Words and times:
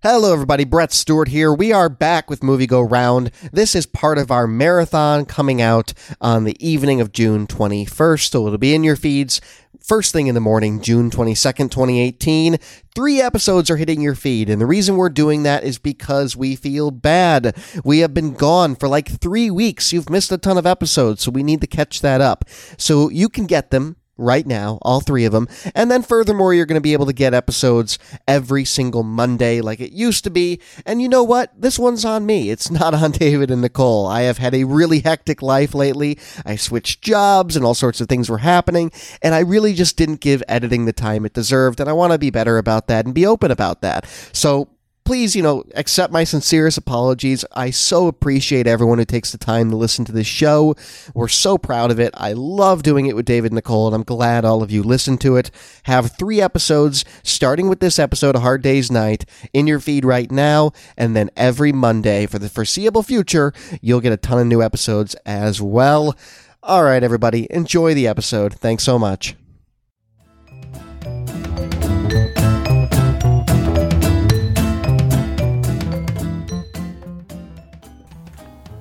Hello, 0.00 0.32
everybody. 0.32 0.62
Brett 0.64 0.92
Stewart 0.92 1.26
here. 1.26 1.52
We 1.52 1.72
are 1.72 1.88
back 1.88 2.30
with 2.30 2.40
Movie 2.40 2.68
Go 2.68 2.80
Round. 2.80 3.32
This 3.52 3.74
is 3.74 3.84
part 3.84 4.16
of 4.16 4.30
our 4.30 4.46
marathon 4.46 5.24
coming 5.24 5.60
out 5.60 5.92
on 6.20 6.44
the 6.44 6.54
evening 6.64 7.00
of 7.00 7.10
June 7.10 7.48
21st. 7.48 8.30
So 8.30 8.46
it'll 8.46 8.58
be 8.58 8.76
in 8.76 8.84
your 8.84 8.94
feeds 8.94 9.40
first 9.88 10.12
thing 10.12 10.26
in 10.26 10.34
the 10.34 10.40
morning, 10.40 10.82
June 10.82 11.10
22nd, 11.10 11.70
2018. 11.70 12.58
Three 12.94 13.20
episodes 13.22 13.70
are 13.70 13.76
hitting 13.76 14.02
your 14.02 14.14
feed. 14.14 14.50
And 14.50 14.60
the 14.60 14.66
reason 14.66 14.96
we're 14.96 15.08
doing 15.08 15.44
that 15.44 15.64
is 15.64 15.78
because 15.78 16.36
we 16.36 16.56
feel 16.56 16.90
bad. 16.90 17.56
We 17.84 18.00
have 18.00 18.12
been 18.12 18.34
gone 18.34 18.76
for 18.76 18.86
like 18.86 19.08
three 19.08 19.50
weeks. 19.50 19.92
You've 19.92 20.10
missed 20.10 20.30
a 20.30 20.38
ton 20.38 20.58
of 20.58 20.66
episodes. 20.66 21.22
So 21.22 21.30
we 21.30 21.42
need 21.42 21.62
to 21.62 21.66
catch 21.66 22.02
that 22.02 22.20
up. 22.20 22.44
So 22.76 23.08
you 23.08 23.28
can 23.28 23.46
get 23.46 23.70
them 23.70 23.96
right 24.18 24.46
now, 24.46 24.78
all 24.82 25.00
three 25.00 25.24
of 25.24 25.32
them. 25.32 25.48
And 25.74 25.90
then 25.90 26.02
furthermore, 26.02 26.52
you're 26.52 26.66
going 26.66 26.74
to 26.74 26.80
be 26.80 26.92
able 26.92 27.06
to 27.06 27.12
get 27.12 27.32
episodes 27.32 27.98
every 28.26 28.64
single 28.64 29.02
Monday 29.02 29.60
like 29.60 29.80
it 29.80 29.92
used 29.92 30.24
to 30.24 30.30
be. 30.30 30.60
And 30.84 31.00
you 31.00 31.08
know 31.08 31.22
what? 31.22 31.58
This 31.58 31.78
one's 31.78 32.04
on 32.04 32.26
me. 32.26 32.50
It's 32.50 32.70
not 32.78 32.94
on 32.94 33.12
David 33.12 33.50
and 33.50 33.62
Nicole. 33.62 34.06
I 34.06 34.22
have 34.22 34.38
had 34.38 34.54
a 34.54 34.64
really 34.64 35.00
hectic 35.00 35.40
life 35.40 35.74
lately. 35.74 36.18
I 36.44 36.56
switched 36.56 37.00
jobs 37.00 37.56
and 37.56 37.64
all 37.64 37.74
sorts 37.74 38.00
of 38.00 38.08
things 38.08 38.28
were 38.28 38.38
happening. 38.38 38.90
And 39.22 39.34
I 39.34 39.40
really 39.40 39.72
just 39.72 39.96
didn't 39.96 40.20
give 40.20 40.42
editing 40.48 40.84
the 40.84 40.92
time 40.92 41.24
it 41.24 41.32
deserved. 41.32 41.80
And 41.80 41.88
I 41.88 41.92
want 41.92 42.12
to 42.12 42.18
be 42.18 42.30
better 42.30 42.58
about 42.58 42.88
that 42.88 43.06
and 43.06 43.14
be 43.14 43.24
open 43.24 43.50
about 43.50 43.80
that. 43.82 44.06
So 44.32 44.68
please, 45.08 45.34
you 45.34 45.42
know, 45.42 45.64
accept 45.74 46.12
my 46.12 46.22
sincerest 46.22 46.76
apologies. 46.76 47.42
I 47.52 47.70
so 47.70 48.08
appreciate 48.08 48.66
everyone 48.66 48.98
who 48.98 49.06
takes 49.06 49.32
the 49.32 49.38
time 49.38 49.70
to 49.70 49.76
listen 49.76 50.04
to 50.04 50.12
this 50.12 50.26
show. 50.26 50.76
We're 51.14 51.28
so 51.28 51.56
proud 51.56 51.90
of 51.90 51.98
it. 51.98 52.12
I 52.12 52.34
love 52.34 52.82
doing 52.82 53.06
it 53.06 53.16
with 53.16 53.24
David 53.24 53.54
Nicole, 53.54 53.86
and 53.86 53.94
I'm 53.94 54.02
glad 54.02 54.44
all 54.44 54.62
of 54.62 54.70
you 54.70 54.82
listen 54.82 55.16
to 55.18 55.36
it. 55.36 55.50
Have 55.84 56.18
three 56.18 56.42
episodes, 56.42 57.06
starting 57.22 57.70
with 57.70 57.80
this 57.80 57.98
episode, 57.98 58.36
A 58.36 58.40
Hard 58.40 58.60
Day's 58.60 58.90
Night, 58.90 59.24
in 59.54 59.66
your 59.66 59.80
feed 59.80 60.04
right 60.04 60.30
now, 60.30 60.72
and 60.94 61.16
then 61.16 61.30
every 61.38 61.72
Monday 61.72 62.26
for 62.26 62.38
the 62.38 62.50
foreseeable 62.50 63.02
future, 63.02 63.54
you'll 63.80 64.02
get 64.02 64.12
a 64.12 64.18
ton 64.18 64.38
of 64.38 64.46
new 64.46 64.62
episodes 64.62 65.14
as 65.24 65.58
well. 65.58 66.14
All 66.62 66.84
right, 66.84 67.02
everybody, 67.02 67.46
enjoy 67.48 67.94
the 67.94 68.06
episode. 68.06 68.52
Thanks 68.52 68.84
so 68.84 68.98
much. 68.98 69.36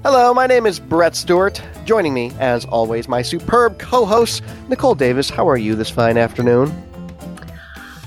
Hello, 0.09 0.33
my 0.33 0.47
name 0.47 0.65
is 0.65 0.79
Brett 0.79 1.17
Stewart. 1.17 1.61
Joining 1.83 2.13
me, 2.13 2.31
as 2.39 2.63
always, 2.63 3.09
my 3.09 3.21
superb 3.21 3.77
co 3.77 4.05
host, 4.05 4.41
Nicole 4.69 4.95
Davis. 4.95 5.29
How 5.29 5.49
are 5.49 5.57
you 5.57 5.75
this 5.75 5.89
fine 5.89 6.17
afternoon? 6.17 6.71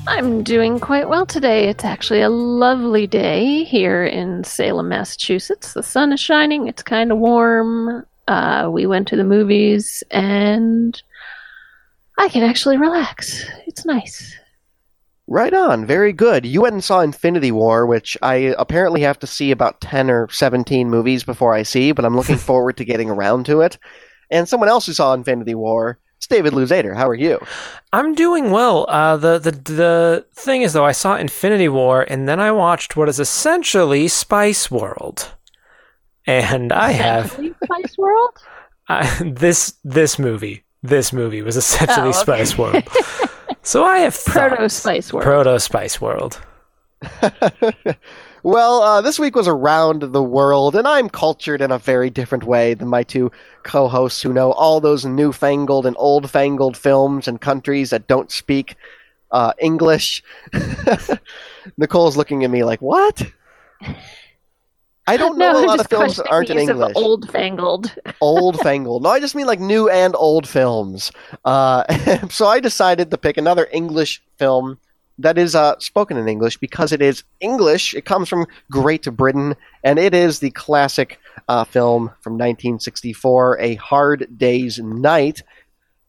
I'm 0.07 0.43
doing 0.43 0.81
quite 0.81 1.11
well 1.11 1.27
today. 1.27 1.69
It's 1.69 1.85
actually 1.85 2.23
a 2.23 2.31
lovely 2.31 3.07
day 3.07 3.65
here 3.65 4.03
in 4.03 4.45
Salem, 4.45 4.89
Massachusetts. 4.89 5.75
The 5.75 5.83
sun 5.83 6.11
is 6.15 6.21
shining, 6.21 6.69
it's 6.69 6.83
kind 6.83 7.13
of 7.13 7.19
warm. 7.19 8.07
Uh, 8.27 8.71
we 8.73 8.87
went 8.87 9.07
to 9.09 9.17
the 9.17 9.23
movies, 9.23 10.03
and 10.11 11.03
I 12.17 12.31
can 12.31 12.43
actually 12.43 12.79
relax. 12.79 13.45
It's 13.67 13.85
nice. 13.85 14.40
Right 15.33 15.55
on. 15.55 15.87
Very 15.87 16.13
good. 16.13 16.45
You 16.45 16.63
went 16.63 16.73
and 16.73 16.83
saw 16.83 17.01
Infinity 17.01 17.53
War, 17.53 17.87
which 17.87 18.19
I 18.21 18.53
apparently 18.59 19.01
have 19.03 19.17
to 19.21 19.29
see 19.29 19.53
about 19.53 19.81
10 19.81 20.11
or 20.11 20.29
17 20.29 20.91
movies 20.91 21.23
before 21.23 21.55
I 21.55 21.63
see, 21.63 21.93
but 21.93 22.05
I'm 22.05 22.17
looking 22.17 22.37
forward 22.49 22.77
to 22.79 22.85
getting 22.85 23.09
around 23.09 23.47
to 23.47 23.61
it. 23.61 23.79
And 24.31 24.49
someone 24.49 24.69
else 24.69 24.87
who 24.87 24.93
saw 24.93 25.15
Infinity 25.15 25.55
War, 25.55 26.01
it's 26.17 26.27
David 26.27 26.53
Luzader. 26.53 26.97
How 26.97 27.09
are 27.09 27.15
you? 27.15 27.39
I'm 27.93 28.15
doing 28.17 28.51
well. 28.51 28.87
Uh, 28.89 29.17
the, 29.17 29.39
the 29.39 29.53
the 29.53 30.27
thing 30.35 30.63
is, 30.63 30.73
though, 30.73 30.85
I 30.85 30.93
saw 30.93 31.15
Infinity 31.17 31.69
War, 31.69 32.05
and 32.09 32.29
then 32.29 32.41
I 32.41 32.51
watched 32.51 32.97
what 32.97 33.09
is 33.09 33.21
essentially 33.21 34.09
Spice 34.09 34.69
World, 34.69 35.33
and 36.27 36.73
I 36.73 36.91
have 36.91 37.31
Spice 37.33 37.97
World. 37.97 38.37
Uh, 38.89 39.09
this 39.25 39.75
this 39.85 40.19
movie. 40.19 40.65
This 40.83 41.13
movie 41.13 41.43
was 41.43 41.57
essentially 41.57 42.09
Oh, 42.09 42.11
okay. 42.11 42.19
Spice 42.19 42.59
World. 42.59 42.83
So 43.63 43.85
I 43.85 43.99
have 43.99 44.25
Proto 44.25 44.57
thoughts. 44.57 44.75
Spice 44.75 45.13
World. 45.13 45.25
Proto 45.25 45.61
Spice 45.61 46.01
World. 46.01 46.41
well, 48.43 48.83
uh, 48.83 49.01
this 49.01 49.19
week 49.19 49.35
was 49.35 49.49
around 49.49 50.03
the 50.03 50.23
world, 50.23 50.77
and 50.77 50.87
I'm 50.87 51.09
cultured 51.09 51.61
in 51.61 51.71
a 51.71 51.79
very 51.79 52.11
different 52.11 52.45
way 52.45 52.75
than 52.75 52.89
my 52.89 53.03
two 53.03 53.31
co 53.63 53.89
hosts 53.89 54.23
who 54.23 54.33
know 54.33 54.53
all 54.53 54.81
those 54.81 55.05
newfangled 55.05 55.87
and 55.87 55.97
old 55.99 56.31
fangled 56.31 56.77
films 56.77 57.29
and 57.29 57.41
countries 57.41 57.91
that 57.91 58.07
don't 58.07 58.31
speak 58.31 58.77
uh, 59.31 59.53
English. 59.59 60.23
Nicole's 61.77 62.17
looking 62.17 62.45
at 62.45 62.51
me 62.51 62.65
like, 62.65 62.81
what? 62.81 63.31
I 65.07 65.17
don't 65.17 65.39
know 65.39 65.53
no, 65.53 65.65
a 65.65 65.67
lot 65.67 65.81
of 65.81 65.89
films 65.89 66.17
that 66.17 66.29
aren't 66.29 66.51
in 66.51 66.59
English. 66.59 66.93
Old 66.95 67.31
fangled. 67.31 67.93
old 68.21 68.61
fangled. 68.61 69.03
No, 69.03 69.11
I 69.11 69.21
just 69.21 69.35
mean 69.35 69.47
like 69.47 69.61
new 69.61 69.89
and 69.89 70.15
old 70.15 70.49
films. 70.49 71.11
Uh, 71.45 71.85
so 72.29 72.47
I 72.47 72.61
decided 72.61 73.11
to 73.11 73.19
pick 73.19 73.37
another 73.37 73.69
English 73.73 74.23
film 74.37 74.79
that 75.21 75.37
is 75.37 75.55
uh, 75.55 75.79
spoken 75.79 76.17
in 76.17 76.29
English 76.29 76.57
because 76.57 76.93
it 76.93 77.03
is 77.03 77.25
English. 77.41 77.95
It 77.95 78.05
comes 78.05 78.29
from 78.29 78.47
Great 78.71 79.05
Britain, 79.17 79.55
and 79.85 79.99
it 79.99 80.15
is 80.15 80.39
the 80.39 80.51
classic 80.51 81.19
uh, 81.49 81.65
film 81.65 82.11
from 82.21 82.35
1964, 82.35 83.59
A 83.61 83.75
Hard 83.77 84.27
Day's 84.37 84.79
Night. 84.79 85.43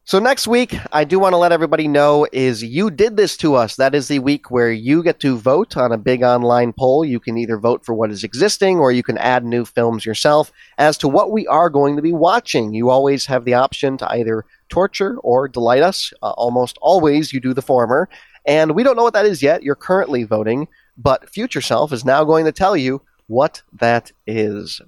So 0.03 0.17
next 0.17 0.47
week, 0.47 0.75
I 0.91 1.03
do 1.03 1.19
want 1.19 1.33
to 1.33 1.37
let 1.37 1.51
everybody 1.51 1.87
know 1.87 2.27
is 2.31 2.63
you 2.63 2.89
did 2.89 3.17
this 3.17 3.37
to 3.37 3.53
us. 3.53 3.75
That 3.75 3.93
is 3.93 4.07
the 4.07 4.17
week 4.17 4.49
where 4.49 4.71
you 4.71 5.03
get 5.03 5.19
to 5.19 5.37
vote 5.37 5.77
on 5.77 5.91
a 5.91 5.97
big 5.97 6.23
online 6.23 6.73
poll. 6.73 7.05
You 7.05 7.19
can 7.19 7.37
either 7.37 7.59
vote 7.59 7.85
for 7.85 7.93
what 7.93 8.09
is 8.09 8.23
existing 8.23 8.79
or 8.79 8.91
you 8.91 9.03
can 9.03 9.19
add 9.19 9.45
new 9.45 9.63
films 9.63 10.03
yourself 10.03 10.51
as 10.79 10.97
to 10.97 11.07
what 11.07 11.31
we 11.31 11.45
are 11.45 11.69
going 11.69 11.95
to 11.97 12.01
be 12.01 12.13
watching. 12.13 12.73
You 12.73 12.89
always 12.89 13.27
have 13.27 13.45
the 13.45 13.53
option 13.53 13.95
to 13.99 14.11
either 14.11 14.43
torture 14.69 15.17
or 15.19 15.47
delight 15.47 15.83
us. 15.83 16.11
Uh, 16.23 16.31
almost 16.31 16.79
always 16.81 17.31
you 17.31 17.39
do 17.39 17.53
the 17.53 17.61
former. 17.61 18.09
And 18.43 18.73
we 18.73 18.81
don't 18.81 18.95
know 18.95 19.03
what 19.03 19.13
that 19.13 19.27
is 19.27 19.43
yet. 19.43 19.61
You're 19.61 19.75
currently 19.75 20.23
voting, 20.23 20.67
but 20.97 21.29
Future 21.29 21.61
Self 21.61 21.93
is 21.93 22.03
now 22.03 22.23
going 22.23 22.45
to 22.45 22.51
tell 22.51 22.75
you 22.75 23.03
what 23.27 23.61
that 23.73 24.11
is. 24.25 24.81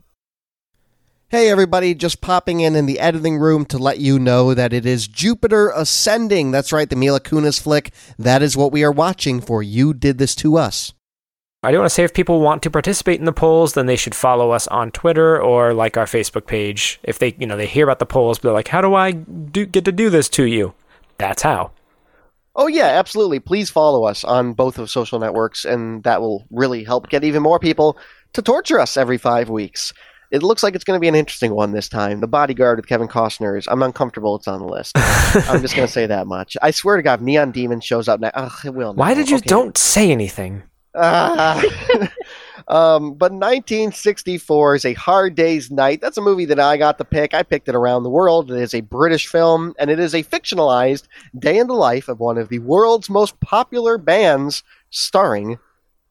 Hey 1.34 1.50
everybody, 1.50 1.96
just 1.96 2.22
popping 2.22 2.60
in 2.60 2.76
in 2.76 2.86
the 2.86 3.00
editing 3.00 3.38
room 3.40 3.66
to 3.66 3.80
let 3.80 3.98
you 3.98 4.20
know 4.20 4.54
that 4.54 4.72
it 4.72 4.86
is 4.86 5.08
Jupiter 5.08 5.72
Ascending. 5.76 6.52
That's 6.52 6.72
right, 6.72 6.88
the 6.88 6.96
Mila 6.96 7.20
Kunis 7.20 7.60
flick. 7.60 7.92
That 8.20 8.44
is 8.44 8.56
what 8.56 8.72
we 8.72 8.84
are 8.84 8.92
watching 8.92 9.42
for 9.42 9.64
You 9.64 9.96
Did 9.96 10.20
This 10.20 10.36
To 10.36 10.58
Us. 10.58 10.94
I 11.64 11.72
do 11.72 11.80
want 11.80 11.90
to 11.90 11.96
say 11.96 12.04
if 12.04 12.14
people 12.14 12.40
want 12.40 12.62
to 12.62 12.70
participate 12.70 13.18
in 13.18 13.26
the 13.26 13.34
polls, 13.34 13.74
then 13.74 13.88
they 13.88 13.96
should 13.96 14.14
follow 14.14 14.52
us 14.52 14.68
on 14.68 14.92
Twitter 14.92 15.42
or 15.42 15.74
like 15.74 15.98
our 15.98 16.06
Facebook 16.06 16.46
page. 16.46 17.00
If 17.02 17.18
they, 17.18 17.36
you 17.40 17.48
know, 17.48 17.58
they 17.58 17.66
hear 17.66 17.86
about 17.86 17.98
the 17.98 18.06
polls, 18.06 18.38
but 18.38 18.50
they're 18.50 18.54
like, 18.54 18.68
"How 18.68 18.82
do 18.82 18.94
I 18.94 19.14
do, 19.14 19.66
get 19.66 19.86
to 19.86 19.92
do 19.92 20.12
this 20.12 20.30
to 20.30 20.44
you?" 20.44 20.76
That's 21.18 21.42
how. 21.42 21.72
Oh 22.56 22.68
yeah, 22.68 22.90
absolutely. 22.90 23.40
Please 23.40 23.72
follow 23.72 24.04
us 24.04 24.24
on 24.24 24.54
both 24.54 24.78
of 24.78 24.92
social 24.92 25.18
networks, 25.18 25.66
and 25.66 26.04
that 26.04 26.22
will 26.22 26.46
really 26.52 26.84
help 26.84 27.10
get 27.10 27.24
even 27.24 27.42
more 27.42 27.58
people 27.58 27.98
to 28.34 28.44
torture 28.44 28.80
us 28.80 28.98
every 28.98 29.18
five 29.18 29.50
weeks. 29.50 29.94
It 30.34 30.42
looks 30.42 30.64
like 30.64 30.74
it's 30.74 30.84
going 30.84 30.98
to 30.98 31.00
be 31.00 31.08
an 31.08 31.14
interesting 31.14 31.54
one 31.54 31.74
this 31.74 31.88
time. 31.88 32.20
The 32.20 32.28
Bodyguard 32.28 32.80
with 32.80 32.88
Kevin 32.88 33.08
Costner 33.08 33.56
is. 33.56 33.68
I'm 33.68 33.84
uncomfortable. 33.84 34.36
It's 34.36 34.48
on 34.48 34.60
the 34.60 34.66
list. 34.66 34.94
I'm 34.98 35.62
just 35.62 35.76
going 35.76 35.88
to 35.88 35.94
say 35.94 36.08
that 36.08 36.26
much. 36.26 36.58
I 36.60 36.72
swear 36.72 36.98
to 36.98 37.04
God, 37.04 37.22
Neon 37.22 37.52
Demon 37.52 37.80
shows 37.82 38.08
up 38.08 38.20
now. 38.20 38.32
Ugh, 38.34 38.52
it 38.66 38.74
will. 38.74 38.96
Why 38.96 39.14
did 39.14 39.30
you 39.30 39.38
Okay. 39.38 39.46
don't 39.48 39.78
say 39.78 40.10
anything? 40.12 40.64
Ah. 40.96 41.60
um, 42.68 43.14
but 43.14 43.32
1964 43.32 44.76
is 44.76 44.86
a 44.86 44.94
hard 44.94 45.36
day's 45.36 45.70
night. 45.70 46.02
That's 46.02 46.18
a 46.18 46.22
movie 46.22 46.46
that 46.46 46.60
I 46.60 46.78
got 46.78 46.98
to 46.98 47.06
pick. 47.06 47.36
I 47.36 47.44
picked 47.44 47.70
it 47.70 47.76
around 47.76 48.02
the 48.02 48.10
world. 48.10 48.52
It 48.52 48.58
is 48.60 48.74
a 48.74 48.82
British 48.82 49.28
film, 49.28 49.76
and 49.78 49.92
it 49.92 50.00
is 50.00 50.16
a 50.16 50.24
fictionalized 50.24 51.04
day 51.38 51.60
in 51.60 51.68
the 51.68 51.74
life 51.74 52.08
of 52.08 52.20
one 52.20 52.40
of 52.40 52.50
the 52.50 52.60
world's 52.60 53.10
most 53.10 53.40
popular 53.40 54.00
bands, 54.00 54.64
starring 54.90 55.60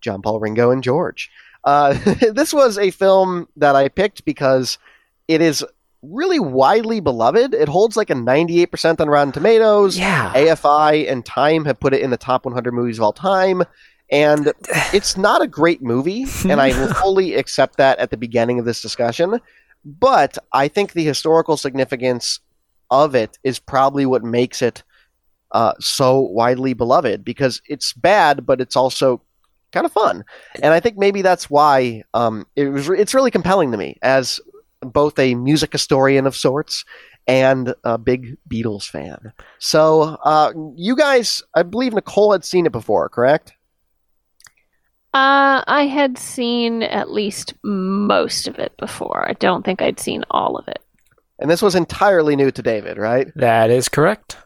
John 0.00 0.22
Paul 0.22 0.38
Ringo 0.40 0.70
and 0.70 0.82
George. 0.82 1.30
Uh, 1.64 1.93
this 2.32 2.53
was 2.53 2.79
a 2.79 2.91
film 2.91 3.49
that 3.56 3.76
I 3.76 3.88
picked 3.88 4.25
because 4.25 4.79
it 5.29 5.41
is 5.41 5.64
really 6.03 6.41
widely 6.41 7.00
beloved. 7.00 7.55
It 7.55 7.69
holds 7.69 7.97
like 7.97 8.11
a 8.11 8.14
98% 8.14 9.00
on 9.00 9.09
Rotten 9.09 9.32
Tomatoes. 9.32 9.99
Yeah. 9.99 10.32
AFI 10.35 11.11
and 11.11 11.25
Time 11.25 11.64
have 11.64 11.79
put 11.79 11.94
it 11.94 12.03
in 12.03 12.11
the 12.11 12.17
top 12.17 12.44
100 12.44 12.73
movies 12.73 12.99
of 12.99 13.05
all 13.05 13.12
time. 13.12 13.62
And 14.11 14.53
it's 14.93 15.17
not 15.17 15.43
a 15.43 15.47
great 15.47 15.82
movie, 15.82 16.26
and 16.49 16.61
I 16.61 16.69
will 16.69 16.93
fully 17.03 17.35
accept 17.35 17.79
that 17.79 17.99
at 17.99 18.11
the 18.11 18.17
beginning 18.17 18.59
of 18.59 18.64
this 18.64 18.82
discussion. 18.82 19.41
But 19.85 20.38
I 20.53 20.69
think 20.69 20.93
the 20.93 21.05
historical 21.05 21.56
significance 21.56 22.41
of 22.91 23.14
it 23.14 23.38
is 23.43 23.59
probably 23.59 24.05
what 24.05 24.23
makes 24.23 24.61
it 24.62 24.82
uh, 25.53 25.73
so 25.81 26.20
widely 26.20 26.73
beloved 26.73 27.25
because 27.25 27.62
it's 27.67 27.93
bad, 27.93 28.47
but 28.47 28.61
it's 28.61 28.76
also 28.76 29.23
kind 29.72 29.86
of 29.86 29.92
fun. 29.92 30.24
And 30.62 30.72
I 30.72 30.80
think 30.80 30.96
maybe 30.96 31.22
that's 31.22 31.50
why 31.50 32.02
um, 32.14 32.46
it 32.56 32.69
was. 32.69 32.88
It's 32.88 33.14
really 33.14 33.30
compelling 33.30 33.72
to 33.72 33.78
me 33.78 33.98
as 34.02 34.40
both 34.80 35.19
a 35.19 35.34
music 35.34 35.72
historian 35.72 36.26
of 36.26 36.36
sorts 36.36 36.84
and 37.26 37.74
a 37.84 37.98
big 37.98 38.36
Beatles 38.48 38.84
fan. 38.84 39.32
So, 39.58 40.19
uh, 40.24 40.52
you 40.76 40.96
guys, 40.96 41.42
I 41.54 41.62
believe 41.62 41.94
Nicole 41.94 42.32
had 42.32 42.44
seen 42.44 42.66
it 42.66 42.72
before, 42.72 43.08
correct? 43.08 43.52
Uh, 45.14 45.62
I 45.66 45.86
had 45.86 46.16
seen 46.16 46.82
at 46.82 47.10
least 47.10 47.54
most 47.62 48.48
of 48.48 48.58
it 48.58 48.75
before. 48.78 49.28
I 49.28 49.34
don't 49.34 49.64
think 49.64 49.82
I'd 49.82 50.00
seen 50.00 50.25
all 50.30 50.56
of 50.56 50.66
it. 50.68 50.80
And 51.38 51.50
this 51.50 51.60
was 51.60 51.75
entirely 51.75 52.34
new 52.34 52.50
to 52.50 52.62
David, 52.62 52.96
right? 52.96 53.30
That 53.36 53.70
is 53.70 53.88
correct. 53.88 54.38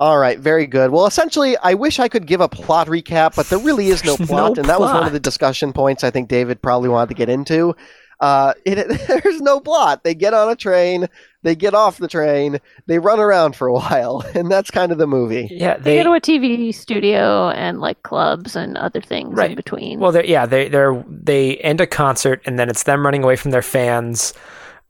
All 0.00 0.16
right, 0.18 0.38
very 0.38 0.66
good. 0.66 0.90
Well, 0.92 1.06
essentially, 1.06 1.56
I 1.58 1.74
wish 1.74 1.98
I 1.98 2.06
could 2.08 2.26
give 2.26 2.40
a 2.40 2.48
plot 2.48 2.86
recap, 2.86 3.34
but 3.34 3.48
there 3.48 3.58
really 3.58 3.88
is 3.88 4.04
no 4.04 4.16
plot, 4.26 4.54
no 4.56 4.60
and 4.60 4.68
that 4.68 4.78
was 4.78 4.92
one 4.92 5.06
of 5.06 5.12
the 5.12 5.18
discussion 5.20 5.72
points 5.72 6.04
I 6.04 6.10
think 6.10 6.28
David 6.28 6.62
probably 6.62 6.88
wanted 6.88 7.08
to 7.08 7.14
get 7.14 7.28
into. 7.28 7.74
Uh, 8.20 8.52
it, 8.64 8.88
there's 9.08 9.40
no 9.40 9.58
plot. 9.60 10.04
They 10.04 10.14
get 10.14 10.34
on 10.34 10.48
a 10.50 10.56
train, 10.56 11.08
they 11.42 11.54
get 11.56 11.74
off 11.74 11.98
the 11.98 12.06
train, 12.08 12.58
they 12.86 12.98
run 13.00 13.18
around 13.20 13.56
for 13.56 13.66
a 13.68 13.72
while, 13.72 14.24
and 14.34 14.50
that's 14.50 14.70
kind 14.70 14.92
of 14.92 14.98
the 14.98 15.06
movie. 15.08 15.48
Yeah, 15.50 15.76
They 15.78 15.96
they. 15.96 16.02
go 16.04 16.10
to 16.10 16.12
a 16.16 16.20
TV 16.20 16.72
studio 16.74 17.50
and 17.50 17.80
like 17.80 18.02
clubs 18.04 18.54
and 18.54 18.76
other 18.76 19.00
things 19.00 19.34
Right. 19.36 19.50
in 19.50 19.56
between. 19.56 19.98
Well, 20.00 20.12
they're, 20.12 20.24
yeah, 20.24 20.46
they 20.46 20.68
they're 20.68 21.04
they 21.08 21.56
end 21.58 21.80
a 21.80 21.86
concert 21.88 22.40
and 22.46 22.56
then 22.58 22.68
it's 22.68 22.84
them 22.84 23.04
running 23.04 23.24
away 23.24 23.34
from 23.36 23.50
their 23.52 23.62
fans, 23.62 24.32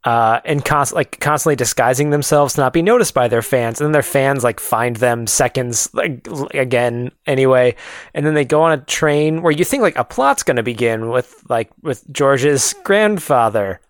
uh, 0.03 0.39
and 0.45 0.63
const- 0.63 0.93
like 0.93 1.19
constantly 1.19 1.55
disguising 1.55 2.09
themselves 2.09 2.53
to 2.53 2.61
not 2.61 2.73
be 2.73 2.81
noticed 2.81 3.13
by 3.13 3.27
their 3.27 3.41
fans. 3.41 3.79
And 3.79 3.85
then 3.85 3.91
their 3.91 4.01
fans 4.01 4.43
like 4.43 4.59
find 4.59 4.95
them 4.95 5.27
seconds 5.27 5.89
like 5.93 6.27
again 6.53 7.11
anyway, 7.25 7.75
and 8.13 8.25
then 8.25 8.33
they 8.33 8.45
go 8.45 8.61
on 8.61 8.71
a 8.71 8.77
train 8.77 9.41
where 9.41 9.51
you 9.51 9.65
think 9.65 9.81
like 9.83 9.97
a 9.97 10.03
plot's 10.03 10.43
going 10.43 10.57
to 10.57 10.63
begin 10.63 11.09
with 11.09 11.43
like 11.49 11.69
with 11.81 12.09
George's 12.11 12.73
grandfather. 12.83 13.81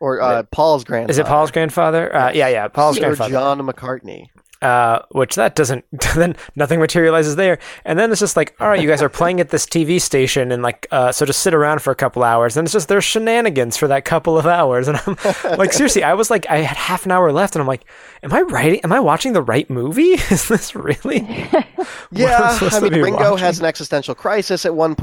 Or 0.00 0.20
uh, 0.20 0.42
Paul's 0.42 0.84
grandfather. 0.84 1.10
Is 1.12 1.18
it 1.18 1.26
Paul's 1.26 1.50
grandfather? 1.50 2.14
Uh, 2.14 2.32
yeah, 2.32 2.48
yeah, 2.48 2.68
Paul's 2.68 2.96
Sir 2.96 3.02
grandfather. 3.02 3.30
John 3.30 3.60
McCartney. 3.60 4.26
Uh, 4.64 5.00
which 5.12 5.34
that 5.36 5.54
doesn't 5.54 5.84
then 6.16 6.34
nothing 6.56 6.80
materializes 6.80 7.36
there. 7.36 7.58
And 7.84 7.98
then 7.98 8.10
it's 8.10 8.20
just 8.20 8.36
like 8.36 8.54
all 8.58 8.68
right 8.68 8.80
you 8.80 8.88
guys 8.88 9.02
are 9.02 9.08
playing 9.08 9.38
at 9.40 9.50
this 9.50 9.66
tv 9.66 10.00
station 10.00 10.50
and 10.50 10.62
like 10.62 10.86
uh, 10.90 11.12
so 11.12 11.26
just 11.26 11.42
sit 11.42 11.54
around 11.54 11.82
for 11.82 11.90
a 11.90 11.94
couple 11.94 12.24
hours. 12.24 12.56
And 12.56 12.66
it's 12.66 12.72
just 12.72 12.88
there's 12.88 13.04
shenanigans 13.04 13.76
for 13.76 13.86
that 13.88 14.04
couple 14.04 14.38
of 14.38 14.46
hours. 14.58 14.88
And 14.88 14.96
i'm 15.06 15.16
like 15.58 15.72
seriously 15.72 16.02
i 16.02 16.14
was 16.14 16.30
like 16.30 16.46
i 16.50 16.58
had 16.58 16.76
half 16.76 17.04
an 17.04 17.12
hour 17.12 17.30
left 17.30 17.54
and 17.54 17.60
i'm 17.60 17.68
like 17.68 17.84
am 18.22 18.32
i 18.32 18.40
writing 18.40 18.80
am 18.82 18.92
i 18.92 19.00
watching 19.00 19.34
the 19.34 19.42
right 19.42 19.68
movie? 19.70 20.12
Is 20.30 20.48
this 20.48 20.74
really 20.74 21.20
Yeah, 22.10 22.38
I'm 22.38 22.54
supposed 22.54 22.74
I 22.74 22.78
to 22.78 22.84
mean, 22.84 22.92
be 22.94 23.02
Ringo 23.02 23.30
watching? 23.32 23.44
has 23.44 23.58
an 23.60 23.66
existential 23.66 24.14
crisis 24.14 24.64
at 24.64 24.74
one 24.74 24.94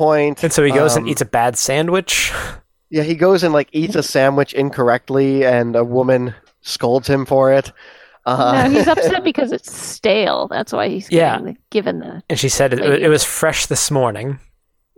and 0.42 0.52
so 0.52 0.63
he 0.63 0.72
goes 0.72 0.96
and 0.96 1.06
Um, 1.06 1.10
eats 1.10 1.22
a 1.22 1.25
bad 1.25 1.58
sandwich. 1.58 2.31
Yeah, 2.90 3.04
he 3.04 3.16
goes 3.16 3.44
and 3.44 3.54
like 3.54 3.69
eats 3.72 3.96
a 3.96 4.04
sandwich 4.04 4.54
incorrectly, 4.54 5.46
and 5.46 5.75
a 5.75 5.84
woman 5.84 6.34
scolds 6.62 7.08
him 7.08 7.25
for 7.25 7.54
it. 7.54 7.72
Uh, 8.25 8.68
no, 8.68 8.69
he's 8.77 8.88
upset 8.88 9.23
because 9.23 9.51
it's 9.51 9.71
stale. 9.75 10.47
That's 10.47 10.71
why 10.71 10.89
he's 10.89 11.09
Yeah. 11.12 11.39
the, 11.39 11.56
given 11.71 12.00
the. 12.00 12.21
and 12.29 12.38
she 12.39 12.50
said 12.50 12.73
it, 12.73 12.79
it 13.01 13.09
was 13.09 13.23
fresh 13.23 13.65
this 13.65 13.89
morning 13.91 14.39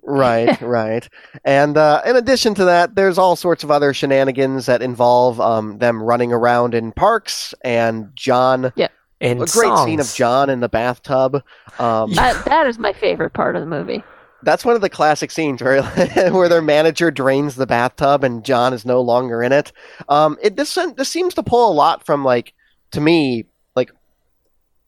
right, 0.05 0.59
right. 0.61 1.07
And 1.45 1.77
uh, 1.77 2.01
in 2.05 2.15
addition 2.15 2.53
to 2.55 2.65
that, 2.65 2.95
there's 2.95 3.17
all 3.17 3.35
sorts 3.35 3.63
of 3.63 3.71
other 3.71 3.93
shenanigans 3.93 4.65
that 4.65 4.81
involve 4.81 5.39
um, 5.39 5.77
them 5.77 6.01
running 6.01 6.33
around 6.33 6.73
in 6.75 6.91
parks 6.91 7.53
and 7.63 8.09
John. 8.15 8.73
in 9.19 9.41
a 9.41 9.45
great 9.45 9.77
scene 9.85 9.99
of. 9.99 10.13
John 10.13 10.49
in 10.49 10.59
the 10.59 10.69
bathtub. 10.69 11.41
Um, 11.79 12.11
That, 12.13 12.43
that 12.49 12.67
is 12.67 12.77
my 12.77 12.93
favorite 12.93 13.31
part 13.33 13.55
of 13.55 13.61
the 13.61 13.67
movie. 13.67 14.03
That's 14.41 14.65
one 14.65 14.75
of 14.75 14.81
the 14.81 14.89
classic 14.89 15.31
scenes 15.31 15.61
where 15.63 15.81
where 16.31 16.49
their 16.49 16.61
manager 16.61 17.09
drains 17.09 17.55
the 17.55 17.65
bathtub 17.65 18.25
and 18.25 18.43
John 18.43 18.73
is 18.73 18.85
no 18.85 18.99
longer 18.99 19.41
in 19.41 19.53
it. 19.53 19.71
Um, 20.09 20.37
it 20.41 20.57
this 20.57 20.77
this 20.97 21.07
seems 21.07 21.33
to 21.35 21.43
pull 21.43 21.71
a 21.71 21.73
lot 21.73 22.05
from 22.05 22.25
like 22.25 22.53
to 22.93 23.01
me 23.01 23.45
like 23.75 23.91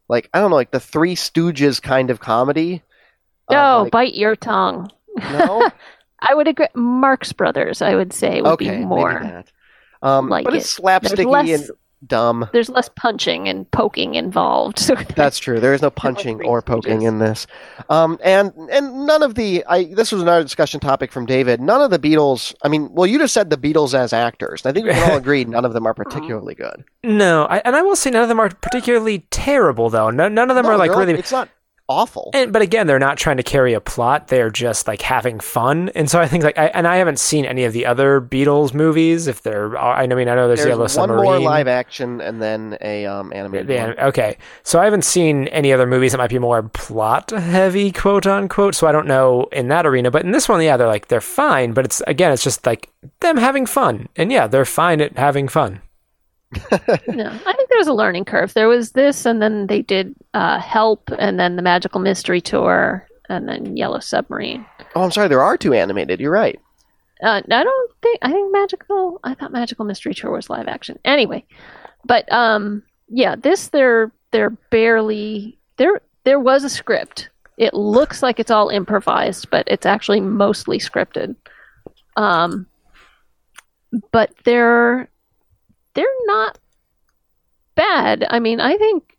like 0.08 0.30
I 0.34 0.40
don't 0.40 0.50
know 0.50 0.56
like 0.56 0.72
the 0.72 0.80
Three 0.80 1.16
Stooges 1.16 1.82
kind 1.82 2.10
of 2.10 2.20
comedy. 2.20 2.82
Um, 3.50 3.56
No, 3.58 3.82
like- 3.84 3.92
bite 3.92 4.16
your 4.16 4.36
tongue. 4.36 4.90
no, 5.18 5.70
I 6.22 6.34
would 6.34 6.48
agree. 6.48 6.68
Marx 6.76 7.32
Brothers, 7.34 7.82
I 7.82 7.96
would 7.96 8.14
say, 8.14 8.42
would 8.42 8.52
okay, 8.54 8.80
be 8.80 8.86
more. 8.86 9.20
maybe 9.20 9.32
that. 9.32 9.52
Um, 10.02 10.30
like 10.30 10.46
but 10.46 10.56
it's 10.56 10.78
it. 10.78 10.82
slapsticky 10.82 11.26
less- 11.26 11.50
and 11.70 11.70
dumb. 12.08 12.50
There's 12.54 12.70
less 12.70 12.90
punching 12.96 13.48
and 13.48 13.70
poking 13.72 14.16
involved. 14.16 14.80
So 14.80 14.96
That's 15.16 15.40
true. 15.40 15.60
There 15.60 15.74
is 15.74 15.82
no 15.82 15.90
punching 16.06 16.42
or 16.46 16.62
poking 16.62 17.04
in 17.04 17.20
this, 17.20 17.48
um, 17.90 18.18
and 18.24 18.52
and 18.72 19.06
none 19.06 19.24
of 19.24 19.36
the. 19.36 19.64
I 19.68 19.86
this 19.86 20.12
was 20.12 20.22
another 20.22 20.44
discussion 20.44 20.80
topic 20.80 21.12
from 21.12 21.26
David. 21.26 21.60
None 21.62 21.82
of 21.82 21.92
the 21.92 22.00
Beatles. 22.00 22.54
I 22.64 22.68
mean, 22.68 22.90
well, 22.94 23.08
you 23.08 23.18
just 23.20 23.34
said 23.34 23.50
the 23.50 23.58
Beatles 23.58 23.94
as 23.94 24.14
actors. 24.14 24.66
I 24.66 24.72
think 24.72 24.86
we 24.88 24.94
can 24.94 25.12
all 25.12 25.18
agree 25.26 25.46
none 25.46 25.66
of 25.66 25.74
them 25.74 25.86
are 25.86 25.94
particularly 25.94 26.56
good. 26.56 26.84
no 27.04 27.46
I, 27.46 27.58
and 27.60 27.76
i 27.76 27.82
will 27.82 27.96
say 27.96 28.10
none 28.10 28.24
of 28.24 28.30
them 28.30 28.40
are 28.40 28.50
particularly 28.50 29.20
terrible 29.32 29.90
though 29.90 30.10
no, 30.10 30.28
none 30.28 30.50
of 30.50 30.56
them 30.56 30.66
No, 30.66 30.72
are 30.72 30.78
like 30.78 30.92
really 30.92 31.14
It's 31.14 31.32
not 31.32 31.50
awful. 31.88 32.32
And, 32.34 32.52
but 32.52 32.62
again, 32.62 32.88
they're 32.88 33.00
not 33.00 33.18
trying 33.18 33.38
to 33.38 33.44
carry 33.44 33.74
a 33.74 33.82
plot. 33.82 34.28
They're 34.30 34.50
just 34.50 34.88
like 34.88 35.02
having 35.02 35.40
fun. 35.40 35.90
And 35.96 36.10
so 36.10 36.20
I 36.20 36.28
think 36.28 36.44
like, 36.44 36.58
I, 36.58 36.68
and 36.68 36.88
I 36.88 36.98
haven't 36.98 37.20
seen 37.20 37.46
any 37.46 37.64
of 37.64 37.74
the 37.74 37.86
other 37.86 38.20
Beatles 38.20 38.74
movies. 38.74 39.28
If 39.28 39.42
they're, 39.44 39.78
I 39.78 40.08
mean, 40.08 40.28
I 40.28 40.36
know 40.36 40.48
there's, 40.48 40.60
There's 40.60 40.70
Yellow 40.70 40.82
one 40.82 40.90
Submarine. 40.90 41.24
more 41.24 41.40
live 41.40 41.68
action 41.68 42.22
and 42.22 42.42
then 42.42 42.78
a 42.82 43.06
um, 43.06 43.32
animated 43.34 43.70
Yeah, 43.70 43.88
one. 43.88 44.00
okay. 44.00 44.38
So 44.64 44.80
I 44.80 44.86
haven't 44.86 45.04
seen 45.06 45.48
any 45.50 45.72
other 45.72 45.86
movies 45.86 46.12
that 46.14 46.18
might 46.18 46.30
be 46.30 46.40
more 46.40 46.64
plot 46.64 47.30
heavy, 47.32 47.92
quote 47.92 48.26
unquote. 48.26 48.76
So 48.76 48.88
I 48.88 48.92
don't 48.92 49.08
know 49.08 49.48
in 49.52 49.68
that 49.68 49.86
arena. 49.86 50.10
But 50.12 50.24
in 50.26 50.32
this 50.32 50.50
one, 50.50 50.62
yeah, 50.64 50.78
they're 50.78 50.88
like 50.88 51.08
they're 51.08 51.22
fine. 51.22 51.74
But 51.74 51.86
it's 51.86 52.02
again, 52.08 52.32
it's 52.32 52.44
just 52.44 52.66
like 52.66 52.90
them 53.20 53.38
having 53.38 53.66
fun, 53.66 54.10
and 54.16 54.32
yeah, 54.32 54.48
they're 54.48 54.66
fine 54.66 55.02
at 55.02 55.18
having 55.18 55.48
fun. 55.48 55.82
No, 57.08 57.30
I 57.46 57.54
think 57.54 57.70
there 57.70 57.78
was 57.78 57.88
a 57.88 57.94
learning 57.94 58.26
curve. 58.26 58.54
There 58.54 58.68
was 58.68 58.92
this, 58.92 59.26
and 59.26 59.42
then 59.42 59.68
they 59.68 59.82
did 59.82 60.16
uh, 60.34 60.60
Help, 60.60 61.10
and 61.18 61.40
then 61.40 61.56
the 61.56 61.62
Magical 61.62 62.00
Mystery 62.00 62.42
Tour, 62.42 63.08
and 63.30 63.48
then 63.48 63.76
Yellow 63.78 64.00
Submarine. 64.00 64.66
Oh, 64.96 65.04
I'm 65.04 65.12
sorry. 65.12 65.28
There 65.28 65.42
are 65.42 65.58
two 65.58 65.74
animated. 65.74 66.20
You're 66.20 66.32
right. 66.32 66.60
Uh, 67.24 67.42
I 67.50 67.64
don't 67.64 67.92
think 68.02 68.20
I 68.22 68.32
think 68.32 68.52
Magical. 68.52 69.20
I 69.24 69.34
thought 69.34 69.52
Magical 69.52 69.86
Mystery 69.86 70.14
Tour 70.14 70.32
was 70.32 70.50
live 70.50 70.68
action. 70.68 71.00
Anyway, 71.06 71.46
but 72.04 72.32
um, 72.32 72.84
yeah, 73.08 73.36
this 73.36 73.70
they're 73.70 74.12
they're 74.32 74.52
barely 74.72 75.58
there. 75.78 76.02
There 76.24 76.40
was 76.40 76.64
a 76.64 76.70
script. 76.70 77.30
It 77.58 77.74
looks 77.74 78.22
like 78.22 78.40
it's 78.40 78.52
all 78.52 78.70
improvised, 78.70 79.50
but 79.50 79.64
it's 79.68 79.86
actually 79.86 80.20
mostly 80.20 80.78
scripted. 80.78 81.36
Um, 82.18 82.68
but 84.12 84.32
they're 84.44 85.10
they're 85.96 86.06
not 86.26 86.60
bad. 87.76 88.26
I 88.30 88.40
mean, 88.40 88.60
I 88.60 88.78
think 88.78 89.18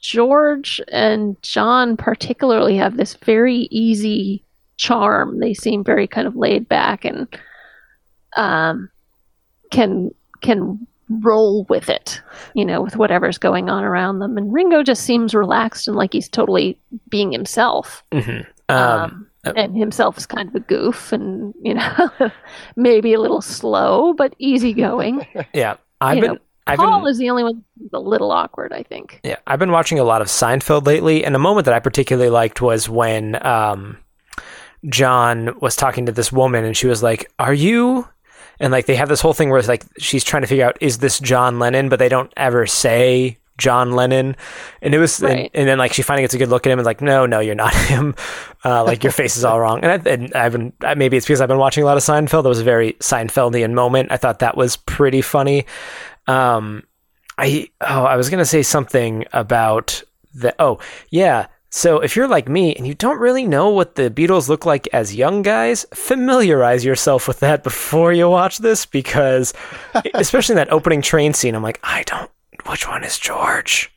George 0.00 0.80
and 0.88 1.40
John 1.42 1.96
particularly 1.96 2.76
have 2.76 2.96
this 2.96 3.14
very 3.14 3.68
easy 3.70 4.44
charm. 4.76 5.40
They 5.40 5.54
seem 5.54 5.82
very 5.82 6.06
kind 6.06 6.26
of 6.26 6.36
laid 6.36 6.68
back 6.68 7.04
and 7.04 7.26
um, 8.36 8.90
can 9.70 10.10
can 10.42 10.86
roll 11.08 11.64
with 11.64 11.88
it, 11.88 12.20
you 12.54 12.64
know, 12.64 12.82
with 12.82 12.96
whatever's 12.96 13.38
going 13.38 13.70
on 13.70 13.84
around 13.84 14.18
them. 14.18 14.36
And 14.36 14.52
Ringo 14.52 14.82
just 14.82 15.04
seems 15.04 15.34
relaxed 15.34 15.86
and 15.88 15.96
like 15.96 16.12
he's 16.12 16.28
totally 16.28 16.78
being 17.08 17.32
himself. 17.32 18.02
hmm 18.12 18.40
Um, 18.68 18.68
Um, 18.68 19.26
uh, 19.46 19.52
and 19.54 19.76
himself 19.76 20.18
is 20.18 20.26
kind 20.26 20.48
of 20.48 20.54
a 20.56 20.60
goof 20.60 21.12
and, 21.12 21.54
you 21.62 21.74
know, 21.74 22.10
maybe 22.76 23.14
a 23.14 23.20
little 23.20 23.40
slow, 23.40 24.12
but 24.14 24.34
easygoing. 24.38 25.24
yeah, 25.54 25.76
I've 26.00 26.20
been. 26.20 26.34
know, 26.34 26.38
I've 26.66 26.78
Paul 26.78 27.00
been, 27.00 27.10
is 27.10 27.18
the 27.18 27.30
only 27.30 27.44
one 27.44 27.64
a 27.92 28.00
little 28.00 28.32
awkward, 28.32 28.72
I 28.72 28.82
think. 28.82 29.20
Yeah, 29.22 29.36
I've 29.46 29.58
been 29.58 29.70
watching 29.70 29.98
a 29.98 30.04
lot 30.04 30.20
of 30.20 30.28
Seinfeld 30.28 30.86
lately, 30.86 31.24
and 31.24 31.36
a 31.36 31.38
moment 31.38 31.64
that 31.66 31.74
I 31.74 31.78
particularly 31.78 32.30
liked 32.30 32.60
was 32.60 32.88
when 32.88 33.44
um, 33.46 33.98
John 34.88 35.58
was 35.60 35.76
talking 35.76 36.06
to 36.06 36.12
this 36.12 36.32
woman, 36.32 36.64
and 36.64 36.76
she 36.76 36.86
was 36.86 37.02
like, 37.02 37.30
"Are 37.38 37.54
you?" 37.54 38.08
And 38.58 38.72
like 38.72 38.86
they 38.86 38.96
have 38.96 39.08
this 39.08 39.20
whole 39.20 39.34
thing 39.34 39.50
where 39.50 39.58
it's 39.58 39.68
like 39.68 39.84
she's 39.98 40.24
trying 40.24 40.42
to 40.42 40.48
figure 40.48 40.66
out 40.66 40.78
is 40.80 40.98
this 40.98 41.20
John 41.20 41.58
Lennon, 41.58 41.88
but 41.88 41.98
they 41.98 42.08
don't 42.08 42.32
ever 42.36 42.66
say 42.66 43.38
John 43.58 43.92
Lennon, 43.92 44.36
and 44.82 44.94
it 44.94 44.98
was, 44.98 45.20
Right. 45.20 45.38
and, 45.38 45.50
and 45.54 45.68
then 45.68 45.78
like 45.78 45.92
she 45.92 46.02
finally 46.02 46.22
gets 46.22 46.34
a 46.34 46.38
good 46.38 46.48
look 46.48 46.66
at 46.66 46.72
him 46.72 46.78
and 46.78 46.86
like, 46.86 47.00
no, 47.00 47.26
no, 47.26 47.40
you're 47.40 47.54
not 47.54 47.74
him, 47.88 48.14
uh, 48.64 48.84
like 48.84 49.02
your 49.02 49.12
face 49.12 49.36
is 49.36 49.44
all 49.44 49.58
wrong. 49.60 49.82
And, 49.84 50.06
I, 50.06 50.10
and 50.10 50.34
I've 50.34 50.52
been 50.52 50.72
maybe 50.96 51.16
it's 51.16 51.26
because 51.26 51.40
I've 51.40 51.48
been 51.48 51.58
watching 51.58 51.82
a 51.82 51.86
lot 51.86 51.96
of 51.96 52.02
Seinfeld. 52.02 52.42
That 52.42 52.48
was 52.48 52.60
a 52.60 52.64
very 52.64 52.92
Seinfeldian 52.94 53.72
moment. 53.72 54.12
I 54.12 54.16
thought 54.16 54.40
that 54.40 54.56
was 54.56 54.76
pretty 54.76 55.22
funny. 55.22 55.66
Um, 56.26 56.82
I 57.38 57.68
oh, 57.82 58.04
I 58.04 58.16
was 58.16 58.30
gonna 58.30 58.44
say 58.44 58.62
something 58.62 59.24
about 59.32 60.02
the 60.34 60.54
oh 60.58 60.78
yeah. 61.10 61.46
So 61.68 62.00
if 62.00 62.16
you're 62.16 62.28
like 62.28 62.48
me 62.48 62.74
and 62.74 62.86
you 62.86 62.94
don't 62.94 63.18
really 63.18 63.44
know 63.46 63.68
what 63.68 63.96
the 63.96 64.08
Beatles 64.10 64.48
look 64.48 64.64
like 64.64 64.88
as 64.94 65.14
young 65.14 65.42
guys, 65.42 65.84
familiarize 65.92 66.84
yourself 66.84 67.28
with 67.28 67.40
that 67.40 67.62
before 67.62 68.12
you 68.12 68.30
watch 68.30 68.58
this 68.58 68.86
because 68.86 69.52
especially 70.14 70.54
in 70.54 70.56
that 70.56 70.72
opening 70.72 71.02
train 71.02 71.34
scene, 71.34 71.54
I'm 71.54 71.62
like, 71.62 71.80
I 71.82 72.02
don't 72.04 72.30
which 72.68 72.86
one 72.88 73.04
is 73.04 73.18
George? 73.18 73.90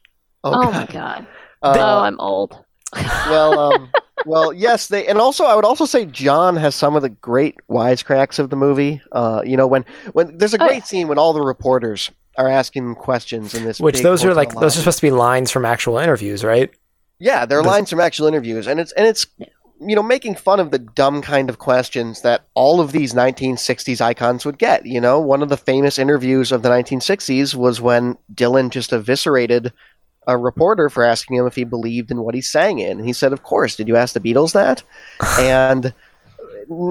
Oh, 0.44 0.52
Oh, 0.52 0.72
God. 0.72 0.74
my 0.74 0.86
god. 0.94 1.28
Uh, 1.62 1.76
oh, 1.78 2.00
I'm 2.00 2.20
old. 2.20 2.58
well, 3.28 3.60
um, 3.60 3.92
well, 4.26 4.52
yes, 4.54 4.88
they, 4.88 5.06
and 5.08 5.20
also 5.20 5.44
I 5.46 5.56
would 5.56 5.66
also 5.66 5.86
say 5.86 6.06
John 6.06 6.56
has 6.56 6.74
some 6.76 6.96
of 6.96 7.02
the 7.02 7.10
great 7.10 7.56
wisecracks 7.70 8.40
of 8.40 8.50
the 8.50 8.56
movie. 8.56 9.02
Uh, 9.12 9.42
you 9.46 9.56
know, 9.58 9.68
when 9.68 9.86
when 10.14 10.38
there's 10.38 10.54
a 10.54 10.62
Oh, 10.64 10.66
great 10.68 10.78
yeah. 10.78 10.84
scene 10.86 11.08
when 11.08 11.18
all 11.20 11.34
the 11.34 11.42
reporters 11.42 12.10
are 12.38 12.48
asking 12.48 12.96
questions 12.96 13.54
in 13.54 13.64
this, 13.66 13.80
Which 13.80 13.96
big 13.96 14.04
those 14.04 14.24
are 14.24 14.30
hotel 14.30 14.38
like 14.38 14.54
those 14.56 14.76
are 14.76 14.80
supposed 14.80 15.00
to 15.00 15.06
be 15.06 15.12
lines 15.12 15.52
from 15.52 15.66
actual 15.66 15.98
interviews, 15.98 16.44
right? 16.44 16.72
yeah, 17.20 17.46
they're 17.46 17.60
those- 17.60 17.68
lines 17.68 17.90
from 17.90 18.00
actual 18.00 18.28
interviews, 18.28 18.66
and 18.68 18.80
it's 18.80 18.92
and 18.94 19.06
it's 19.06 19.28
you 19.82 19.96
know, 19.96 20.04
making 20.04 20.36
fun 20.36 20.60
of 20.60 20.72
the 20.72 20.80
dumb 20.80 21.22
kind 21.22 21.50
of 21.50 21.60
questions 21.60 22.22
that 22.22 22.46
all 22.54 22.82
of 22.82 22.92
these 22.92 23.14
1960s 23.14 24.02
icons 24.02 24.46
would 24.46 24.58
get. 24.58 24.86
You 24.86 25.00
know, 25.00 25.20
one 25.20 25.42
of 25.42 25.50
the 25.50 25.58
famous 25.58 25.98
interviews 25.98 26.52
of 26.52 26.64
the 26.64 26.70
1960s 26.70 27.56
was 27.56 27.80
when 27.80 28.18
Dylan 28.34 28.72
just 28.72 28.92
eviscerated 28.92 29.72
a 30.28 30.38
reporter 30.38 30.90
for 30.90 31.04
asking 31.04 31.38
him 31.38 31.48
if 31.48 31.56
he 31.56 31.64
believed 31.64 32.12
in 32.12 32.22
what 32.22 32.36
he 32.36 32.42
sang 32.42 32.80
in. 32.80 32.98
And 33.00 33.06
he 33.06 33.14
said, 33.14 33.34
"Of 33.34 33.44
course. 33.44 33.76
Did 33.76 33.88
you 33.88 33.96
ask 33.96 34.14
the 34.14 34.20
Beatles 34.20 34.54
that?" 34.54 34.84
and 35.40 35.94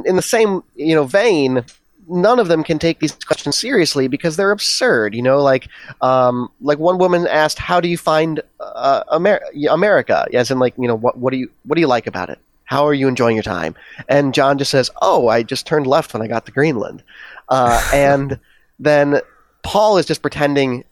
in 0.07 0.17
the 0.17 0.23
same 0.23 0.63
you 0.75 0.95
know 0.95 1.05
vein, 1.05 1.65
none 2.09 2.39
of 2.39 2.49
them 2.49 2.65
can 2.65 2.79
take 2.79 3.01
these 3.01 3.13
questions 3.13 3.57
seriously 3.57 4.09
because 4.09 4.37
they're 4.37 4.51
absurd. 4.51 5.15
You 5.15 5.23
know, 5.23 5.39
like 5.39 5.69
um, 6.01 6.51
like 6.61 6.79
one 6.79 6.99
woman 6.99 7.27
asked, 7.27 7.59
"How 7.59 7.81
do 7.81 7.89
you 7.89 7.99
find 7.99 8.41
uh, 8.61 9.05
Amer- 9.13 9.43
America?" 9.69 10.27
As 10.33 10.51
in, 10.51 10.59
like 10.59 10.75
you 10.79 10.89
know, 10.89 10.97
what 10.97 11.19
what 11.19 11.33
do 11.33 11.39
you 11.39 11.51
what 11.65 11.77
do 11.77 11.81
you 11.81 11.87
like 11.87 12.07
about 12.07 12.31
it? 12.31 12.39
How 12.69 12.87
are 12.87 12.93
you 12.95 13.09
enjoying 13.09 13.35
your 13.35 13.43
time? 13.43 13.75
And 14.09 14.35
John 14.35 14.59
just 14.59 14.71
says, 14.71 14.91
"Oh, 15.01 15.29
I 15.29 15.43
just 15.43 15.67
turned 15.67 15.87
left 15.87 16.13
when 16.13 16.23
I 16.23 16.27
got 16.29 16.45
to 16.47 16.53
Greenland," 16.53 17.03
uh, 17.49 17.83
and 17.95 18.39
then 18.79 19.21
Paul 19.63 19.97
is 19.97 20.05
just 20.07 20.21
pretending 20.23 20.85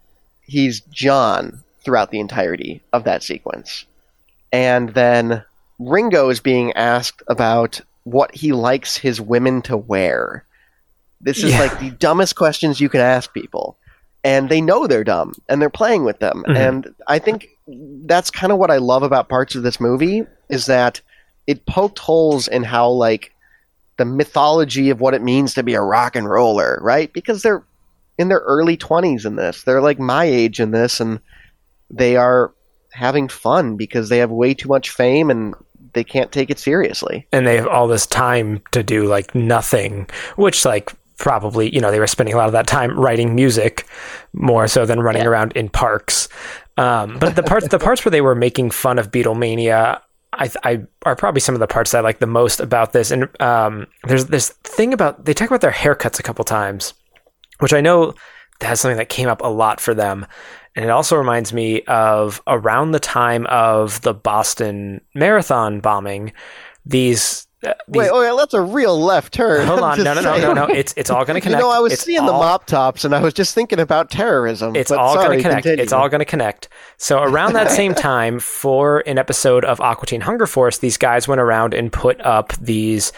he's 0.42 0.80
John 0.80 1.62
throughout 1.84 2.10
the 2.10 2.20
entirety 2.20 2.82
of 2.92 3.04
that 3.04 3.22
sequence, 3.22 3.84
and 4.52 4.88
then 4.94 5.44
Ringo 5.78 6.30
is 6.30 6.40
being 6.40 6.72
asked 6.72 7.22
about 7.28 7.80
what 8.04 8.34
he 8.34 8.52
likes 8.52 8.96
his 8.96 9.20
women 9.20 9.60
to 9.62 9.76
wear 9.76 10.44
this 11.20 11.42
is 11.42 11.52
Yeah. 11.52 11.60
like 11.60 11.78
the 11.80 11.90
dumbest 11.90 12.36
questions 12.36 12.80
you 12.80 12.88
can 12.88 13.00
ask 13.00 13.32
people. 13.32 13.76
And 14.22 14.48
they 14.50 14.60
know 14.60 14.86
they're 14.86 15.02
dumb 15.02 15.32
and 15.48 15.62
they're 15.62 15.70
playing 15.70 16.04
with 16.04 16.18
them. 16.18 16.44
Mhm. 16.46 16.56
And 16.56 16.94
I 17.06 17.18
think 17.18 17.48
that's 18.04 18.30
kind 18.30 18.52
of 18.52 18.58
what 18.58 18.70
I 18.70 18.76
love 18.76 19.02
about 19.02 19.28
parts 19.30 19.54
of 19.54 19.62
this 19.62 19.80
movie 19.80 20.24
is 20.50 20.66
that 20.66 21.00
it 21.46 21.66
poked 21.66 21.98
holes 21.98 22.48
in 22.48 22.62
how 22.62 22.88
like 22.88 23.32
the 23.98 24.04
mythology 24.04 24.90
of 24.90 25.00
what 25.00 25.14
it 25.14 25.22
means 25.22 25.54
to 25.54 25.62
be 25.62 25.74
a 25.74 25.80
rock 25.80 26.16
and 26.16 26.28
roller, 26.28 26.78
right? 26.82 27.12
Because 27.12 27.42
they're 27.42 27.64
in 28.18 28.28
their 28.28 28.40
early 28.40 28.76
20s 28.76 29.24
in 29.24 29.36
this. 29.36 29.62
They're 29.62 29.80
like 29.82 29.98
my 29.98 30.24
age 30.24 30.60
in 30.60 30.70
this 30.70 31.00
and 31.00 31.20
they 31.90 32.16
are 32.16 32.52
having 32.92 33.28
fun 33.28 33.76
because 33.76 34.08
they 34.08 34.18
have 34.18 34.30
way 34.30 34.54
too 34.54 34.68
much 34.68 34.90
fame 34.90 35.30
and 35.30 35.54
they 35.92 36.04
can't 36.04 36.32
take 36.32 36.50
it 36.50 36.58
seriously. 36.58 37.26
and 37.32 37.46
they 37.46 37.56
have 37.56 37.66
all 37.68 37.88
this 37.88 38.06
time 38.06 38.60
to 38.72 38.82
do 38.82 39.04
like 39.06 39.34
nothing, 39.34 40.06
which 40.36 40.64
like 40.64 40.92
probably 41.18 41.74
you 41.74 41.80
know 41.80 41.90
they 41.90 41.98
were 41.98 42.06
spending 42.06 42.34
a 42.34 42.36
lot 42.36 42.46
of 42.46 42.52
that 42.52 42.66
time 42.66 42.98
writing 42.98 43.34
music 43.34 43.86
more 44.34 44.68
so 44.68 44.84
than 44.84 45.00
running 45.00 45.22
Yeah. 45.22 45.28
around 45.28 45.52
in 45.56 45.70
parks. 45.70 46.28
Um, 46.76 47.18
but 47.18 47.36
the 47.36 47.42
parts 47.42 47.68
the 47.68 47.78
parts 47.78 48.04
where 48.04 48.10
they 48.10 48.20
were 48.20 48.34
making 48.34 48.70
fun 48.72 48.98
of 48.98 49.10
Beatlemania. 49.10 50.00
I, 50.36 50.50
I 50.62 50.82
are 51.04 51.16
probably 51.16 51.40
some 51.40 51.54
of 51.54 51.60
the 51.60 51.66
parts 51.66 51.90
that 51.90 51.98
I 51.98 52.02
like 52.02 52.18
the 52.18 52.26
most 52.26 52.60
about 52.60 52.92
this, 52.92 53.10
and 53.10 53.28
um, 53.40 53.86
there's 54.04 54.26
this 54.26 54.50
thing 54.64 54.92
about 54.92 55.24
they 55.24 55.34
talk 55.34 55.48
about 55.48 55.60
their 55.60 55.70
haircuts 55.70 56.18
a 56.18 56.22
couple 56.22 56.44
times, 56.44 56.94
which 57.58 57.72
I 57.72 57.80
know 57.80 58.14
that's 58.60 58.80
something 58.80 58.98
that 58.98 59.08
came 59.08 59.28
up 59.28 59.40
a 59.42 59.48
lot 59.48 59.80
for 59.80 59.94
them, 59.94 60.26
and 60.74 60.84
it 60.84 60.90
also 60.90 61.16
reminds 61.16 61.52
me 61.52 61.82
of 61.82 62.42
around 62.46 62.92
the 62.92 63.00
time 63.00 63.46
of 63.46 64.00
the 64.02 64.14
Boston 64.14 65.00
Marathon 65.14 65.80
bombing. 65.80 66.32
These, 66.84 67.45
uh, 67.64 67.72
these 67.88 67.98
Wait, 68.00 68.10
oh 68.12 68.22
yeah, 68.22 68.34
that's 68.36 68.52
a 68.54 68.60
real 68.60 69.00
left 69.00 69.32
turn. 69.32 69.66
hold 69.66 69.80
on, 69.82 70.02
no, 70.02 70.14
no, 70.14 70.20
no, 70.20 70.38
no, 70.38 70.52
no. 70.52 70.66
It's 70.66 70.92
it's 70.96 71.08
all 71.10 71.24
going 71.24 71.36
to 71.36 71.40
connect. 71.40 71.60
You 71.60 71.66
know, 71.66 71.72
I 71.74 71.78
was 71.78 71.94
It's 71.94 72.02
seeing 72.02 72.24
the 72.26 72.32
all- 72.32 72.40
mop 72.40 72.66
tops, 72.66 73.04
and 73.04 73.14
I 73.14 73.20
was 73.20 73.32
just 73.34 73.54
thinking 73.54 73.80
about 73.80 74.10
terrorism. 74.10 74.76
It's 74.76 74.90
all 74.90 75.14
going 75.14 75.38
to 75.38 75.42
connect. 75.42 75.62
continue. 75.64 75.82
It's 75.82 75.92
all 75.92 76.08
going 76.08 76.18
to 76.20 76.24
connect. 76.26 76.68
So 76.98 77.22
around 77.22 77.54
that 77.54 77.70
same 77.70 77.94
time, 78.12 78.40
for 78.40 79.02
an 79.06 79.18
episode 79.18 79.64
of 79.64 79.80
Aqua 79.80 80.06
Teen 80.06 80.20
Hunger 80.20 80.46
Force, 80.46 80.78
these 80.78 80.98
guys 80.98 81.26
went 81.26 81.40
around 81.40 81.72
and 81.74 81.92
put 81.92 82.20
up 82.20 82.52
these 82.56 83.12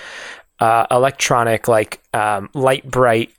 uh, 0.60 0.86
electronic, 0.90 1.66
like 1.68 2.00
um, 2.14 2.48
Lite-Brite. 2.54 3.32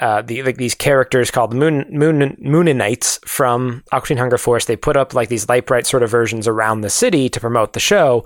Uh, 0.00 0.22
the 0.22 0.42
like 0.42 0.56
these 0.56 0.74
characters 0.74 1.30
called 1.30 1.54
Moon 1.54 1.86
Moon 1.88 2.36
Mooninites 2.44 3.24
from 3.28 3.84
Aqua 3.92 4.08
Teen 4.08 4.16
Hunger 4.16 4.36
Force. 4.38 4.64
They 4.64 4.74
put 4.74 4.96
up 4.96 5.14
like 5.14 5.28
these 5.28 5.48
Lite-Brite 5.48 5.86
sort 5.86 6.02
of 6.02 6.10
versions 6.10 6.48
around 6.48 6.80
the 6.80 6.90
city 6.90 7.28
to 7.28 7.38
promote 7.38 7.74
the 7.74 7.80
show, 7.80 8.24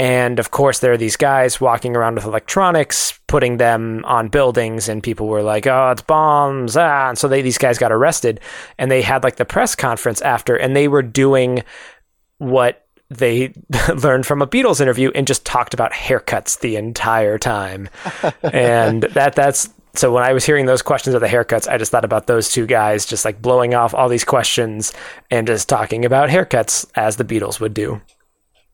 and 0.00 0.38
of 0.38 0.50
course 0.50 0.78
there 0.78 0.92
are 0.92 0.96
these 0.96 1.16
guys 1.16 1.60
walking 1.60 1.94
around 1.94 2.14
with 2.14 2.24
electronics, 2.24 3.20
putting 3.26 3.58
them 3.58 4.02
on 4.06 4.28
buildings, 4.28 4.88
and 4.88 5.02
people 5.02 5.28
were 5.28 5.42
like, 5.42 5.66
"Oh, 5.66 5.90
it's 5.90 6.00
bombs!" 6.00 6.74
Ah, 6.74 7.10
and 7.10 7.18
so 7.18 7.28
they 7.28 7.42
these 7.42 7.58
guys 7.58 7.78
got 7.78 7.92
arrested, 7.92 8.40
and 8.78 8.90
they 8.90 9.02
had 9.02 9.22
like 9.22 9.36
the 9.36 9.44
press 9.44 9.74
conference 9.74 10.22
after, 10.22 10.56
and 10.56 10.74
they 10.74 10.88
were 10.88 11.02
doing 11.02 11.62
what 12.38 12.86
they 13.10 13.52
learned 14.02 14.24
from 14.24 14.40
a 14.40 14.46
Beatles 14.46 14.80
interview 14.80 15.10
and 15.14 15.26
just 15.26 15.44
talked 15.44 15.74
about 15.74 15.92
haircuts 15.92 16.60
the 16.60 16.76
entire 16.76 17.36
time. 17.36 17.90
and 18.42 19.02
that 19.12 19.34
that's 19.34 19.68
so 19.94 20.14
when 20.14 20.22
I 20.22 20.32
was 20.32 20.46
hearing 20.46 20.64
those 20.64 20.80
questions 20.80 21.14
of 21.14 21.20
the 21.20 21.26
haircuts, 21.26 21.68
I 21.68 21.76
just 21.76 21.92
thought 21.92 22.06
about 22.06 22.26
those 22.26 22.50
two 22.50 22.64
guys 22.64 23.04
just 23.04 23.26
like 23.26 23.42
blowing 23.42 23.74
off 23.74 23.92
all 23.92 24.08
these 24.08 24.24
questions 24.24 24.94
and 25.30 25.46
just 25.46 25.68
talking 25.68 26.06
about 26.06 26.30
haircuts 26.30 26.86
as 26.94 27.16
the 27.16 27.24
Beatles 27.24 27.60
would 27.60 27.74
do. 27.74 28.00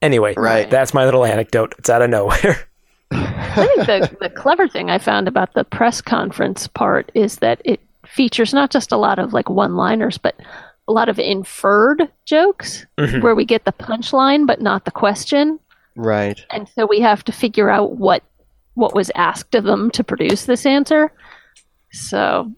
Anyway, 0.03 0.35
Right. 0.37 0.71
that's 0.71 0.93
my 0.95 1.05
little 1.05 1.25
anecdote. 1.25 1.75
It's 1.79 1.89
out 1.91 2.03
of 2.03 2.11
nowhere. 2.11 2.69
I 3.11 3.55
think 3.55 3.87
the, 3.87 4.17
the 4.21 4.31
clever 4.31 4.69
thing 4.69 4.91
I 4.91 4.99
found 4.99 5.29
about 5.29 5.55
the 5.55 5.65
press 5.65 6.01
conference 6.01 6.67
part 6.69 7.11
is 7.15 7.37
that 7.37 7.61
it 7.65 7.81
features 8.07 8.53
not 8.53 8.71
just 8.71 8.93
a 8.93 8.97
lot 8.97 9.19
of 9.19 9.33
like 9.33 9.49
one 9.49 9.77
liners, 9.77 10.19
but 10.19 10.37
a 10.89 10.93
lot 10.93 11.09
of 11.09 11.19
inferred 11.19 12.09
jokes 12.27 12.87
Mhm. 12.99 13.23
where 13.23 13.35
we 13.35 13.45
get 13.45 13.65
the 13.65 13.73
punchline 13.73 14.47
but 14.47 14.61
not 14.61 14.85
the 14.85 14.91
question. 14.91 15.59
right. 15.97 16.39
And 16.51 16.69
so 16.69 16.87
we 16.87 17.01
have 17.01 17.25
to 17.25 17.33
figure 17.33 17.71
out 17.71 17.97
what 17.97 18.23
what 18.75 18.95
was 18.95 19.11
asked 19.15 19.55
of 19.55 19.65
them 19.65 19.91
to 19.93 20.05
produce 20.05 20.45
this 20.45 20.67
answer. 20.67 21.11
So 21.93 22.53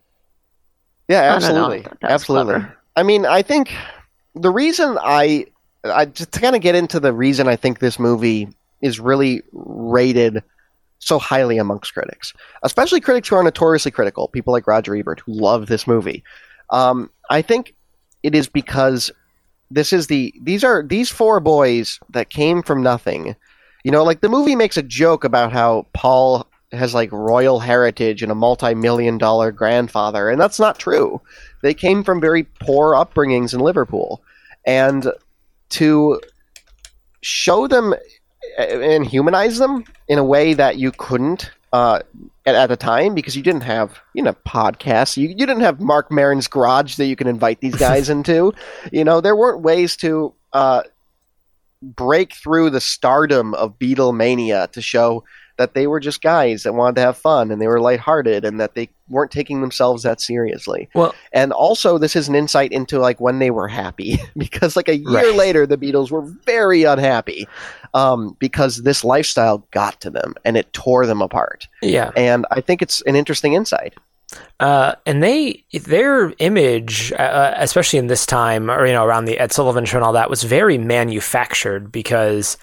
Yeah, 1.09 1.21
I 1.37 1.39
don't 1.39 1.41
know. 1.43 1.47
absolutely, 1.47 1.79
I 1.79 1.83
thought 1.83 2.01
that 2.01 2.11
was 2.11 2.13
absolutely. 2.23 2.55
clever. 2.55 2.77
I 2.97 3.03
mean, 3.05 3.25
I 3.27 3.43
think 3.43 3.73
the 4.35 4.51
reason 4.51 4.99
I, 5.01 5.47
I 5.91 6.07
just 6.07 6.33
to 6.33 6.41
kind 6.41 6.57
of 6.57 6.63
get 6.63 6.75
into 6.75 7.01
the 7.01 7.13
reason 7.13 7.49
I 7.49 7.57
think 7.57 7.79
this 7.79 7.99
movie 7.99 8.49
is 8.81 9.01
really 9.01 9.43
rated 9.53 10.43
so 10.99 11.19
highly 11.19 11.59
amongst 11.59 11.95
critics, 11.95 12.33
especially 12.63 13.01
critics 13.01 13.29
who 13.29 13.37
are 13.37 13.43
notoriously 13.43 13.91
critical, 13.91 14.29
people 14.29 14.53
like 14.53 14.67
Roger 14.67 14.97
Ebert 14.97 15.21
who 15.21 15.33
love 15.33 15.67
this 15.67 15.87
movie. 15.87 16.25
Um, 16.71 17.11
I 17.31 17.43
think 17.43 17.75
it 18.23 18.35
is 18.35 18.49
because 18.49 19.11
this 19.71 19.93
is 19.93 20.07
the 20.07 20.35
these 20.43 20.65
are 20.65 20.83
these 20.83 21.11
four 21.11 21.41
boys 21.41 22.01
that 22.11 22.31
came 22.31 22.63
from 22.63 22.83
nothing. 22.83 23.37
You 23.85 23.93
know, 23.93 24.03
like 24.03 24.21
the 24.21 24.29
movie 24.29 24.57
makes 24.57 24.77
a 24.77 24.83
joke 24.83 25.25
about 25.25 25.53
how 25.53 25.87
Paul 25.93 26.47
has 26.73 26.95
like 26.95 27.11
royal 27.13 27.61
heritage 27.61 28.23
and 28.23 28.33
a 28.33 28.35
multi-million 28.35 29.19
dollar 29.19 29.53
grandfather, 29.53 30.29
and 30.29 30.41
that's 30.41 30.59
not 30.59 30.79
true. 30.79 31.21
They 31.63 31.75
came 31.75 32.03
from 32.03 32.21
very 32.21 32.45
poor 32.61 32.95
upbringings 32.95 33.55
in 33.55 33.61
Liverpool, 33.61 34.23
and 34.67 35.11
to 35.71 36.21
show 37.21 37.67
them 37.67 37.95
and 38.59 39.07
humanize 39.07 39.59
them 39.59 39.85
in 40.09 40.19
a 40.19 40.25
way 40.25 40.55
that 40.55 40.79
you 40.79 40.93
couldn't 40.93 41.51
uh, 41.73 42.01
at, 42.47 42.55
at 42.55 42.67
the 42.69 42.77
time 42.77 43.15
because 43.15 43.37
you 43.37 43.43
didn't 43.43 43.63
have 43.63 43.99
you 44.15 44.23
know 44.23 44.35
podcasts. 44.47 45.17
You, 45.17 45.29
you 45.29 45.47
didn't 45.47 45.61
have 45.61 45.81
Marc 45.81 46.11
Maron's 46.11 46.49
garage 46.49 46.97
that 46.97 47.07
you 47.07 47.17
can 47.17 47.27
invite 47.27 47.61
these 47.61 47.77
guys 47.77 48.09
into. 48.17 48.53
You 48.93 49.05
know 49.05 49.21
there 49.21 49.37
weren't 49.37 49.63
ways 49.63 49.97
to 49.99 50.35
uh, 50.53 50.83
break 51.83 52.35
through 52.35 52.71
the 52.71 52.81
stardom 52.81 53.55
of 53.55 53.79
Beatlemania 53.79 54.71
to 54.73 54.83
show 54.83 55.25
that 55.59 55.75
they 55.75 55.87
were 55.87 56.01
just 56.01 56.23
guys 56.23 56.63
that 56.63 56.73
wanted 56.75 56.95
to 56.97 57.03
have 57.03 57.17
fun 57.19 57.51
and 57.51 57.61
they 57.61 57.67
were 57.67 57.81
lighthearted 57.81 58.45
and 58.45 58.59
that 58.61 58.75
they 58.75 58.89
weren't 59.09 59.31
taking 59.31 59.61
themselves 59.61 60.03
that 60.05 60.21
seriously. 60.21 60.89
Well- 60.95 61.15
and 61.33 61.53
also 61.53 61.99
this 61.99 62.17
is 62.17 62.29
an 62.29 62.35
insight 62.35 62.73
into 62.73 62.99
like 62.99 63.21
when 63.21 63.39
they 63.41 63.51
were 63.51 63.69
happy 63.69 64.19
because 64.37 64.77
like 64.77 64.89
a 64.89 64.97
year 64.97 65.11
Right. 65.11 65.35
later 65.35 65.67
the 65.67 65.77
Beatles 65.77 66.11
were 66.11 66.23
very 66.47 66.85
unhappy 66.85 67.47
um, 67.95 68.37
because 68.39 68.79
this 68.85 69.05
lifestyle 69.05 69.67
got 69.73 70.01
to 70.01 70.11
them 70.11 70.35
and 70.45 70.57
it 70.57 70.73
tore 70.73 71.07
them 71.07 71.21
apart. 71.23 71.69
Yeah. 71.83 72.11
And 72.17 72.47
I 72.51 72.61
think 72.61 72.81
it's 72.81 73.03
an 73.03 73.17
interesting 73.17 73.55
insight. 73.55 73.95
Uh, 74.61 74.95
and 75.07 75.23
they 75.23 75.65
their 75.73 76.35
image, 76.39 77.13
uh, 77.15 77.55
especially 77.57 77.99
in 77.99 78.09
this 78.09 78.27
time, 78.27 78.71
or 78.71 78.87
you 78.87 78.93
know, 78.93 79.05
around 79.05 79.25
the 79.25 79.39
Ed 79.39 79.53
Sullivan 79.53 79.87
show 79.87 79.97
and 79.97 80.05
all 80.05 80.13
that, 80.13 80.29
was 80.31 80.43
very 80.43 80.77
manufactured 80.79 81.91
because. 81.91 82.57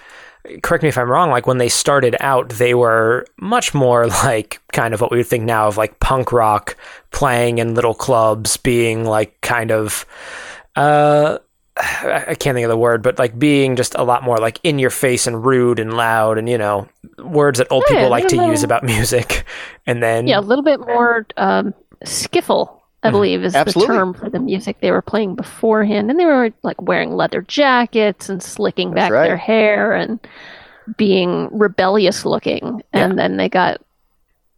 Correct 0.62 0.84
me 0.84 0.90
if 0.90 0.98
I'm 0.98 1.10
wrong. 1.10 1.30
Like 1.30 1.48
when 1.48 1.58
they 1.58 1.70
started 1.70 2.16
out, 2.20 2.50
they 2.50 2.74
were 2.74 3.26
much 3.40 3.74
more 3.74 4.08
like 4.24 4.60
kind 4.72 4.94
of 4.94 5.02
what 5.02 5.12
we 5.12 5.18
would 5.18 5.28
think 5.28 5.44
now 5.44 5.68
of 5.68 5.78
like 5.78 6.00
punk 6.00 6.32
rock, 6.32 6.78
playing 7.12 7.58
in 7.58 7.76
little 7.76 7.94
clubs, 7.94 8.58
being 8.58 9.06
like 9.06 9.40
kind 9.42 9.72
of, 9.72 10.06
uh, 10.76 11.40
I 11.78 12.36
can't 12.40 12.56
think 12.56 12.66
of 12.66 12.70
the 12.70 12.78
word, 12.78 13.04
but 13.04 13.20
like 13.20 13.38
being 13.38 13.76
just 13.76 13.96
a 13.96 14.04
lot 14.04 14.24
more 14.24 14.38
like 14.38 14.60
in 14.64 14.80
your 14.80 14.90
face 14.90 15.28
and 15.28 15.46
rude 15.46 15.80
and 15.80 15.96
loud, 15.96 16.38
and 16.38 16.48
you 16.48 16.58
know, 16.58 16.88
words 17.18 17.60
that 17.60 17.68
old 17.72 17.84
Yeah, 17.90 17.96
people 17.96 18.10
like 18.10 18.28
to 18.30 18.38
they're 18.38 18.48
use 18.48 18.64
about 18.64 18.84
music. 18.96 19.46
And 19.86 20.02
then 20.02 20.28
yeah, 20.28 20.40
a 20.40 20.42
little 20.42 20.64
bit 20.64 20.80
more 20.80 21.26
um, 21.38 21.74
skiffle, 22.06 22.80
I 23.06 23.10
Mhm. 23.10 23.12
believe, 23.12 23.44
is 23.46 23.56
Absolutely. 23.56 23.94
the 23.96 24.00
term 24.00 24.14
for 24.14 24.30
the 24.30 24.40
music 24.40 24.78
they 24.82 24.92
were 24.92 25.02
playing 25.02 25.36
beforehand, 25.36 26.10
and 26.10 26.20
they 26.20 26.26
were 26.26 26.52
like 26.64 26.82
wearing 26.82 27.12
leather 27.12 27.42
jackets 27.42 28.30
and 28.30 28.42
slicking 28.42 28.92
That's 28.92 29.06
back 29.06 29.12
right. 29.12 29.28
their 29.28 29.38
hair, 29.38 29.94
and 29.94 30.20
being 30.98 31.50
rebellious 31.52 32.26
looking 32.26 32.84
and 32.94 33.14
Yeah. 33.14 33.16
then 33.16 33.38
they 33.38 33.50
got 33.50 33.82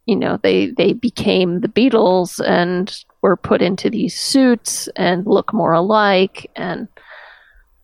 you 0.07 0.15
know 0.17 0.37
they 0.43 0.71
they 0.71 0.91
became 0.91 1.61
the 1.61 1.69
beatles 1.69 2.45
and 2.45 2.93
were 3.21 3.37
put 3.37 3.61
into 3.61 3.89
these 3.89 4.19
suits 4.19 4.89
and 4.97 5.25
look 5.25 5.53
more 5.53 5.71
alike 5.71 6.51
and 6.57 6.89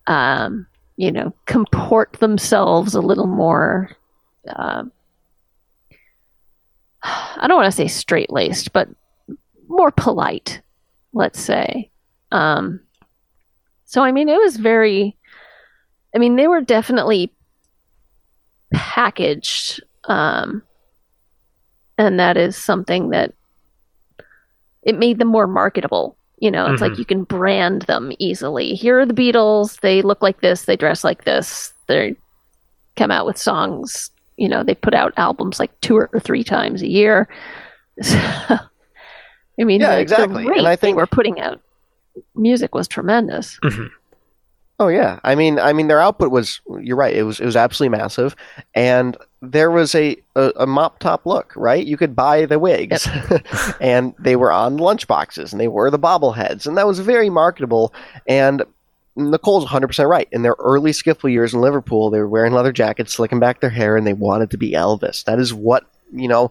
um 0.08 0.66
you 0.96 1.10
know 1.10 1.32
comport 1.46 2.12
themselves 2.20 2.94
a 2.94 3.00
little 3.00 3.26
more 3.26 3.88
um 4.54 4.92
i 7.02 7.46
don't 7.48 7.56
want 7.56 7.66
to 7.66 7.72
say 7.76 7.88
straight 7.88 8.30
laced 8.30 8.74
but 8.74 8.88
more 9.68 9.90
polite 9.90 10.60
let's 11.12 11.38
say. 11.40 11.90
Um 12.32 12.80
so 13.84 14.02
i 14.02 14.10
mean 14.10 14.28
it 14.28 14.40
was 14.40 14.56
very 14.56 15.16
i 16.14 16.18
mean 16.18 16.34
they 16.36 16.48
were 16.48 16.60
definitely 16.60 17.32
packaged 18.72 19.80
um 20.08 20.62
and 21.96 22.18
that 22.18 22.36
is 22.36 22.56
something 22.56 23.10
that 23.10 23.32
it 24.82 24.98
made 24.98 25.18
them 25.18 25.28
more 25.28 25.46
marketable. 25.46 26.16
You 26.38 26.50
know 26.50 26.66
it's 26.66 26.82
like 26.82 26.92
Mhm. 26.92 26.98
you 26.98 27.04
can 27.04 27.22
brand 27.24 27.82
them 27.82 28.12
easily. 28.18 28.74
Here 28.74 28.98
are 28.98 29.06
the 29.06 29.14
beatles. 29.14 29.80
They 29.80 30.02
look 30.02 30.20
like 30.20 30.40
this. 30.40 30.64
They 30.64 30.76
dress 30.76 31.04
like 31.04 31.24
this. 31.24 31.72
They 31.86 32.16
come 32.96 33.10
out 33.12 33.24
with 33.26 33.38
songs. 33.38 34.10
You 34.36 34.48
know 34.48 34.64
they 34.64 34.74
put 34.74 34.92
out 34.94 35.14
albums 35.16 35.60
like 35.60 35.70
two 35.80 35.96
or 35.96 36.10
three 36.20 36.42
times 36.42 36.82
a 36.82 36.88
year 36.90 37.28
i 39.58 39.64
mean 39.64 39.80
Yeah, 39.80 39.90
the, 39.90 39.96
the 39.96 40.00
exactly. 40.02 40.46
And 40.46 40.66
I 40.66 40.76
think 40.76 40.96
we're 40.96 41.06
putting 41.06 41.40
out 41.40 41.60
music 42.34 42.74
was 42.74 42.88
tremendous 42.88 43.58
Mhm. 43.62 43.90
Oh 44.80 44.88
yeah, 44.88 45.20
I 45.22 45.36
mean, 45.36 45.60
I 45.60 45.72
mean, 45.72 45.86
their 45.86 46.00
output 46.00 46.32
was. 46.32 46.60
You're 46.80 46.96
right. 46.96 47.14
It 47.14 47.22
was 47.22 47.38
it 47.38 47.44
was 47.44 47.54
absolutely 47.54 47.96
massive, 47.96 48.34
and 48.74 49.16
there 49.40 49.70
was 49.70 49.94
a 49.94 50.16
a, 50.34 50.50
a 50.56 50.66
mop 50.66 50.98
top 50.98 51.26
look. 51.26 51.52
Right, 51.54 51.86
you 51.86 51.96
could 51.96 52.16
buy 52.16 52.44
the 52.44 52.58
wigs, 52.58 53.08
and 53.80 54.12
they 54.18 54.34
were 54.34 54.50
on 54.50 54.78
lunchboxes, 54.78 55.52
and 55.52 55.60
they 55.60 55.68
were 55.68 55.92
the 55.92 55.98
bobbleheads, 55.98 56.66
and 56.66 56.76
that 56.76 56.88
was 56.88 56.98
very 56.98 57.30
marketable. 57.30 57.94
And 58.26 58.64
Nicole's 59.14 59.62
100 59.62 59.86
percent 59.86 60.08
right. 60.08 60.26
In 60.32 60.42
their 60.42 60.56
early 60.58 60.90
skiffle 60.90 61.30
years 61.30 61.54
in 61.54 61.60
Liverpool, 61.60 62.10
they 62.10 62.18
were 62.18 62.28
wearing 62.28 62.52
leather 62.52 62.72
jackets, 62.72 63.14
slicking 63.14 63.38
back 63.38 63.60
their 63.60 63.70
hair, 63.70 63.96
and 63.96 64.04
they 64.04 64.12
wanted 64.12 64.50
to 64.50 64.58
be 64.58 64.72
Elvis. 64.72 65.22
That 65.22 65.38
is 65.38 65.54
what 65.54 65.84
you 66.12 66.26
know 66.26 66.50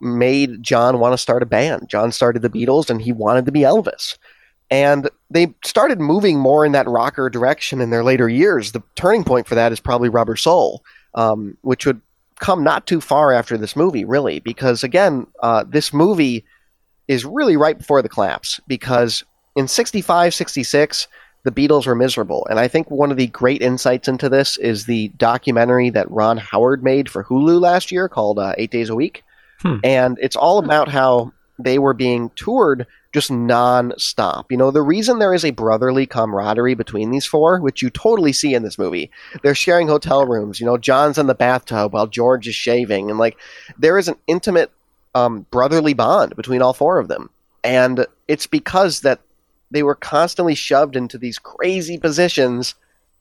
made 0.00 0.62
John 0.62 0.98
want 0.98 1.12
to 1.12 1.18
start 1.18 1.42
a 1.42 1.46
band. 1.46 1.88
John 1.88 2.12
started 2.12 2.42
the 2.42 2.50
Beatles, 2.50 2.90
and 2.90 3.00
he 3.00 3.12
wanted 3.12 3.46
to 3.46 3.52
be 3.52 3.60
Elvis. 3.60 4.18
And 4.70 5.08
they 5.30 5.54
started 5.64 6.00
moving 6.00 6.38
more 6.38 6.66
in 6.66 6.72
that 6.72 6.88
rocker 6.88 7.30
direction 7.30 7.80
in 7.80 7.90
their 7.90 8.04
later 8.04 8.28
years. 8.28 8.72
The 8.72 8.82
turning 8.96 9.24
point 9.24 9.46
for 9.46 9.54
that 9.54 9.72
is 9.72 9.80
probably 9.80 10.08
Rubber 10.08 10.36
Soul, 10.36 10.82
um, 11.14 11.56
which 11.62 11.86
would 11.86 12.00
come 12.40 12.64
not 12.64 12.86
too 12.86 13.00
far 13.00 13.32
after 13.32 13.56
this 13.56 13.76
movie, 13.76 14.04
really, 14.04 14.40
because 14.40 14.82
again, 14.82 15.26
uh, 15.42 15.64
this 15.66 15.92
movie 15.92 16.44
is 17.08 17.24
really 17.24 17.56
right 17.56 17.78
before 17.78 18.02
the 18.02 18.08
collapse. 18.08 18.60
Because 18.66 19.22
in 19.54 19.68
65, 19.68 20.34
66, 20.34 21.06
the 21.44 21.52
Beatles 21.52 21.86
were 21.86 21.94
miserable. 21.94 22.44
And 22.50 22.58
I 22.58 22.66
think 22.66 22.90
one 22.90 23.12
of 23.12 23.16
the 23.16 23.28
great 23.28 23.62
insights 23.62 24.08
into 24.08 24.28
this 24.28 24.56
is 24.58 24.86
the 24.86 25.08
documentary 25.16 25.90
that 25.90 26.10
Ron 26.10 26.38
Howard 26.38 26.82
made 26.82 27.08
for 27.08 27.22
Hulu 27.22 27.60
last 27.60 27.92
year 27.92 28.08
called 28.08 28.40
uh, 28.40 28.54
Eight 28.58 28.72
Days 28.72 28.90
a 28.90 28.96
Week. 28.96 29.22
Hmm. 29.62 29.76
And 29.84 30.18
it's 30.20 30.36
all 30.36 30.58
about 30.58 30.88
how 30.88 31.32
they 31.58 31.78
were 31.78 31.94
being 31.94 32.30
toured 32.36 32.86
just 33.12 33.30
non-stop. 33.30 34.50
You 34.50 34.58
know, 34.58 34.70
the 34.70 34.82
reason 34.82 35.18
there 35.18 35.32
is 35.32 35.44
a 35.44 35.50
brotherly 35.50 36.04
camaraderie 36.06 36.74
between 36.74 37.10
these 37.10 37.24
four, 37.24 37.60
which 37.60 37.80
you 37.80 37.88
totally 37.88 38.32
see 38.32 38.52
in 38.54 38.62
this 38.62 38.78
movie, 38.78 39.10
they're 39.42 39.54
sharing 39.54 39.88
hotel 39.88 40.26
rooms. 40.26 40.60
You 40.60 40.66
know, 40.66 40.76
John's 40.76 41.16
in 41.16 41.26
the 41.26 41.34
bathtub 41.34 41.94
while 41.94 42.06
George 42.06 42.46
is 42.46 42.54
shaving, 42.54 43.08
and 43.08 43.18
like 43.18 43.38
there 43.78 43.96
is 43.96 44.08
an 44.08 44.16
intimate 44.26 44.70
um, 45.14 45.46
brotherly 45.50 45.94
bond 45.94 46.36
between 46.36 46.60
all 46.60 46.74
four 46.74 46.98
of 46.98 47.08
them, 47.08 47.30
and 47.64 48.06
it's 48.28 48.46
because 48.46 49.00
that 49.00 49.20
they 49.70 49.82
were 49.82 49.94
constantly 49.94 50.54
shoved 50.54 50.94
into 50.94 51.16
these 51.16 51.38
crazy 51.38 51.96
positions, 51.98 52.74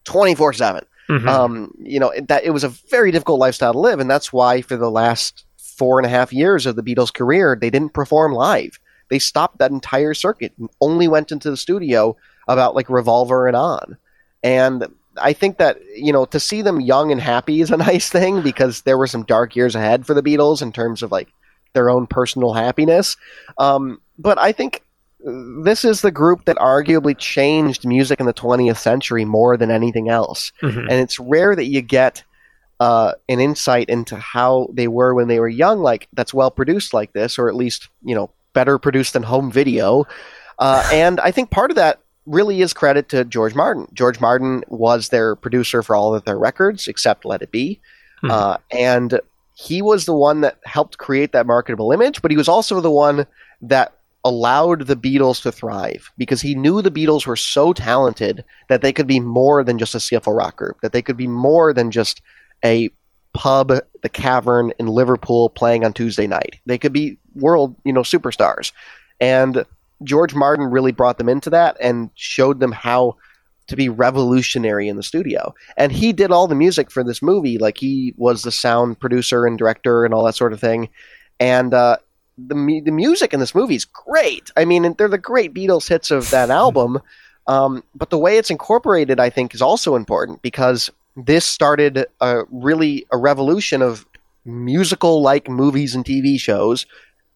twenty 0.03 0.35
four 0.35 0.51
seven 0.51 0.83
Mhm. 1.09 1.27
um, 1.27 1.73
you 1.79 1.99
know 1.99 2.09
it- 2.09 2.27
that 2.27 2.43
it 2.43 2.49
was 2.49 2.63
a 2.65 2.69
very 2.69 3.11
difficult 3.11 3.39
lifestyle 3.39 3.71
to 3.73 3.79
live, 3.79 3.99
and 4.01 4.09
that's 4.09 4.33
why 4.33 4.61
for 4.61 4.75
the 4.75 4.91
last 4.91 5.45
four 5.77 5.99
and 5.99 6.05
a 6.05 6.09
half 6.09 6.31
years 6.33 6.65
of 6.65 6.75
the 6.75 6.83
Beatles' 6.83 7.13
career, 7.13 7.57
they 7.59 7.69
didn't 7.69 7.93
perform 7.93 8.33
live. 8.33 8.79
They 9.09 9.19
stopped 9.19 9.59
that 9.59 9.71
entire 9.71 10.13
circuit 10.13 10.53
and 10.57 10.69
only 10.81 11.07
went 11.07 11.31
into 11.31 11.49
the 11.49 11.57
studio 11.57 12.15
about 12.47 12.75
like 12.75 12.89
Revolver 12.89 13.47
and 13.47 13.55
on. 13.55 13.97
And 14.43 14.87
I 15.17 15.33
think 15.33 15.57
that 15.57 15.77
you 15.95 16.11
know 16.11 16.25
to 16.25 16.39
see 16.39 16.61
them 16.61 16.81
young 16.81 17.11
and 17.11 17.21
happy 17.21 17.61
is 17.61 17.71
a 17.71 17.77
nice 17.91 18.09
thing 18.09 18.41
because 18.41 18.81
there 18.81 18.97
were 18.97 19.07
some 19.07 19.23
dark 19.23 19.55
years 19.55 19.75
ahead 19.75 20.05
for 20.05 20.13
the 20.13 20.23
Beatles 20.23 20.61
in 20.61 20.71
terms 20.71 21.03
of 21.03 21.11
like 21.11 21.29
their 21.73 21.89
own 21.89 22.07
personal 22.07 22.53
happiness. 22.53 23.17
Um, 23.57 24.01
but 24.17 24.37
I 24.39 24.51
think 24.53 24.81
this 25.63 25.83
is 25.83 26.01
the 26.01 26.11
group 26.11 26.45
that 26.45 26.57
arguably 26.57 27.17
changed 27.17 27.85
music 27.85 28.19
in 28.19 28.25
the 28.27 28.33
20th 28.33 28.77
century 28.77 29.25
more 29.25 29.57
than 29.57 29.71
anything 29.71 30.07
else 30.07 30.51
Mhm. 30.61 30.81
and 30.81 30.91
it's 30.93 31.19
rare 31.19 31.55
that 31.55 31.65
you 31.65 31.81
get 31.81 32.23
uh, 32.79 33.13
an 33.29 33.39
insight 33.39 33.89
into 33.89 34.15
how 34.17 34.67
they 34.73 34.87
were 34.87 35.13
when 35.13 35.27
they 35.27 35.39
were 35.39 35.47
young, 35.47 35.79
like 35.79 36.07
that's 36.13 36.33
well 36.33 36.51
produced 36.51 36.93
like 36.93 37.13
this, 37.13 37.39
or 37.39 37.47
at 37.47 37.55
least 37.55 37.89
you 38.03 38.15
know 38.15 38.29
better 38.53 38.77
produced 38.77 39.13
than 39.13 39.23
home 39.23 39.51
video. 39.51 40.05
Uh, 40.59 40.87
and 40.93 41.19
I 41.19 41.31
think 41.31 41.51
part 41.51 41.71
of 41.71 41.75
that 41.75 41.99
really 42.25 42.61
is 42.61 42.73
credit 42.73 43.09
to 43.09 43.23
George 43.25 43.55
Martin. 43.55 43.87
George 43.93 44.19
Martin 44.19 44.63
was 44.67 45.09
their 45.09 45.35
producer 45.35 45.83
for 45.83 45.95
all 45.95 46.15
of 46.15 46.25
their 46.25 46.39
records 46.39 46.87
except 46.87 47.25
Let 47.25 47.41
It 47.41 47.51
Be, 47.51 47.79
Hmm. 48.21 48.31
uh, 48.31 48.57
and 48.71 49.19
he 49.53 49.81
was 49.81 50.05
the 50.05 50.15
one 50.15 50.41
that 50.41 50.59
helped 50.65 50.97
create 50.97 51.31
that 51.31 51.45
marketable 51.45 51.91
image. 51.91 52.21
But 52.21 52.31
he 52.31 52.37
was 52.37 52.47
also 52.47 52.81
the 52.81 52.91
one 52.91 53.25
that 53.61 53.93
allowed 54.23 54.87
the 54.87 54.95
Beatles 54.95 55.41
to 55.43 55.51
thrive 55.51 56.11
because 56.17 56.41
he 56.41 56.55
knew 56.55 56.81
the 56.81 56.89
Beatles 56.91 57.27
were 57.27 57.35
so 57.35 57.73
talented 57.73 58.43
that 58.69 58.81
they 58.81 58.91
could 58.91 59.05
be 59.07 59.19
more 59.19 59.63
than 59.63 59.77
just 59.77 59.93
a 59.93 59.99
skiffle 59.99 60.35
rock 60.35 60.57
group, 60.57 60.81
that 60.81 60.93
they 60.93 61.01
could 61.01 61.15
be 61.15 61.27
more 61.27 61.73
than 61.73 61.91
just 61.91 62.21
a 62.63 62.89
pub, 63.33 63.73
the 64.01 64.09
Cavern 64.09 64.71
in 64.79 64.87
Liverpool 64.87 65.49
playing 65.49 65.83
on 65.83 65.93
Tuesday 65.93 66.27
night. 66.27 66.59
They 66.65 66.77
could 66.77 66.93
be 66.93 67.17
world, 67.35 67.75
you 67.83 67.91
know, 67.91 68.01
superstars. 68.01 68.71
And 69.19 69.65
George 70.03 70.33
Martin 70.33 70.65
really 70.65 70.91
brought 70.91 71.17
them 71.17 71.29
into 71.29 71.49
that 71.49 71.77
and 71.79 72.09
showed 72.15 72.59
them 72.59 72.71
how 72.71 73.17
to 73.67 73.75
be 73.75 73.89
revolutionary 73.89 74.87
in 74.87 74.95
the 74.95 75.03
studio. 75.03 75.53
And 75.77 75.91
he 75.91 76.13
did 76.13 76.31
all 76.31 76.47
the 76.47 76.55
music 76.55 76.91
for 76.91 77.03
this 77.03 77.21
movie. 77.21 77.57
Like 77.57 77.77
he 77.77 78.13
was 78.17 78.43
the 78.43 78.51
sound 78.51 78.99
producer 78.99 79.45
and 79.45 79.57
director 79.57 80.05
and 80.05 80.13
all 80.13 80.25
that 80.25 80.35
sort 80.35 80.53
of 80.53 80.59
thing. 80.59 80.89
And 81.39 81.73
uh, 81.73 81.97
the 82.37 82.55
mu- 82.55 82.83
the 82.83 82.91
music 82.91 83.33
in 83.33 83.39
this 83.39 83.55
movie 83.55 83.75
is 83.75 83.85
great. 83.85 84.51
I 84.55 84.65
mean, 84.65 84.93
they're 84.97 85.07
the 85.07 85.17
great 85.17 85.53
Beatles 85.53 85.87
hits 85.87 86.11
of 86.11 86.29
that 86.29 86.49
album. 86.51 86.99
Um, 87.47 87.83
but 87.93 88.09
the 88.09 88.17
way 88.17 88.37
it's 88.37 88.49
incorporated, 88.49 89.19
I 89.19 89.29
think, 89.29 89.53
is 89.53 89.61
also 89.61 89.95
important 89.95 90.41
because 90.41 90.89
this 91.15 91.45
started 91.45 92.05
a 92.21 92.43
really 92.51 93.05
a 93.11 93.17
revolution 93.17 93.81
of 93.81 94.05
musical 94.45 95.21
like 95.21 95.49
movies 95.49 95.95
and 95.95 96.05
TV 96.05 96.39
shows 96.39 96.85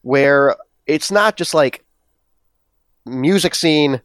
where 0.01 0.55
it's 0.85 1.11
not 1.11 1.35
just 1.37 1.53
like 1.53 1.83
music 3.05 3.55
scene 3.55 4.01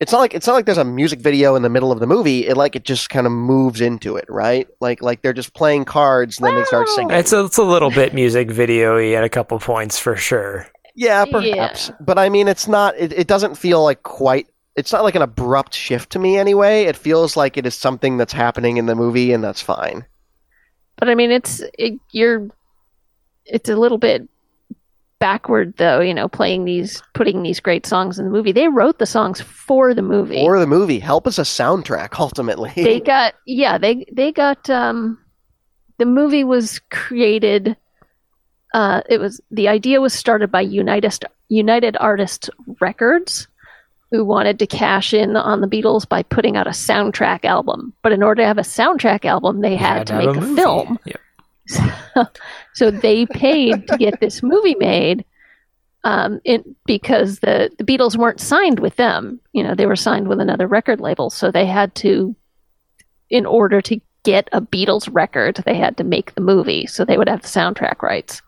it's 0.00 0.12
not 0.12 0.18
like 0.18 0.34
it's 0.34 0.46
not 0.46 0.52
like 0.52 0.66
there's 0.66 0.78
a 0.78 0.84
music 0.84 1.20
video 1.20 1.56
in 1.56 1.62
the 1.62 1.68
middle 1.68 1.90
of 1.90 2.00
the 2.00 2.06
movie 2.06 2.46
it 2.46 2.56
like 2.56 2.76
it 2.76 2.84
just 2.84 3.08
kind 3.08 3.26
of 3.26 3.32
moves 3.32 3.80
into 3.80 4.16
it 4.16 4.26
right 4.28 4.68
like 4.80 5.02
like 5.02 5.22
they're 5.22 5.32
just 5.32 5.54
playing 5.54 5.84
cards 5.84 6.38
and 6.38 6.46
then 6.46 6.54
they 6.54 6.64
start 6.64 6.88
singing 6.88 7.10
It's 7.16 7.32
a, 7.32 7.44
it's 7.44 7.56
a 7.56 7.62
little 7.62 7.90
bit 7.90 8.12
music 8.12 8.50
video-y 8.50 9.12
at 9.14 9.24
a 9.24 9.28
couple 9.28 9.58
points 9.58 9.98
for 9.98 10.14
sure. 10.16 10.66
Yeah, 10.98 11.24
perhaps. 11.26 11.88
Yeah. 11.88 11.94
But 12.00 12.18
I 12.18 12.28
mean, 12.28 12.48
it's 12.48 12.66
not. 12.66 12.96
It, 12.98 13.12
it 13.12 13.28
doesn't 13.28 13.54
feel 13.56 13.84
like 13.84 14.02
quite. 14.02 14.48
It's 14.78 14.92
not 14.92 15.02
like 15.02 15.16
an 15.16 15.22
abrupt 15.22 15.74
shift 15.74 16.10
to 16.10 16.20
me 16.20 16.38
anyway. 16.38 16.84
It 16.84 16.96
feels 16.96 17.36
like 17.36 17.56
it 17.56 17.66
is 17.66 17.74
something 17.74 18.16
that's 18.16 18.32
happening 18.32 18.76
in 18.76 18.86
the 18.86 18.94
movie, 18.94 19.32
and 19.32 19.42
that's 19.42 19.60
fine. 19.60 20.06
But 20.96 21.08
I 21.08 21.16
mean, 21.16 21.32
it's 21.32 21.60
it, 21.76 21.98
you're 22.12 22.48
it's 23.44 23.68
a 23.68 23.74
little 23.74 23.98
bit 23.98 24.28
backward 25.18 25.74
though. 25.78 25.98
You 25.98 26.14
know, 26.14 26.28
playing 26.28 26.64
these, 26.64 27.02
putting 27.12 27.42
these 27.42 27.58
great 27.58 27.86
songs 27.86 28.20
in 28.20 28.24
the 28.24 28.30
movie. 28.30 28.52
They 28.52 28.68
wrote 28.68 29.00
the 29.00 29.06
songs 29.06 29.40
for 29.40 29.94
the 29.94 30.02
movie. 30.02 30.42
Or 30.42 30.60
the 30.60 30.66
movie 30.66 31.00
help 31.00 31.26
us 31.26 31.38
a 31.38 31.42
soundtrack. 31.42 32.10
Ultimately, 32.20 32.70
they 32.76 33.00
got 33.00 33.34
yeah 33.46 33.78
they 33.78 34.06
they 34.12 34.30
got 34.30 34.70
um 34.70 35.18
the 35.98 36.06
movie 36.06 36.44
was 36.44 36.80
created 36.90 37.76
uh 38.74 39.00
it 39.08 39.18
was 39.18 39.40
the 39.50 39.66
idea 39.66 40.00
was 40.00 40.14
started 40.14 40.52
by 40.52 40.60
united 40.60 41.12
united 41.48 41.96
artists 41.98 42.48
records 42.80 43.48
who 44.10 44.24
wanted 44.24 44.58
to 44.58 44.66
cash 44.66 45.12
in 45.12 45.36
on 45.36 45.60
the 45.60 45.66
beatles 45.66 46.08
by 46.08 46.22
putting 46.22 46.56
out 46.56 46.66
a 46.66 46.70
soundtrack 46.70 47.44
album 47.44 47.92
but 48.02 48.12
in 48.12 48.22
order 48.22 48.42
to 48.42 48.46
have 48.46 48.58
a 48.58 48.62
soundtrack 48.62 49.24
album 49.24 49.60
they 49.60 49.76
had, 49.76 50.06
to 50.06 50.14
have 50.14 50.24
make 50.24 50.36
a, 50.36 50.40
movie. 50.40 50.54
film 50.54 50.98
Yep. 51.04 51.20
so 52.74 52.90
they 52.90 53.26
paid 53.26 53.86
to 53.88 53.96
get 53.98 54.20
this 54.20 54.42
movie 54.42 54.76
made 54.76 55.24
um, 56.04 56.40
it, 56.44 56.64
because 56.86 57.40
the, 57.40 57.70
the 57.78 57.84
Beatles 57.84 58.16
weren't 58.16 58.40
signed 58.40 58.80
with 58.80 58.96
them. 58.96 59.40
You 59.52 59.62
know, 59.62 59.74
they 59.74 59.86
were 59.86 59.96
signed 59.96 60.28
with 60.28 60.40
another 60.40 60.66
record 60.66 61.00
label. 61.00 61.30
So 61.30 61.50
they 61.50 61.66
had 61.66 61.94
to, 61.96 62.34
in 63.30 63.44
order 63.44 63.80
to 63.82 64.00
get 64.22 64.48
a 64.52 64.60
Beatles 64.60 65.08
record, 65.12 65.56
they 65.66 65.74
had 65.74 65.96
to 65.98 66.04
make 66.04 66.34
the 66.34 66.40
movie, 66.40 66.86
so 66.86 67.04
they 67.04 67.18
would 67.18 67.28
have 67.28 67.42
the 67.42 67.48
soundtrack 67.48 68.02
rights. 68.02 68.42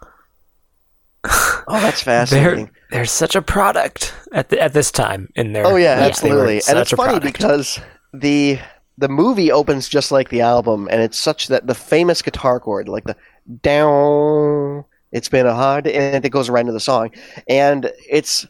Oh, 1.25 1.81
that's 1.81 2.03
fascinating. 2.03 2.67
they're 2.67 2.75
such 3.11 3.37
a 3.37 3.43
product 3.43 4.13
at 4.33 4.49
the, 4.49 4.61
at 4.61 4.73
this 4.73 4.91
time 4.91 5.29
in 5.37 5.53
their 5.53 5.67
Oh 5.67 5.77
yeah, 5.77 5.93
absolutely. 6.01 6.61
And 6.69 6.79
it's 6.79 6.91
funny 6.91 7.19
product. 7.19 7.25
because 7.25 7.81
the 8.13 8.59
the 8.99 9.09
movie 9.09 9.51
opens 9.51 9.89
just 9.89 10.11
like 10.13 10.29
the 10.29 10.41
album, 10.43 10.89
and 10.91 11.01
it's 11.01 11.19
such 11.19 11.49
that 11.49 11.67
the 11.67 11.75
famous 11.75 12.21
guitar 12.23 12.61
chord, 12.61 12.89
like 12.89 13.05
the 13.05 13.17
down, 13.63 14.85
it's 15.13 15.29
been 15.29 15.47
a 15.47 15.55
hard, 15.55 15.87
and 15.87 16.25
it 16.25 16.29
goes 16.31 16.51
right 16.51 16.61
into 16.61 16.73
the 16.73 16.81
song, 16.81 17.11
and 17.49 17.91
it's 18.09 18.47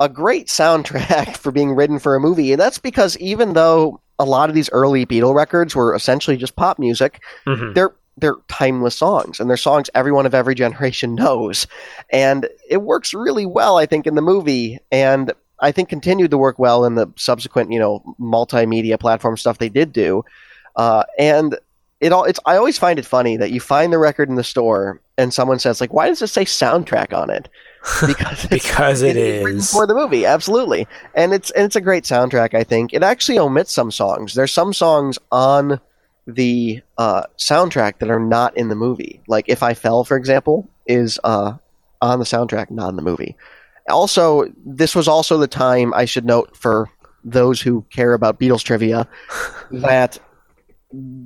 a 0.00 0.08
great 0.08 0.46
soundtrack 0.48 1.36
for 1.42 1.50
being 1.52 1.72
written 1.74 1.98
for 1.98 2.14
a 2.14 2.20
movie, 2.20 2.52
and 2.52 2.60
that's 2.60 2.78
because 2.78 3.16
even 3.18 3.52
though 3.54 4.00
a 4.18 4.24
lot 4.24 4.48
of 4.48 4.54
these 4.54 4.70
early 4.72 5.04
Beatle 5.06 5.34
records 5.34 5.74
were 5.74 5.94
essentially 5.94 6.36
just 6.36 6.54
pop 6.56 6.78
music, 6.78 7.20
Mhm. 7.46 7.74
they're 7.74 7.94
they're 8.16 8.36
timeless 8.48 8.96
songs 8.96 9.40
and 9.40 9.48
they're 9.48 9.56
songs 9.56 9.88
everyone 9.94 10.26
of 10.26 10.34
every 10.34 10.54
generation 10.54 11.14
knows 11.16 11.66
and 12.10 12.48
it 12.68 12.82
works 12.82 13.14
really 13.14 13.46
well 13.46 13.78
i 13.78 13.86
think 13.86 14.06
in 14.06 14.14
the 14.14 14.22
movie 14.22 14.78
and 14.90 15.32
i 15.60 15.72
think 15.72 15.88
continued 15.88 16.30
to 16.30 16.38
work 16.38 16.58
well 16.58 16.84
in 16.84 16.94
the 16.94 17.06
subsequent 17.16 17.72
you 17.72 17.78
know 17.78 18.02
multimedia 18.20 18.98
platform 18.98 19.36
stuff 19.36 19.58
they 19.58 19.68
did 19.68 19.92
do 19.92 20.24
uh, 20.76 21.04
and 21.18 21.58
it 22.00 22.12
all 22.12 22.24
it's 22.24 22.40
i 22.46 22.56
always 22.56 22.78
find 22.78 22.98
it 22.98 23.06
funny 23.06 23.36
that 23.36 23.50
you 23.50 23.60
find 23.60 23.92
the 23.92 23.98
record 23.98 24.28
in 24.28 24.36
the 24.36 24.44
store 24.44 25.00
and 25.18 25.34
someone 25.34 25.58
says 25.58 25.80
like 25.80 25.92
why 25.92 26.08
does 26.08 26.22
it 26.22 26.28
say 26.28 26.44
soundtrack 26.44 27.16
on 27.16 27.30
it 27.30 27.48
because 28.06 28.44
it's 28.44 28.46
because 28.46 29.02
it 29.02 29.16
it's 29.16 29.48
is. 29.48 29.72
for 29.72 29.88
the 29.88 29.94
movie, 29.94 30.24
absolutely, 30.24 30.86
and 31.16 31.34
it's 31.34 31.50
and 31.50 31.64
it's 31.64 31.74
a 31.74 31.80
great 31.80 32.04
soundtrack. 32.04 32.54
I 32.54 32.62
think 32.62 32.94
it 32.94 33.02
actually 33.02 33.40
omits 33.40 33.72
some 33.72 33.90
songs. 33.90 34.34
There's 34.34 34.52
some 34.52 34.72
songs 34.72 35.18
on 35.32 35.80
the 36.26 36.80
uh, 36.98 37.24
soundtrack 37.38 37.98
that 37.98 38.10
are 38.10 38.20
not 38.20 38.56
in 38.56 38.68
the 38.68 38.74
movie. 38.74 39.20
Like 39.26 39.48
"If 39.48 39.62
I 39.62 39.74
Fell," 39.74 40.04
for 40.04 40.16
example, 40.16 40.68
is 40.86 41.18
uh, 41.24 41.54
on 42.00 42.18
the 42.18 42.24
soundtrack, 42.24 42.70
not 42.70 42.90
in 42.90 42.96
the 42.96 43.02
movie. 43.02 43.36
Also, 43.88 44.44
this 44.64 44.94
was 44.94 45.08
also 45.08 45.38
the 45.38 45.48
time 45.48 45.92
I 45.94 46.04
should 46.04 46.24
note 46.24 46.56
for 46.56 46.88
those 47.24 47.60
who 47.60 47.84
care 47.90 48.14
about 48.14 48.38
Beatles 48.38 48.62
trivia 48.62 49.08
that 49.70 50.18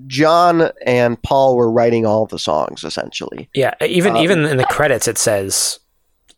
John 0.06 0.70
and 0.85 1.20
Paul 1.22 1.56
were 1.56 1.70
writing 1.70 2.06
all 2.06 2.26
the 2.26 2.38
songs 2.38 2.85
essentially. 2.85 3.48
Yeah, 3.54 3.74
even 3.80 4.16
Um, 4.16 4.22
even 4.22 4.44
in 4.44 4.56
the 4.56 4.64
credits 4.66 5.09
it 5.09 5.18
says 5.18 5.80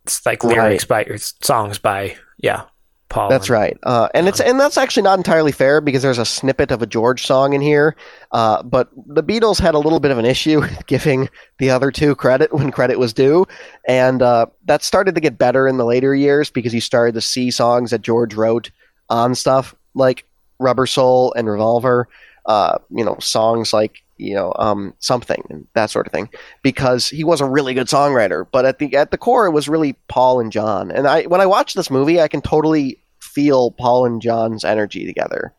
it's 0.05 0.25
like 0.25 0.42
lyrics 0.44 0.85
by 0.85 1.05
songs 1.16 1.79
by 1.79 2.16
yeah 2.38 2.62
Paul. 3.09 3.31
That's 3.31 3.49
right, 3.49 3.79
uh, 3.85 4.09
and 4.12 4.29
it's 4.29 4.38
and 4.38 4.61
that's 4.61 4.77
actually 4.77 5.05
not 5.05 5.18
entirely 5.18 5.53
fair 5.53 5.81
because 5.81 6.03
there's 6.03 6.18
a 6.18 6.27
snippet 6.27 6.71
of 6.71 6.83
a 6.83 6.87
George 6.87 7.25
song 7.25 7.55
in 7.55 7.62
here, 7.62 7.97
uh, 8.33 8.62
but 8.62 8.90
the 9.07 9.23
Beatles 9.23 9.59
had 9.59 9.75
a 9.75 9.79
little 9.79 9.99
bit 9.99 10.11
of 10.11 10.18
an 10.18 10.27
issue 10.27 10.61
with 10.62 10.87
giving 10.87 11.31
the 11.59 11.71
other 11.71 11.90
two 11.90 12.14
credit 12.14 12.53
when 12.53 12.71
credit 12.71 12.99
was 12.99 13.14
due, 13.14 13.47
and 13.87 14.21
uh, 14.21 14.47
that 14.66 14.83
started 14.83 15.14
to 15.14 15.23
get 15.23 15.38
better 15.38 15.66
in 15.66 15.79
the 15.79 15.87
later 15.87 16.14
years 16.14 16.51
because 16.51 16.75
you 16.75 16.83
started 16.83 17.14
to 17.14 17.23
see 17.23 17.51
songs 17.51 17.92
that 17.92 18.03
George 18.03 18.35
wrote 18.35 18.71
on 19.09 19.35
stuff 19.35 19.75
like 19.94 20.27
Rubber 20.59 20.87
Soul 20.87 21.33
and 21.35 21.49
Revolver, 21.49 22.09
uh, 22.44 22.79
you 22.90 23.05
know, 23.05 23.16
songs 23.21 23.73
like 23.73 24.03
you 24.19 24.35
know 24.35 24.53
um, 24.57 24.95
something 24.99 25.43
and 25.49 25.67
that 25.75 25.91
sort 25.91 26.07
of 26.07 26.13
thing 26.13 26.29
because 26.63 27.09
he 27.09 27.25
was 27.25 27.41
a 27.41 27.47
really 27.47 27.75
good 27.75 27.87
songwriter. 27.87 28.47
But 28.51 28.65
at 28.65 28.79
the 28.79 28.95
at 28.97 29.11
the 29.11 29.19
core, 29.19 29.47
it 29.47 29.53
was 29.53 29.69
really 29.69 29.95
Paul 30.09 30.41
and 30.41 30.53
John. 30.53 30.91
And 30.91 31.07
I 31.07 31.23
when 31.25 31.41
I 31.41 31.47
watch 31.47 31.75
this 31.75 31.91
movie, 31.91 32.21
I 32.21 32.29
can 32.29 32.43
totally 32.43 33.01
feel 33.21 33.71
Paul 33.71 34.07
and 34.07 34.21
John's 34.21 34.65
energy 34.65 35.07
together. 35.07 35.55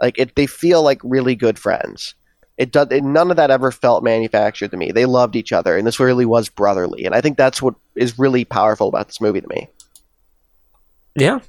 Like 0.00 0.18
it, 0.18 0.36
they 0.36 0.46
feel 0.46 0.82
like 0.82 1.00
really 1.02 1.34
good 1.34 1.58
friends. 1.58 2.14
It 2.56 2.70
does. 2.70 2.88
It, 2.90 3.02
none 3.02 3.30
of 3.30 3.36
that 3.36 3.50
ever 3.50 3.72
felt 3.72 4.04
manufactured 4.04 4.70
to 4.70 4.76
me. 4.76 4.92
They 4.92 5.06
loved 5.06 5.34
each 5.34 5.52
other, 5.52 5.76
and 5.76 5.86
this 5.86 5.98
really 5.98 6.26
was 6.26 6.48
brotherly. 6.48 7.04
And 7.04 7.14
I 7.14 7.20
think 7.20 7.36
that's 7.36 7.60
what 7.60 7.74
is 7.96 8.18
really 8.18 8.44
powerful 8.44 8.88
about 8.88 9.08
this 9.08 9.20
movie 9.20 9.40
to 9.40 9.48
me. 9.48 9.68
Yeah. 11.16 11.40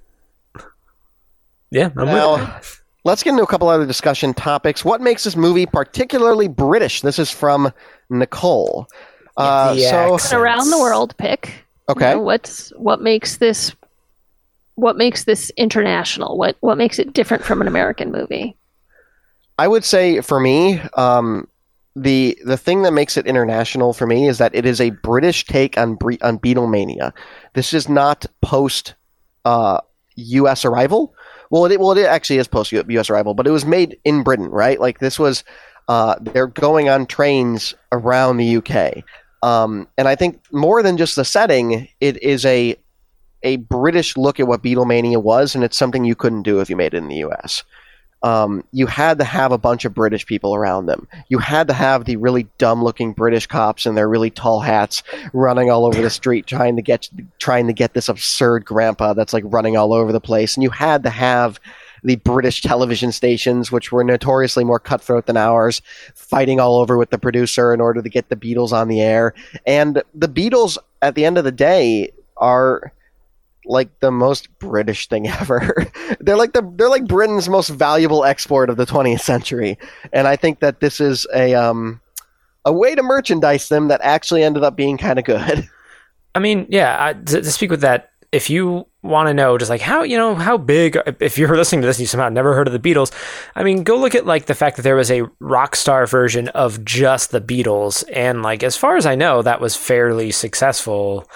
Yeah, 1.71 1.89
I'm 1.97 2.07
with 2.07 2.15
Now, 2.15 2.37
you. 2.37 2.61
Let's 3.05 3.23
get 3.23 3.29
into 3.29 3.43
a 3.43 3.47
couple 3.47 3.69
other 3.69 3.85
discussion 3.85 4.33
topics. 4.33 4.83
What 4.83 4.99
makes 4.99 5.23
this 5.23 5.37
movie 5.37 5.65
particularly 5.65 6.49
British? 6.49 7.01
This 7.01 7.17
is 7.17 7.31
from 7.31 7.71
Nicole. 8.09 8.87
Uh, 9.37 9.75
so 9.75 10.15
accent. 10.15 10.41
Around 10.41 10.69
the 10.71 10.79
world 10.79 11.15
pick. 11.17 11.47
You 11.87 11.91
okay, 11.91 12.11
know, 12.11 12.21
what's 12.21 12.69
what 12.71 13.01
makes 13.01 13.37
this 13.37 13.73
what 14.73 14.97
makes 14.97 15.23
this 15.23 15.51
international? 15.55 16.37
What 16.37 16.57
what 16.59 16.77
makes 16.77 16.99
it 16.99 17.13
different 17.13 17.43
from 17.43 17.61
an 17.61 17.67
American 17.67 18.11
movie? 18.11 18.57
I 19.57 19.67
would 19.67 19.85
say 19.85 20.19
for 20.21 20.39
me, 20.39 20.81
um, 20.95 21.47
the 21.95 22.37
the 22.43 22.57
thing 22.57 22.81
that 22.81 22.91
makes 22.91 23.17
it 23.17 23.27
international 23.27 23.93
for 23.93 24.07
me 24.07 24.27
is 24.27 24.39
that 24.39 24.53
it 24.55 24.65
is 24.65 24.81
a 24.81 24.89
British 24.89 25.45
take 25.45 25.77
on 25.77 25.97
on 26.21 26.39
Beatlemania. 26.39 27.13
This 27.53 27.73
is 27.73 27.87
not 27.87 28.25
post 28.41 28.95
uh, 29.45 29.79
U.S. 30.15 30.65
arrival. 30.65 31.13
Well, 31.49 31.65
it 31.65 31.79
well 31.79 31.91
it 31.91 32.05
actually 32.05 32.37
is 32.37 32.47
post 32.47 32.71
U.S. 32.71 33.09
arrival, 33.09 33.33
but 33.33 33.47
it 33.47 33.51
was 33.51 33.65
made 33.65 33.97
in 34.03 34.23
Britain, 34.23 34.47
right? 34.47 34.79
Like 34.79 34.99
this 34.99 35.19
was 35.19 35.43
uh, 35.87 36.15
they're 36.21 36.47
going 36.47 36.89
on 36.89 37.05
trains 37.05 37.73
around 37.91 38.37
the 38.37 38.57
UK, 38.57 39.03
um, 39.43 39.87
and 39.97 40.07
I 40.07 40.15
think 40.15 40.41
more 40.51 40.81
than 40.81 40.97
just 40.97 41.15
the 41.15 41.25
setting, 41.25 41.87
it 41.99 42.21
is 42.23 42.45
a 42.45 42.77
a 43.43 43.57
British 43.57 44.17
look 44.17 44.39
at 44.39 44.47
what 44.47 44.63
Beatlemania 44.63 45.21
was, 45.21 45.55
and 45.55 45.63
it's 45.63 45.77
something 45.77 46.03
you 46.03 46.15
couldn't 46.15 46.43
do 46.43 46.59
if 46.61 46.69
you 46.69 46.75
made 46.75 46.93
it 46.93 46.97
in 46.97 47.07
the 47.07 47.17
U.S 47.17 47.63
um, 48.25 48.63
you 48.71 48.87
had 48.87 49.19
to 49.19 49.23
have 49.23 49.51
a 49.51 49.57
bunch 49.57 49.85
of 49.85 49.93
British 49.93 50.25
people 50.25 50.55
around 50.55 50.87
them. 50.87 51.07
You 51.29 51.37
had 51.37 51.67
to 51.67 51.75
have 51.75 52.05
the 52.05 52.15
really 52.15 52.47
dumb-looking 52.57 53.13
British 53.13 53.45
cops 53.45 53.85
in 53.85 53.93
their 53.93 54.09
really 54.09 54.31
tall 54.31 54.61
hats 54.61 55.03
running 55.31 55.69
all 55.69 55.85
over 55.85 56.01
the 56.01 56.09
street, 56.09 56.47
trying 56.47 56.75
to 56.75 56.81
get 56.81 57.07
trying 57.37 57.67
to 57.67 57.73
get 57.73 57.93
this 57.93 58.09
absurd 58.09 58.65
grandpa 58.65 59.13
that's 59.13 59.31
like 59.31 59.43
running 59.45 59.77
all 59.77 59.93
over 59.93 60.11
the 60.11 60.19
place. 60.19 60.57
And 60.57 60.63
you 60.63 60.71
had 60.71 61.03
to 61.03 61.11
have 61.11 61.59
the 62.03 62.15
British 62.15 62.63
television 62.63 63.11
stations, 63.11 63.71
which 63.71 63.91
were 63.91 64.03
notoriously 64.03 64.63
more 64.63 64.79
cutthroat 64.79 65.27
than 65.27 65.37
ours, 65.37 65.83
fighting 66.15 66.59
all 66.59 66.77
over 66.77 66.97
with 66.97 67.11
the 67.11 67.19
producer 67.19 67.75
in 67.75 67.79
order 67.79 68.01
to 68.01 68.09
get 68.09 68.29
the 68.29 68.35
Beatles 68.35 68.71
on 68.71 68.87
the 68.87 69.01
air. 69.01 69.35
And 69.67 70.01
the 70.15 70.27
Beatles, 70.27 70.79
at 71.03 71.13
the 71.13 71.25
end 71.25 71.37
of 71.37 71.43
the 71.43 71.51
day, 71.51 72.11
are 72.37 72.91
like 73.65 73.99
the 73.99 74.11
most 74.11 74.47
British 74.59 75.07
thing 75.07 75.27
ever. 75.41 75.87
they're 76.19 76.37
like 76.37 76.53
the 76.53 76.69
they're 76.75 76.89
like 76.89 77.07
Britain's 77.07 77.49
most 77.49 77.69
valuable 77.69 78.23
export 78.23 78.69
of 78.69 78.77
the 78.77 78.85
20th 78.85 79.21
century, 79.21 79.77
and 80.13 80.27
I 80.27 80.35
think 80.35 80.59
that 80.59 80.79
this 80.79 80.99
is 80.99 81.25
a 81.33 81.53
um 81.55 82.01
a 82.65 82.73
way 82.73 82.95
to 82.95 83.03
merchandise 83.03 83.69
them 83.69 83.87
that 83.87 84.01
actually 84.03 84.43
ended 84.43 84.63
up 84.63 84.75
being 84.75 84.97
kind 84.97 85.19
of 85.19 85.25
good. 85.25 85.69
I 86.35 86.39
mean, 86.39 86.65
yeah, 86.69 86.97
I, 86.99 87.13
to, 87.13 87.41
to 87.41 87.51
speak 87.51 87.71
with 87.71 87.81
that, 87.81 88.11
if 88.31 88.49
you 88.49 88.85
want 89.01 89.29
to 89.29 89.33
know 89.33 89.57
just 89.57 89.69
like 89.69 89.79
how, 89.79 90.03
you 90.03 90.17
know, 90.17 90.35
how 90.35 90.57
big, 90.57 90.97
if 91.21 91.37
you're 91.37 91.55
listening 91.55 91.81
to 91.81 91.87
this 91.87 91.97
and 91.97 92.01
you 92.01 92.07
somehow 92.07 92.27
never 92.27 92.53
heard 92.53 92.67
of 92.67 92.73
the 92.73 92.93
Beatles, 92.93 93.13
I 93.55 93.63
mean, 93.63 93.83
go 93.83 93.95
look 93.97 94.15
at 94.15 94.25
like 94.25 94.47
the 94.47 94.55
fact 94.55 94.75
that 94.75 94.81
there 94.81 94.97
was 94.97 95.09
a 95.09 95.23
rock 95.39 95.75
star 95.75 96.05
version 96.05 96.49
of 96.49 96.83
just 96.83 97.31
the 97.31 97.39
Beatles. 97.39 98.03
And 98.11 98.43
like, 98.43 98.63
as 98.63 98.75
far 98.75 98.97
as 98.97 99.05
I 99.05 99.15
know, 99.15 99.41
that 99.41 99.61
was 99.61 99.77
fairly 99.77 100.31
successful. 100.31 101.29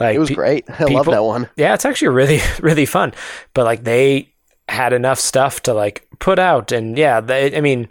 Like, 0.00 0.16
It 0.16 0.18
was 0.18 0.28
pe- 0.30 0.34
great. 0.34 0.64
I 0.80 0.84
love 0.84 1.06
that 1.06 1.22
one. 1.22 1.48
yeah, 1.56 1.74
it's 1.74 1.84
actually 1.84 2.08
really, 2.08 2.40
really 2.60 2.86
fun. 2.86 3.12
But 3.54 3.64
like, 3.64 3.84
they 3.84 4.32
had 4.68 4.92
enough 4.92 5.20
stuff 5.20 5.62
to 5.62 5.74
like 5.74 6.08
put 6.18 6.38
out. 6.38 6.72
And 6.72 6.96
yeah, 6.98 7.20
they, 7.20 7.56
I 7.56 7.60
mean, 7.60 7.88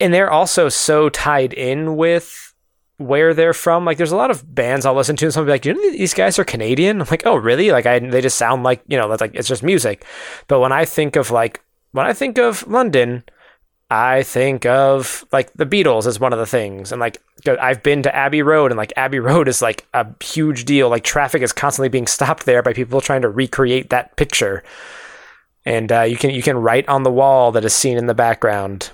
and 0.00 0.12
they're 0.12 0.30
also 0.30 0.68
so 0.68 1.08
tied 1.08 1.52
in 1.52 1.96
with 1.96 2.54
where 2.98 3.34
they're 3.34 3.54
from. 3.54 3.84
Like, 3.84 3.96
there's 3.98 4.12
a 4.12 4.16
lot 4.16 4.30
of 4.30 4.54
bands 4.54 4.84
I'll 4.86 4.94
listen 4.94 5.16
to, 5.16 5.26
and 5.26 5.34
somebody 5.34 5.52
like, 5.52 5.64
you 5.64 5.74
know, 5.74 5.90
these 5.92 6.14
guys 6.14 6.38
are 6.38 6.44
Canadian. 6.44 7.00
I'm 7.00 7.08
like, 7.10 7.26
oh, 7.26 7.36
really? 7.36 7.70
Like, 7.70 7.86
I 7.86 7.98
they 7.98 8.20
just 8.20 8.36
sound 8.38 8.62
like 8.62 8.82
you 8.88 8.96
know, 8.96 9.08
that's 9.08 9.20
like 9.20 9.34
it's 9.34 9.48
just 9.48 9.62
music. 9.62 10.04
But 10.48 10.60
when 10.60 10.72
I 10.72 10.84
think 10.84 11.16
of 11.16 11.30
like 11.30 11.60
when 11.92 12.06
I 12.06 12.12
think 12.12 12.38
of 12.38 12.66
London, 12.68 13.24
I 13.94 14.22
think 14.22 14.64
of 14.64 15.22
like 15.32 15.52
the 15.52 15.66
Beatles 15.66 16.06
as 16.06 16.18
one 16.18 16.32
of 16.32 16.38
the 16.38 16.46
things, 16.46 16.92
and 16.92 17.00
like 17.00 17.18
I've 17.46 17.82
been 17.82 18.02
to 18.04 18.16
Abbey 18.16 18.40
Road, 18.40 18.70
and 18.70 18.78
like 18.78 18.94
Abbey 18.96 19.18
Road 19.18 19.48
is 19.48 19.60
like 19.60 19.86
a 19.92 20.06
huge 20.24 20.64
deal. 20.64 20.88
Like 20.88 21.04
traffic 21.04 21.42
is 21.42 21.52
constantly 21.52 21.90
being 21.90 22.06
stopped 22.06 22.46
there 22.46 22.62
by 22.62 22.72
people 22.72 23.02
trying 23.02 23.20
to 23.20 23.28
recreate 23.28 23.90
that 23.90 24.16
picture, 24.16 24.62
and 25.66 25.92
uh, 25.92 26.00
you 26.02 26.16
can 26.16 26.30
you 26.30 26.42
can 26.42 26.56
write 26.56 26.88
on 26.88 27.02
the 27.02 27.12
wall 27.12 27.52
that 27.52 27.66
is 27.66 27.74
seen 27.74 27.98
in 27.98 28.06
the 28.06 28.14
background. 28.14 28.92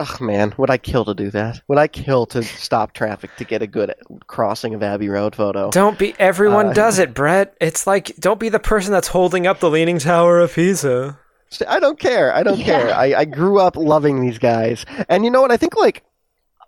Oh 0.00 0.16
man, 0.20 0.52
would 0.58 0.70
I 0.70 0.78
kill 0.78 1.04
to 1.04 1.14
do 1.14 1.30
that? 1.30 1.60
Would 1.68 1.78
I 1.78 1.86
kill 1.86 2.26
to 2.26 2.42
stop 2.42 2.92
traffic 2.92 3.30
to 3.36 3.44
get 3.44 3.62
a 3.62 3.68
good 3.68 3.94
crossing 4.26 4.74
of 4.74 4.82
Abbey 4.82 5.08
Road 5.08 5.36
photo? 5.36 5.70
Don't 5.70 5.96
be 5.96 6.12
everyone 6.18 6.70
Uh, 6.70 6.72
does 6.72 6.98
it, 6.98 7.14
Brett. 7.14 7.56
It's 7.60 7.86
like 7.86 8.16
don't 8.16 8.40
be 8.40 8.48
the 8.48 8.58
person 8.58 8.90
that's 8.90 9.06
holding 9.06 9.46
up 9.46 9.60
the 9.60 9.70
Leaning 9.70 10.00
Tower 10.00 10.40
of 10.40 10.54
Pisa. 10.54 11.20
I 11.68 11.80
don't 11.80 11.98
care. 11.98 12.34
I 12.34 12.42
don't 12.42 12.58
Yeah. 12.58 12.64
care. 12.64 12.94
I, 12.94 13.14
I 13.20 13.24
grew 13.24 13.58
up 13.60 13.76
loving 13.76 14.20
these 14.20 14.38
guys. 14.38 14.84
And 15.08 15.24
you 15.24 15.30
know 15.30 15.40
what? 15.42 15.52
I 15.52 15.56
think, 15.56 15.76
like, 15.76 16.02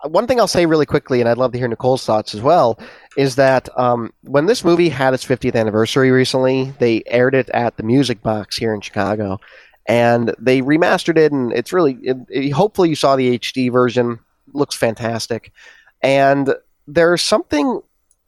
one 0.04 0.26
thing 0.26 0.38
I'll 0.38 0.46
say 0.48 0.66
really 0.66 0.86
quickly, 0.86 1.20
and 1.20 1.28
I'd 1.28 1.38
love 1.38 1.52
to 1.52 1.58
hear 1.58 1.68
Nicole's 1.68 2.04
thoughts 2.04 2.34
as 2.34 2.40
well, 2.42 2.78
is 3.16 3.36
that 3.36 3.68
um, 3.78 4.12
when 4.22 4.46
this 4.46 4.64
movie 4.64 4.88
had 4.90 5.14
its 5.14 5.24
50th 5.24 5.54
anniversary 5.56 6.10
recently, 6.10 6.72
they 6.78 7.02
aired 7.06 7.34
it 7.34 7.48
at 7.50 7.76
the 7.76 7.82
Music 7.82 8.22
Box 8.22 8.56
here 8.56 8.74
in 8.74 8.80
Chicago. 8.80 9.40
and 9.88 10.34
they 10.38 10.62
remastered 10.62 11.16
it, 11.16 11.32
and 11.32 11.52
it's 11.52 11.72
really. 11.72 11.94
It, 12.02 12.16
it, 12.28 12.50
hopefully, 12.50 12.88
you 12.88 12.96
saw 12.96 13.16
the 13.16 13.38
HD 13.38 13.70
version. 13.72 14.18
Looks 14.52 14.74
fantastic, 14.76 15.52
and 16.02 16.54
there's 16.88 17.22
something 17.22 17.80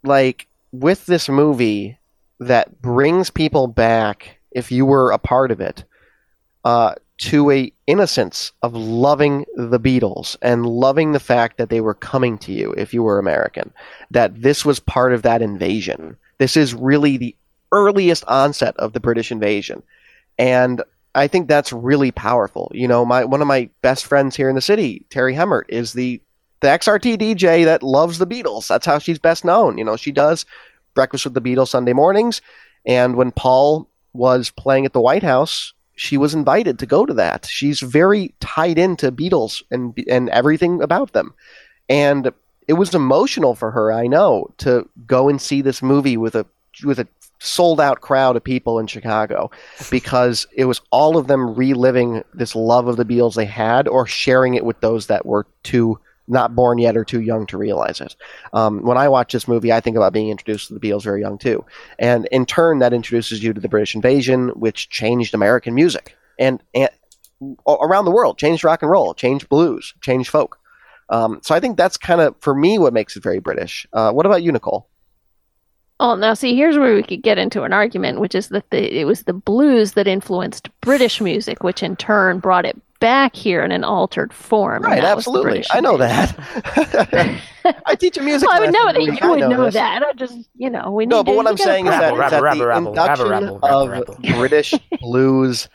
like 0.04 0.46
with 0.72 1.06
this 1.06 1.28
movie 1.28 1.98
that 2.40 2.80
brings 2.80 3.30
people 3.30 3.66
back 3.66 4.38
if 4.52 4.70
you 4.72 4.86
were 4.86 5.10
a 5.10 5.18
part 5.18 5.50
of 5.50 5.60
it 5.60 5.84
uh, 6.64 6.94
to 7.18 7.50
a 7.50 7.72
innocence 7.86 8.52
of 8.62 8.74
loving 8.74 9.44
the 9.56 9.80
Beatles 9.80 10.36
and 10.40 10.66
loving 10.66 11.12
the 11.12 11.20
fact 11.20 11.58
that 11.58 11.68
they 11.68 11.80
were 11.80 11.94
coming 11.94 12.38
to 12.38 12.52
you 12.52 12.72
if 12.76 12.94
you 12.94 13.02
were 13.02 13.18
American. 13.18 13.72
That 14.10 14.40
this 14.40 14.64
was 14.64 14.80
part 14.80 15.12
of 15.12 15.22
that 15.22 15.42
invasion. 15.42 16.16
This 16.38 16.56
is 16.56 16.74
really 16.74 17.16
the 17.16 17.36
earliest 17.72 18.24
onset 18.28 18.76
of 18.76 18.92
the 18.92 19.00
British 19.00 19.32
invasion, 19.32 19.82
and 20.38 20.82
I 21.14 21.26
think 21.26 21.48
that's 21.48 21.72
really 21.72 22.12
powerful. 22.12 22.70
You 22.72 22.86
know, 22.86 23.04
my 23.04 23.24
one 23.24 23.42
of 23.42 23.48
my 23.48 23.68
best 23.82 24.06
friends 24.06 24.36
here 24.36 24.48
in 24.48 24.54
the 24.54 24.60
city, 24.60 25.04
Terri 25.10 25.34
Hemmert, 25.34 25.66
is 25.68 25.92
the 25.92 26.22
the 26.60 26.68
XRT 26.68 27.18
DJ 27.18 27.64
that 27.64 27.82
loves 27.82 28.18
the 28.18 28.26
Beatles. 28.26 28.68
That's 28.68 28.86
how 28.86 28.98
she's 28.98 29.18
best 29.18 29.44
known. 29.44 29.78
You 29.78 29.84
know, 29.84 29.96
she 29.96 30.12
does 30.12 30.44
Breakfast 30.94 31.24
with 31.24 31.34
the 31.34 31.40
Beatles 31.40 31.68
Sunday 31.68 31.92
mornings, 31.92 32.40
and 32.86 33.16
when 33.16 33.32
Paul 33.32 33.88
was 34.12 34.50
playing 34.50 34.86
at 34.86 34.92
the 34.92 35.00
White 35.00 35.22
House, 35.22 35.72
she 35.98 36.16
was 36.16 36.32
invited 36.32 36.78
to 36.78 36.86
go 36.86 37.04
to 37.04 37.12
that. 37.14 37.44
She's 37.46 37.80
very 37.80 38.34
tied 38.40 38.78
into 38.78 39.10
Beatles 39.10 39.62
and 39.70 39.98
and 40.08 40.28
everything 40.30 40.80
about 40.80 41.12
them, 41.12 41.34
and 41.88 42.32
it 42.68 42.74
was 42.74 42.94
emotional 42.94 43.54
for 43.54 43.70
her. 43.72 43.92
I 43.92 44.06
know 44.06 44.48
to 44.58 44.88
go 45.06 45.28
and 45.28 45.40
see 45.40 45.60
this 45.60 45.82
movie 45.82 46.16
with 46.16 46.34
a 46.34 46.46
with 46.84 47.00
a 47.00 47.08
sold 47.40 47.80
out 47.80 48.00
crowd 48.00 48.36
of 48.36 48.44
people 48.44 48.78
in 48.78 48.86
Chicago 48.86 49.50
because 49.90 50.46
it 50.54 50.66
was 50.66 50.80
all 50.90 51.16
of 51.16 51.26
them 51.26 51.54
reliving 51.54 52.22
this 52.32 52.54
love 52.54 52.86
of 52.86 52.96
the 52.96 53.04
Beatles 53.04 53.34
they 53.34 53.44
had 53.44 53.88
or 53.88 54.06
sharing 54.06 54.54
it 54.54 54.64
with 54.64 54.80
those 54.80 55.08
that 55.08 55.26
were 55.26 55.46
too 55.62 55.98
not 56.28 56.54
born 56.54 56.78
yet 56.78 56.96
or 56.96 57.04
too 57.04 57.20
young 57.20 57.46
to 57.46 57.58
realize 57.58 58.00
it. 58.00 58.14
Um, 58.52 58.82
when 58.82 58.98
I 58.98 59.08
watch 59.08 59.32
this 59.32 59.48
movie, 59.48 59.72
I 59.72 59.80
think 59.80 59.96
about 59.96 60.12
being 60.12 60.28
introduced 60.28 60.68
to 60.68 60.74
the 60.74 60.80
Beatles 60.80 61.04
very 61.04 61.20
young 61.20 61.38
too. 61.38 61.64
And 61.98 62.26
in 62.30 62.46
turn, 62.46 62.78
that 62.78 62.92
introduces 62.92 63.42
you 63.42 63.52
to 63.52 63.60
the 63.60 63.68
British 63.68 63.94
invasion, 63.94 64.48
which 64.50 64.90
changed 64.90 65.34
American 65.34 65.74
music 65.74 66.16
and, 66.38 66.62
and 66.74 66.90
around 67.66 68.04
the 68.04 68.10
world, 68.10 68.38
changed 68.38 68.64
rock 68.64 68.82
and 68.82 68.90
roll, 68.90 69.14
changed 69.14 69.48
blues, 69.48 69.94
changed 70.00 70.30
folk. 70.30 70.58
Um, 71.08 71.40
so 71.42 71.54
I 71.54 71.60
think 71.60 71.76
that's 71.76 71.96
kind 71.96 72.20
of, 72.20 72.36
for 72.40 72.54
me, 72.54 72.78
what 72.78 72.92
makes 72.92 73.16
it 73.16 73.22
very 73.22 73.38
British. 73.38 73.86
Uh, 73.92 74.12
what 74.12 74.26
about 74.26 74.42
you, 74.42 74.52
Nicole? 74.52 74.88
Oh, 76.00 76.14
now 76.14 76.34
see, 76.34 76.54
here's 76.54 76.78
where 76.78 76.94
we 76.94 77.02
could 77.02 77.22
get 77.22 77.38
into 77.38 77.64
an 77.64 77.72
argument, 77.72 78.20
which 78.20 78.34
is 78.34 78.48
that 78.48 78.70
the, 78.70 79.00
it 79.00 79.04
was 79.04 79.22
the 79.22 79.32
blues 79.32 79.92
that 79.92 80.06
influenced 80.06 80.68
British 80.80 81.20
music, 81.20 81.64
which 81.64 81.82
in 81.82 81.96
turn 81.96 82.38
brought 82.38 82.66
it 82.66 82.80
back 83.00 83.36
here 83.36 83.62
in 83.64 83.72
an 83.72 83.84
altered 83.84 84.32
form. 84.32 84.82
Right, 84.82 85.02
absolutely. 85.04 85.64
I 85.70 85.80
know 85.80 85.96
that. 85.98 86.36
I 87.86 87.94
teach 87.94 88.16
a 88.16 88.22
music. 88.22 88.48
well, 88.48 88.56
I 88.56 88.64
would 88.64 88.72
know 88.72 88.92
that 88.92 89.02
you 89.02 89.18
I 89.20 89.28
would 89.30 89.40
know, 89.40 89.48
know 89.48 89.64
this. 89.66 89.74
that. 89.74 90.02
I 90.02 90.12
just, 90.14 90.36
you 90.56 90.70
know, 90.70 90.90
we 90.90 91.06
No, 91.06 91.18
need 91.18 91.26
but 91.26 91.32
to- 91.32 91.36
what 91.36 91.46
I'm 91.46 91.56
saying 91.56 91.86
is 91.86 91.92
that, 91.92 92.14
Rabble, 92.16 92.40
rabble, 92.42 92.58
the 92.58 92.66
rabble, 92.66 92.88
induction 92.88 93.28
rabble, 93.28 93.58
rabble, 93.60 94.14
of. 94.14 94.18
British 94.36 94.74
blues, 95.00 95.68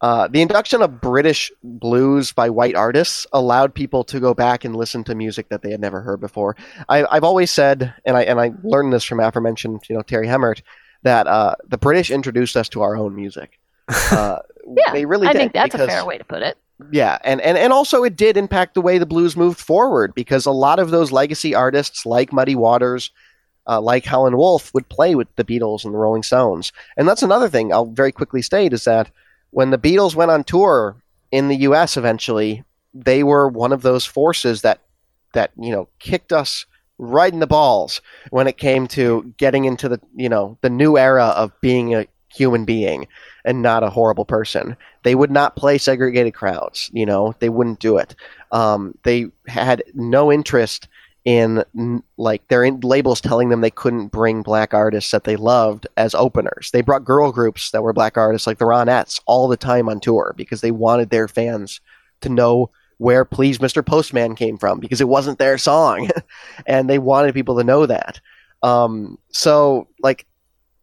uh, 0.00 0.28
the 0.28 0.40
induction 0.42 0.80
of 0.82 1.00
British 1.00 1.50
blues 1.62 2.32
by 2.32 2.48
white 2.48 2.74
artists 2.76 3.26
allowed 3.32 3.74
people 3.74 4.04
to 4.04 4.20
go 4.20 4.32
back 4.32 4.64
and 4.64 4.74
listen 4.76 5.04
to 5.04 5.14
music 5.14 5.48
that 5.50 5.62
they 5.62 5.70
had 5.70 5.80
never 5.80 6.00
heard 6.00 6.20
before. 6.20 6.56
I, 6.88 7.04
I've 7.10 7.24
always 7.24 7.50
said, 7.50 7.92
and 8.06 8.16
I 8.16 8.22
and 8.22 8.40
I 8.40 8.52
learned 8.62 8.92
this 8.92 9.04
from 9.04 9.20
aforementioned, 9.20 9.82
you 9.88 9.96
know, 9.96 10.02
Terri 10.02 10.26
Hemmert, 10.26 10.62
that 11.02 11.26
uh, 11.26 11.54
the 11.68 11.78
British 11.78 12.10
introduced 12.10 12.56
us 12.56 12.68
to 12.70 12.82
our 12.82 12.96
own 12.96 13.14
music. 13.14 13.58
Uh, 13.88 14.38
Yeah, 14.76 14.92
they 14.92 15.04
really 15.04 15.26
I 15.26 15.32
did. 15.32 15.38
think 15.38 15.52
that's 15.54 15.74
a 15.74 15.84
fair 15.86 16.04
way 16.04 16.16
to 16.18 16.22
put 16.22 16.42
it. 16.42 16.56
Yeah, 16.90 17.18
and, 17.24 17.40
and 17.40 17.58
and 17.58 17.72
also 17.72 18.04
it 18.04 18.16
did 18.16 18.36
impact 18.36 18.74
the 18.74 18.80
way 18.80 18.98
the 18.98 19.06
blues 19.06 19.36
moved 19.36 19.58
forward 19.58 20.14
because 20.14 20.46
a 20.46 20.50
lot 20.50 20.78
of 20.78 20.90
those 20.90 21.12
legacy 21.12 21.54
artists 21.54 22.06
like 22.06 22.32
Muddy 22.32 22.54
Waters, 22.54 23.10
uh, 23.66 23.80
like 23.80 24.04
Howlin' 24.04 24.36
Wolf, 24.36 24.72
would 24.74 24.88
play 24.88 25.14
with 25.14 25.28
the 25.36 25.44
Beatles 25.44 25.84
and 25.84 25.94
the 25.94 25.98
Rolling 25.98 26.22
Stones. 26.22 26.72
And 26.96 27.08
that's 27.08 27.22
another 27.22 27.48
thing 27.48 27.72
I'll 27.72 27.86
very 27.86 28.12
quickly 28.12 28.42
state 28.42 28.72
is 28.72 28.84
that 28.84 29.10
when 29.50 29.70
the 29.70 29.78
Beatles 29.78 30.14
went 30.14 30.30
on 30.30 30.44
tour 30.44 30.96
in 31.30 31.48
the 31.48 31.56
U.S. 31.56 31.96
eventually, 31.96 32.64
they 32.94 33.22
were 33.22 33.48
one 33.48 33.72
of 33.72 33.82
those 33.82 34.04
forces 34.04 34.62
that 34.62 34.80
that 35.32 35.52
you 35.56 35.70
know 35.70 35.88
kicked 35.98 36.32
us 36.32 36.66
right 36.98 37.32
in 37.32 37.40
the 37.40 37.46
balls 37.46 38.00
when 38.30 38.46
it 38.46 38.58
came 38.58 38.86
to 38.86 39.32
getting 39.36 39.64
into 39.64 39.88
the 39.88 40.00
you 40.14 40.28
know 40.28 40.58
the 40.60 40.70
new 40.70 40.98
era 40.98 41.26
of 41.26 41.52
being 41.60 41.94
a 41.94 42.06
human 42.32 42.64
being 42.64 43.06
and 43.44 43.62
not 43.62 43.82
a 43.82 43.90
horrible 43.90 44.24
person. 44.24 44.76
They 45.02 45.14
would 45.14 45.30
not 45.30 45.56
play 45.56 45.78
segregated 45.78 46.34
crowds. 46.34 46.90
You 46.92 47.06
know, 47.06 47.34
they 47.40 47.48
wouldn't 47.48 47.80
do 47.80 47.96
it. 47.96 48.14
Um, 48.52 48.96
they 49.02 49.26
had 49.46 49.82
no 49.94 50.32
interest 50.32 50.88
in 51.24 51.62
like 52.16 52.46
their 52.48 52.70
labels 52.70 53.20
telling 53.20 53.50
them 53.50 53.60
they 53.60 53.70
couldn't 53.70 54.08
bring 54.08 54.42
black 54.42 54.72
artists 54.72 55.10
that 55.10 55.24
they 55.24 55.36
loved 55.36 55.86
as 55.96 56.14
openers. 56.14 56.70
They 56.72 56.80
brought 56.80 57.04
girl 57.04 57.30
groups 57.30 57.70
that 57.72 57.82
were 57.82 57.92
black 57.92 58.16
artists 58.16 58.46
like 58.46 58.58
the 58.58 58.64
Ronettes 58.64 59.20
all 59.26 59.46
the 59.46 59.56
time 59.56 59.88
on 59.88 60.00
tour 60.00 60.34
because 60.36 60.62
they 60.62 60.70
wanted 60.70 61.10
their 61.10 61.28
fans 61.28 61.80
to 62.22 62.30
know 62.30 62.70
where 62.96 63.24
Please 63.24 63.58
Mr. 63.58 63.84
Postman 63.84 64.34
came 64.34 64.56
from 64.56 64.78
because 64.80 65.00
it 65.00 65.08
wasn't 65.08 65.38
their 65.38 65.58
song 65.58 66.10
and 66.66 66.88
they 66.88 66.98
wanted 66.98 67.34
people 67.34 67.56
to 67.58 67.64
know 67.64 67.86
that. 67.86 68.20
Um, 68.62 69.18
so 69.30 69.88
like 70.00 70.26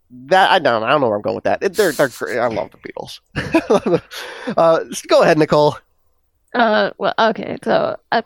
that 0.10 0.52
I 0.52 0.60
don't 0.60 0.84
I 0.84 0.90
don't 0.90 1.02
know 1.02 1.08
where 1.08 1.18
I'm 1.18 1.22
going 1.22 1.36
with 1.36 1.44
that. 1.46 1.60
They're, 1.60 1.92
they're 1.92 2.08
great. 2.10 2.40
I 2.40 2.48
love 2.48 2.72
the 2.72 2.78
Beatles. 2.78 3.20
uh, 4.58 4.84
go 5.08 5.22
ahead, 5.22 5.38
Nicole. 5.38 5.78
Uh, 6.54 6.92
well, 6.98 7.14
okay, 7.20 7.58
so 7.64 7.98
uh, 8.12 8.22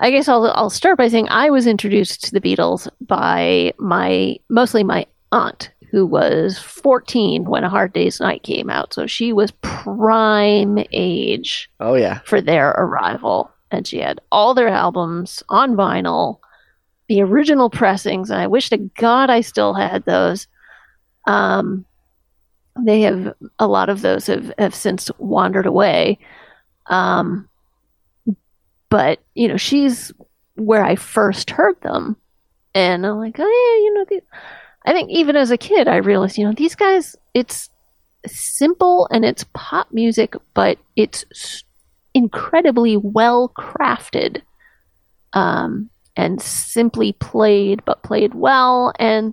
I 0.00 0.10
guess 0.10 0.28
I'll 0.28 0.46
I'll 0.46 0.70
start 0.70 0.98
by 0.98 1.08
saying 1.08 1.28
I 1.28 1.50
was 1.50 1.66
introduced 1.66 2.24
to 2.24 2.32
the 2.32 2.40
Beatles 2.40 2.88
by 3.00 3.72
my 3.78 4.36
mostly 4.48 4.84
my 4.84 5.06
aunt, 5.32 5.70
who 5.90 6.06
was 6.06 6.58
14 6.58 7.44
when 7.44 7.64
A 7.64 7.68
Hard 7.68 7.92
Day's 7.92 8.20
Night 8.20 8.42
came 8.42 8.70
out, 8.70 8.94
so 8.94 9.06
she 9.06 9.32
was 9.32 9.50
prime 9.62 10.78
age 10.92 11.70
Oh 11.80 11.94
yeah, 11.94 12.20
for 12.24 12.40
their 12.40 12.70
arrival, 12.70 13.50
and 13.70 13.86
she 13.86 13.98
had 13.98 14.20
all 14.32 14.54
their 14.54 14.68
albums 14.68 15.42
on 15.48 15.76
vinyl, 15.76 16.38
the 17.08 17.22
original 17.22 17.70
pressings, 17.70 18.30
and 18.30 18.40
I 18.40 18.46
wish 18.46 18.70
to 18.70 18.78
God 18.78 19.30
I 19.30 19.40
still 19.40 19.74
had 19.74 20.04
those. 20.04 20.46
Um, 21.26 21.84
they 22.78 23.02
have 23.02 23.34
a 23.58 23.66
lot 23.66 23.88
of 23.88 24.02
those 24.02 24.26
have, 24.26 24.52
have 24.58 24.74
since 24.74 25.10
wandered 25.18 25.66
away. 25.66 26.18
Um, 26.86 27.48
but 28.88 29.20
you 29.34 29.48
know, 29.48 29.56
she's 29.56 30.12
where 30.54 30.84
I 30.84 30.96
first 30.96 31.50
heard 31.50 31.80
them, 31.82 32.16
and 32.74 33.06
I'm 33.06 33.18
like, 33.18 33.36
oh 33.38 33.42
yeah, 33.44 33.84
you 33.84 33.94
know, 33.94 34.20
I 34.86 34.92
think 34.92 35.10
even 35.10 35.36
as 35.36 35.50
a 35.50 35.58
kid, 35.58 35.88
I 35.88 35.96
realized, 35.96 36.38
you 36.38 36.46
know, 36.46 36.54
these 36.56 36.74
guys, 36.74 37.16
it's 37.34 37.68
simple 38.26 39.08
and 39.10 39.24
it's 39.24 39.44
pop 39.52 39.92
music, 39.92 40.34
but 40.54 40.78
it's 40.96 41.64
incredibly 42.14 42.96
well 42.96 43.52
crafted, 43.56 44.42
um, 45.34 45.90
and 46.18 46.42
simply 46.42 47.12
played, 47.12 47.84
but 47.84 48.02
played 48.02 48.34
well, 48.34 48.92
and 48.98 49.32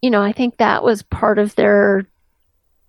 you 0.00 0.08
know, 0.08 0.22
I 0.22 0.32
think 0.32 0.56
that 0.56 0.82
was 0.82 1.02
part 1.02 1.38
of 1.38 1.54
their 1.54 2.06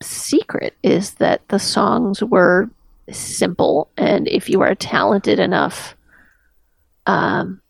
secret 0.02 0.74
is 0.82 1.16
that 1.16 1.46
the 1.50 1.60
songs 1.60 2.24
were 2.24 2.70
simple, 3.12 3.92
and 3.98 4.28
if 4.30 4.50
you 4.50 4.60
were 4.60 4.68
a 4.68 4.76
talented 4.76 5.38
enough 5.38 5.98
um, 7.08 7.62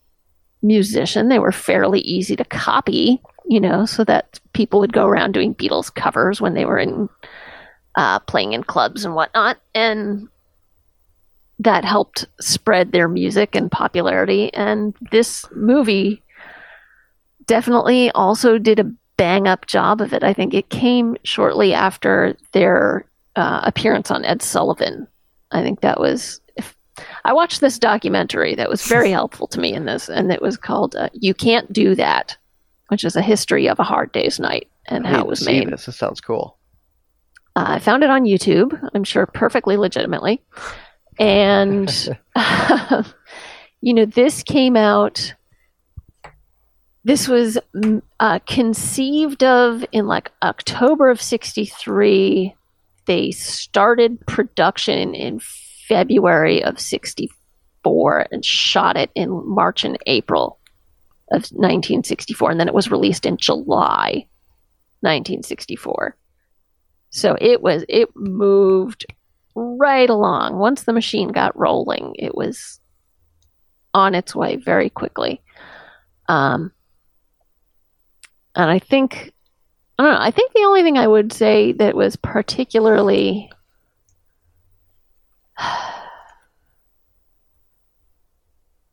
musician, 0.62 1.28
they 1.28 1.40
were 1.40 1.52
fairly 1.52 2.02
easy 2.02 2.36
to 2.36 2.46
copy. 2.46 3.20
You 3.50 3.60
know, 3.60 3.86
so 3.88 4.04
that 4.04 4.40
people 4.54 4.80
would 4.80 4.94
go 4.94 5.08
around 5.08 5.32
doing 5.34 5.56
Beatles 5.56 5.94
covers 5.94 6.40
when 6.40 6.54
they 6.54 6.64
were 6.64 6.78
in 6.78 7.10
uh, 7.96 8.20
playing 8.20 8.54
in 8.54 8.64
clubs 8.64 9.04
and 9.04 9.16
whatnot, 9.16 9.58
and 9.74 10.30
that 11.64 11.86
helped 11.86 12.26
spread 12.40 12.92
their 12.92 13.08
music 13.08 13.56
and 13.56 13.72
popularity. 13.72 14.52
And 14.54 14.96
this 15.12 15.46
movie 15.56 16.22
definitely 17.46 18.10
also 18.12 18.58
did 18.58 18.80
a 18.80 18.92
bang 19.18 19.48
up 19.48 19.68
job 19.68 20.02
of 20.02 20.12
it. 20.14 20.24
I 20.24 20.34
think 20.34 20.54
it 20.54 20.70
came 20.70 21.18
shortly 21.24 21.74
after 21.74 22.36
their 22.54 23.06
uh, 23.36 23.62
appearance 23.64 24.10
on 24.10 24.26
Ed 24.26 24.42
Sullivan. 24.42 25.08
I 25.52 25.62
think 25.62 25.82
that 25.82 26.00
was. 26.00 26.42
If, 26.56 26.76
I 27.26 27.34
watched 27.34 27.62
this 27.62 27.78
documentary 27.78 28.56
that 28.56 28.70
was 28.70 28.88
very 28.88 29.12
helpful 29.20 29.48
to 29.48 29.60
me 29.60 29.74
in 29.74 29.86
this, 29.86 30.10
and 30.10 30.32
it 30.32 30.42
was 30.42 30.58
called 30.58 30.96
uh, 30.96 31.10
"You 31.14 31.34
Can't 31.36 31.72
Do 31.72 31.94
That," 31.94 32.38
which 32.88 33.04
is 33.04 33.16
a 33.16 33.22
history 33.22 33.70
of 33.70 33.80
a 33.80 33.84
hard 33.84 34.12
day's 34.12 34.40
night 34.40 34.68
and 34.88 35.06
I 35.06 35.12
how 35.12 35.20
it 35.22 35.28
was 35.28 35.46
made. 35.46 35.70
This. 35.70 35.86
this 35.86 35.98
sounds 35.98 36.22
cool. 36.22 36.58
Uh, 37.56 37.66
I 37.68 37.80
found 37.80 38.04
it 38.04 38.10
on 38.10 38.24
YouTube. 38.24 38.80
I'm 38.94 39.04
sure 39.04 39.26
perfectly 39.26 39.78
legitimately, 39.78 40.42
and 41.22 42.20
you 43.82 43.94
know 43.94 44.06
this 44.06 44.44
came 44.44 44.76
out 44.76 45.34
this 47.04 47.28
was 47.28 47.58
mm, 47.76 48.02
uh, 48.20 48.40
conceived 48.46 49.44
of 49.44 49.84
in 49.92 50.06
like 50.06 50.32
October 50.44 51.10
of 51.10 51.22
63. 51.22 52.56
They 53.06 53.32
started 53.32 54.26
production 54.28 55.16
in 55.16 55.40
February 55.88 56.64
of 56.64 56.80
64 56.80 58.28
and 58.32 58.46
shot 58.46 58.98
it 58.98 59.10
in 59.16 59.30
March 59.48 59.84
and 59.84 59.98
April 60.06 60.60
of 61.32 61.42
1964. 61.52 62.52
And 62.52 62.60
then 62.60 62.68
it 62.68 62.74
was 62.74 62.92
released 62.92 63.26
in 63.26 63.38
July 63.38 64.28
1964. 65.00 66.16
So 67.10 67.36
it 67.42 67.64
was, 67.64 67.84
it 67.90 68.10
moved 68.16 69.08
right 69.56 70.10
along. 70.10 70.58
Once 70.58 70.84
the 70.84 70.94
machine 70.94 71.30
got 71.30 71.58
rolling, 71.58 72.16
it 72.18 72.36
was 72.36 72.80
on 73.94 74.16
its 74.16 74.36
way 74.36 74.56
very 74.56 74.90
quickly. 74.90 75.42
Um, 76.28 76.72
and 78.56 78.70
I 78.70 78.80
think 78.80 79.34
I 79.98 80.04
don't 80.04 80.14
know. 80.14 80.20
I 80.20 80.32
think 80.32 80.54
the 80.54 80.64
only 80.64 80.82
thing 80.84 80.98
I 80.98 81.08
would 81.08 81.32
say 81.32 81.74
that 81.74 81.96
was 81.96 82.16
particularly 82.16 83.52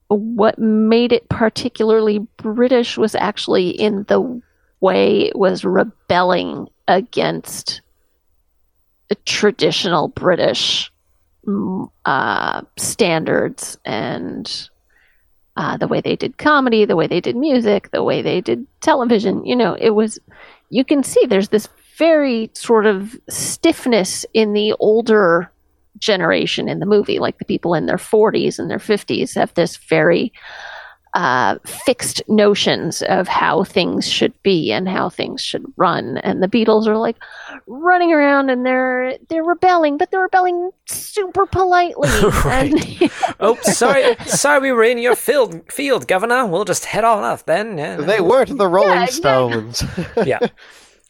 what 0.08 0.58
made 0.58 1.12
it 1.12 1.28
particularly 1.28 2.18
British 2.36 2.98
was 2.98 3.14
actually 3.14 3.70
in 3.70 4.04
the 4.08 4.42
way 4.80 5.22
it 5.22 5.36
was 5.36 5.64
rebelling 5.64 6.68
against 6.86 7.80
traditional 9.14 10.08
British 10.08 10.92
mm, 11.46 11.90
uh, 12.04 12.62
standards 12.76 13.78
and 13.84 14.68
uh, 15.56 15.76
the 15.76 15.88
way 15.88 16.00
they 16.00 16.14
did 16.14 16.38
comedy, 16.38 16.84
the 16.84 16.96
way 16.96 17.06
they 17.06 17.20
did 17.20 17.36
music, 17.36 17.90
the 17.90 18.04
way 18.04 18.22
they 18.22 18.40
did 18.40 18.66
television. 18.80 19.44
You 19.44 19.56
know, 19.56 19.76
it 19.78 19.90
was, 19.90 20.18
you 20.70 20.84
can 20.84 21.02
see 21.02 21.26
there's 21.26 21.48
this 21.48 21.68
very 21.96 22.50
sort 22.54 22.86
of 22.86 23.16
stiffness 23.28 24.24
in 24.32 24.52
the 24.52 24.72
older 24.78 25.50
generation 25.98 26.68
in 26.68 26.78
the 26.78 26.86
movie. 26.86 27.18
Like 27.18 27.38
the 27.38 27.44
people 27.44 27.74
in 27.74 27.86
their 27.86 27.96
40s 27.96 28.58
and 28.58 28.70
their 28.70 28.78
50s 28.78 29.34
have 29.34 29.52
this 29.54 29.76
very 29.76 30.32
uh, 31.18 31.58
fixed 31.66 32.22
notions 32.28 33.02
of 33.02 33.26
how 33.26 33.64
things 33.64 34.08
should 34.08 34.32
be 34.44 34.70
and 34.70 34.88
how 34.88 35.10
things 35.10 35.42
should 35.42 35.64
run. 35.76 36.18
And 36.18 36.40
the 36.40 36.46
Beatles 36.46 36.86
are 36.86 36.96
like 36.96 37.16
running 37.66 38.12
around 38.12 38.50
and 38.50 38.64
they're 38.64 39.18
they're 39.28 39.42
rebelling, 39.42 39.98
but 39.98 40.12
they're 40.12 40.20
rebelling 40.20 40.70
super 40.86 41.44
politely. 41.44 42.08
right. 42.44 42.72
And, 43.00 43.10
oh, 43.40 43.58
sorry, 43.62 44.14
sorry, 44.26 44.60
we 44.60 44.70
were 44.70 44.84
in 44.84 44.98
your 44.98 45.16
field, 45.16 45.60
field, 45.72 46.06
Governor. 46.06 46.46
We'll 46.46 46.64
just 46.64 46.84
head 46.84 47.02
on 47.02 47.24
off 47.24 47.44
then. 47.46 47.78
Yeah. 47.78 47.96
They 47.96 48.20
weren't 48.20 48.56
the 48.56 48.68
Rolling 48.68 48.92
Yeah, 48.92 49.06
Stones. 49.06 49.82
yeah. 50.24 50.38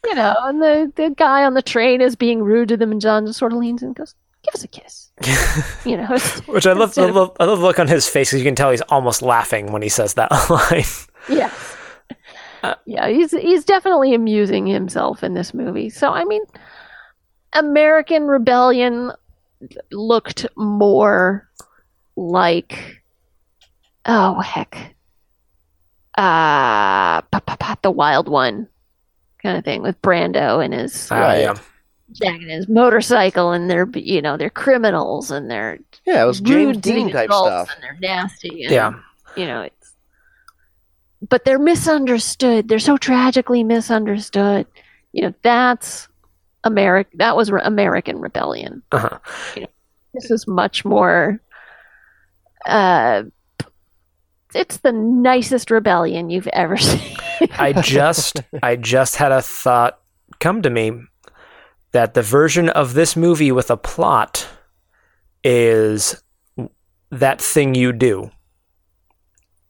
you 0.05 0.15
know, 0.15 0.35
and 0.39 0.59
the, 0.59 0.91
the 0.95 1.13
guy 1.15 1.43
on 1.43 1.53
the 1.53 1.61
train 1.61 2.01
is 2.01 2.15
being 2.15 2.41
rude 2.41 2.69
to 2.69 2.77
them, 2.77 2.91
and 2.91 2.99
John 2.99 3.27
just 3.27 3.37
sort 3.37 3.53
of 3.53 3.59
leans 3.59 3.83
in 3.83 3.89
and 3.89 3.95
goes, 3.95 4.15
"Give 4.51 4.55
us 4.55 4.63
a 4.63 4.67
kiss." 4.67 5.11
You 5.85 5.97
know, 5.97 6.07
Which 6.47 6.67
I 6.67 6.73
love, 6.73 6.97
I 6.97 7.05
love, 7.05 7.35
I 7.39 7.45
love 7.45 7.59
the 7.59 7.65
look 7.65 7.79
on 7.79 7.87
his 7.87 8.07
face 8.07 8.31
'cause 8.31 8.39
you 8.39 8.45
can 8.45 8.55
tell 8.55 8.71
he's 8.71 8.81
almost 8.89 9.21
laughing 9.21 9.71
when 9.71 9.81
he 9.81 9.89
says 9.89 10.13
that 10.15 10.31
line. 10.49 10.83
yeah, 11.29 11.51
Uh, 12.63 12.75
yeah. 12.85 13.07
He's 13.09 13.31
he's 13.31 13.65
definitely 13.65 14.13
amusing 14.13 14.65
himself 14.65 15.23
in 15.23 15.33
this 15.33 15.53
movie. 15.53 15.89
So 15.89 16.11
I 16.11 16.23
mean, 16.25 16.41
American 17.53 18.27
Rebellion 18.27 19.11
looked 19.91 20.45
more 20.55 21.49
like, 22.15 23.01
oh 24.05 24.39
heck, 24.41 24.95
uh, 26.17 27.21
the 27.81 27.91
Wild 27.91 28.27
One 28.27 28.67
kind 29.41 29.57
of 29.57 29.63
thing 29.63 29.81
with 29.81 30.01
Brando 30.01 30.63
and 30.63 30.73
his 30.73 31.09
Ah, 31.11 31.33
yeah. 31.35 31.55
Jack 32.13 32.41
and 32.41 32.49
his 32.49 32.67
motorcycle, 32.67 33.51
and 33.51 33.69
they're 33.69 33.87
you 33.93 34.21
know 34.21 34.35
they're 34.37 34.49
criminals 34.49 35.29
and 35.31 35.49
they're 35.49 35.79
yeah, 36.05 36.23
it 36.23 36.27
was 36.27 36.41
James 36.41 36.65
rude 36.75 36.83
to 36.83 36.91
Dean 36.93 37.11
type 37.11 37.29
stuff. 37.31 37.69
and 37.73 37.83
they're 37.83 37.97
nasty. 38.01 38.63
And, 38.63 38.71
Yeah. 38.73 38.93
you 39.35 39.45
know 39.45 39.61
it's, 39.61 39.93
but 41.27 41.45
they're 41.45 41.59
misunderstood. 41.59 42.67
They're 42.67 42.79
so 42.79 42.97
tragically 42.97 43.63
misunderstood. 43.63 44.65
You 45.13 45.23
know 45.23 45.33
that's 45.43 46.07
America. 46.63 47.09
That 47.15 47.35
was 47.37 47.51
re- 47.51 47.61
American 47.63 48.19
Rebellion. 48.19 48.81
Uh-huh. 48.91 49.19
This 50.13 50.31
is 50.31 50.47
much 50.47 50.83
more. 50.83 51.39
Uh, 52.65 53.23
it's 54.55 54.77
the 54.77 54.91
nicest 54.91 55.69
rebellion 55.69 56.29
you've 56.31 56.47
ever 56.47 56.75
seen. 56.77 57.15
I 57.51 57.73
just 57.73 58.41
I 58.63 58.75
just 58.75 59.15
had 59.17 59.31
a 59.31 59.41
thought 59.41 59.99
come 60.39 60.61
to 60.63 60.69
me 60.69 60.91
that 61.91 62.13
the 62.13 62.21
version 62.21 62.69
of 62.69 62.93
this 62.93 63.15
movie 63.15 63.51
with 63.51 63.69
a 63.71 63.77
plot 63.77 64.47
is 65.43 66.21
that 67.11 67.41
thing 67.41 67.73
you 67.75 67.91
do, 67.93 68.29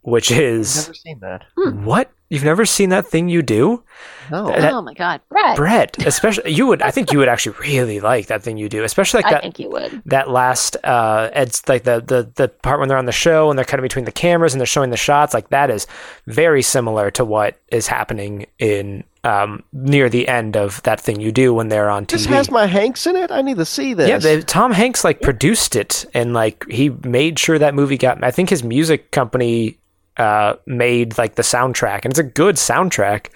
which 0.02 0.32
is 0.32 0.88
Never 0.88 0.94
seen 0.94 1.20
that. 1.22 1.46
what 1.56 2.12
you've 2.30 2.44
never 2.44 2.66
seen 2.66 2.90
that 2.90 3.08
thing 3.08 3.30
you 3.30 3.42
do, 3.42 3.84
No. 4.32 4.48
That- 4.48 4.74
oh 4.74 4.82
my 4.82 4.94
god, 4.94 5.22
Brett! 5.30 5.56
Brett. 5.56 6.06
Especially 6.06 6.52
you 6.52 6.68
would 6.68 6.82
I 6.82 6.92
think 6.92 7.12
you 7.12 7.20
would 7.20 7.28
actually 7.30 7.56
really 7.60 8.00
like 8.00 8.28
that 8.28 8.44
thing 8.44 8.58
you 8.58 8.70
do, 8.70 8.84
especially 8.84 9.20
like 9.20 9.28
I 9.28 9.32
that 9.34 9.42
think 9.44 9.60
you 9.60 9.70
would. 9.70 10.02
that 10.06 10.30
last 10.30 10.76
uh 10.84 11.30
it's 11.34 11.68
like 11.70 11.84
the, 11.84 12.02
the 12.02 12.30
the 12.36 12.48
part 12.50 12.80
when 12.80 12.90
they're 12.90 12.98
on 12.98 13.06
the 13.06 13.12
show 13.12 13.50
and 13.50 13.58
they're 13.58 13.66
kind 13.66 13.80
of 13.80 13.84
between 13.84 14.06
the 14.06 14.12
cameras 14.12 14.54
and 14.54 14.60
they're 14.60 14.66
showing 14.68 14.90
the 14.90 14.98
shots 14.98 15.34
like 15.34 15.50
that 15.50 15.70
is 15.70 15.88
very 16.28 16.62
similar 16.62 17.10
to 17.12 17.24
what 17.26 17.58
is 17.72 17.88
happening 17.88 18.46
in 18.60 19.04
um 19.24 19.64
near 19.74 20.08
the 20.10 20.28
end 20.28 20.56
of 20.56 20.82
that 20.84 21.02
thing 21.02 21.20
you 21.20 21.32
do 21.32 21.54
when 21.54 21.68
they're 21.68 21.90
on 21.90 22.06
TV. 22.06 22.12
This 22.12 22.26
has 22.28 22.50
my 22.50 22.66
Hanks 22.66 23.06
in 23.06 23.16
it. 23.16 23.32
I 23.32 23.42
need 23.42 23.58
to 23.58 23.66
see 23.66 23.94
this. 23.94 24.08
yeah, 24.08 24.18
they, 24.18 24.42
Tom 24.42 24.72
Hanks 24.72 25.04
like 25.04 25.22
produced 25.22 25.76
it 25.76 26.06
and 26.14 26.34
like 26.34 26.66
he 26.70 26.90
made 26.90 27.38
sure 27.38 27.60
that 27.60 27.76
movie 27.76 27.98
got 27.98 28.24
I 28.24 28.32
think 28.32 28.50
his 28.50 28.64
music 28.64 29.12
company 29.12 29.78
uh 30.18 30.56
made 30.66 31.18
like 31.18 31.36
the 31.36 31.42
soundtrack 31.42 32.06
and 32.06 32.12
it's 32.14 32.20
a 32.20 32.24
good 32.24 32.56
soundtrack. 32.56 33.28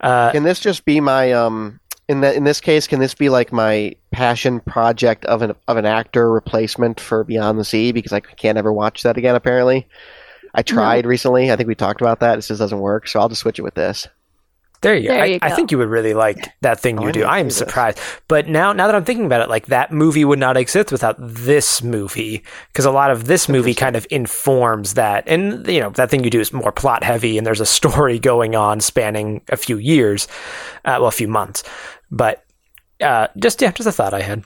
Uh 0.00 0.32
Can 0.32 0.42
this 0.42 0.60
just 0.60 0.84
be 0.84 1.00
my 1.00 1.32
um 1.32 1.78
in 2.08 2.22
that 2.22 2.34
in 2.34 2.42
this 2.44 2.60
case? 2.60 2.86
Can 2.88 2.98
this 2.98 3.14
be 3.14 3.28
like 3.28 3.52
my 3.52 3.94
passion 4.10 4.58
project 4.60 5.24
of 5.26 5.42
an 5.42 5.54
of 5.68 5.76
an 5.76 5.86
actor 5.86 6.30
replacement 6.30 6.98
for 6.98 7.22
Beyond 7.22 7.58
the 7.58 7.64
Sea? 7.64 7.92
Because 7.92 8.12
I 8.12 8.18
can't 8.18 8.58
ever 8.58 8.72
watch 8.72 9.04
that 9.04 9.16
again. 9.16 9.36
Apparently, 9.36 9.86
I 10.52 10.62
tried 10.62 11.06
recently. 11.06 11.52
I 11.52 11.56
think 11.56 11.68
we 11.68 11.76
talked 11.76 12.00
about 12.00 12.20
that. 12.20 12.38
It 12.38 12.42
just 12.42 12.58
doesn't 12.58 12.80
work. 12.80 13.06
So 13.06 13.20
I'll 13.20 13.28
just 13.28 13.42
switch 13.42 13.58
it 13.60 13.62
with 13.62 13.74
this. 13.74 14.08
There 14.82 14.94
you 14.96 15.08
go. 15.08 15.14
There 15.14 15.22
I, 15.22 15.26
you 15.26 15.38
I 15.42 15.50
go. 15.50 15.56
think 15.56 15.70
you 15.70 15.78
would 15.78 15.88
really 15.90 16.14
like 16.14 16.48
that 16.62 16.80
thing 16.80 16.98
Oh, 16.98 17.06
you 17.06 17.12
do. 17.12 17.24
I 17.24 17.38
am 17.38 17.50
see 17.50 17.64
this. 17.64 17.68
surprised. 17.68 17.98
But 18.28 18.48
now 18.48 18.72
now 18.72 18.86
that 18.86 18.94
I'm 18.94 19.04
thinking 19.04 19.26
about 19.26 19.42
it, 19.42 19.48
like 19.50 19.66
that 19.66 19.92
movie 19.92 20.24
would 20.24 20.38
not 20.38 20.56
exist 20.56 20.90
without 20.90 21.16
this 21.18 21.82
movie 21.82 22.42
because 22.72 22.86
a 22.86 22.90
lot 22.90 23.10
of 23.10 23.26
this 23.26 23.48
movie 23.48 23.74
kind 23.74 23.94
of 23.96 24.06
informs 24.10 24.94
that. 24.94 25.24
And 25.26 25.66
you 25.66 25.80
know, 25.80 25.90
that 25.90 26.10
thing 26.10 26.24
you 26.24 26.30
do 26.30 26.40
is 26.40 26.52
more 26.52 26.72
plot 26.72 27.04
heavy 27.04 27.36
and 27.36 27.46
there's 27.46 27.60
a 27.60 27.66
story 27.66 28.18
going 28.30 28.56
on 28.56 28.80
spanning 28.80 29.42
a 29.50 29.56
few 29.56 29.76
years, 29.76 30.28
uh, 30.86 30.96
well, 30.98 31.06
a 31.08 31.12
few 31.12 31.28
months. 31.28 31.62
But 32.10 32.42
uh, 33.00 33.28
just 33.38 33.60
yeah, 33.60 33.72
just 33.72 33.88
a 33.88 33.92
thought 33.92 34.14
I 34.14 34.22
had. 34.22 34.44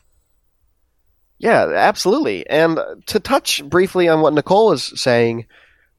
Yeah, 1.39 1.71
absolutely. 1.75 2.49
And 2.49 2.79
to 3.07 3.21
touch 3.21 3.63
briefly 3.69 4.09
on 4.09 4.21
what 4.21 4.33
Nicole 4.35 4.71
was 4.71 4.99
saying, 5.01 5.47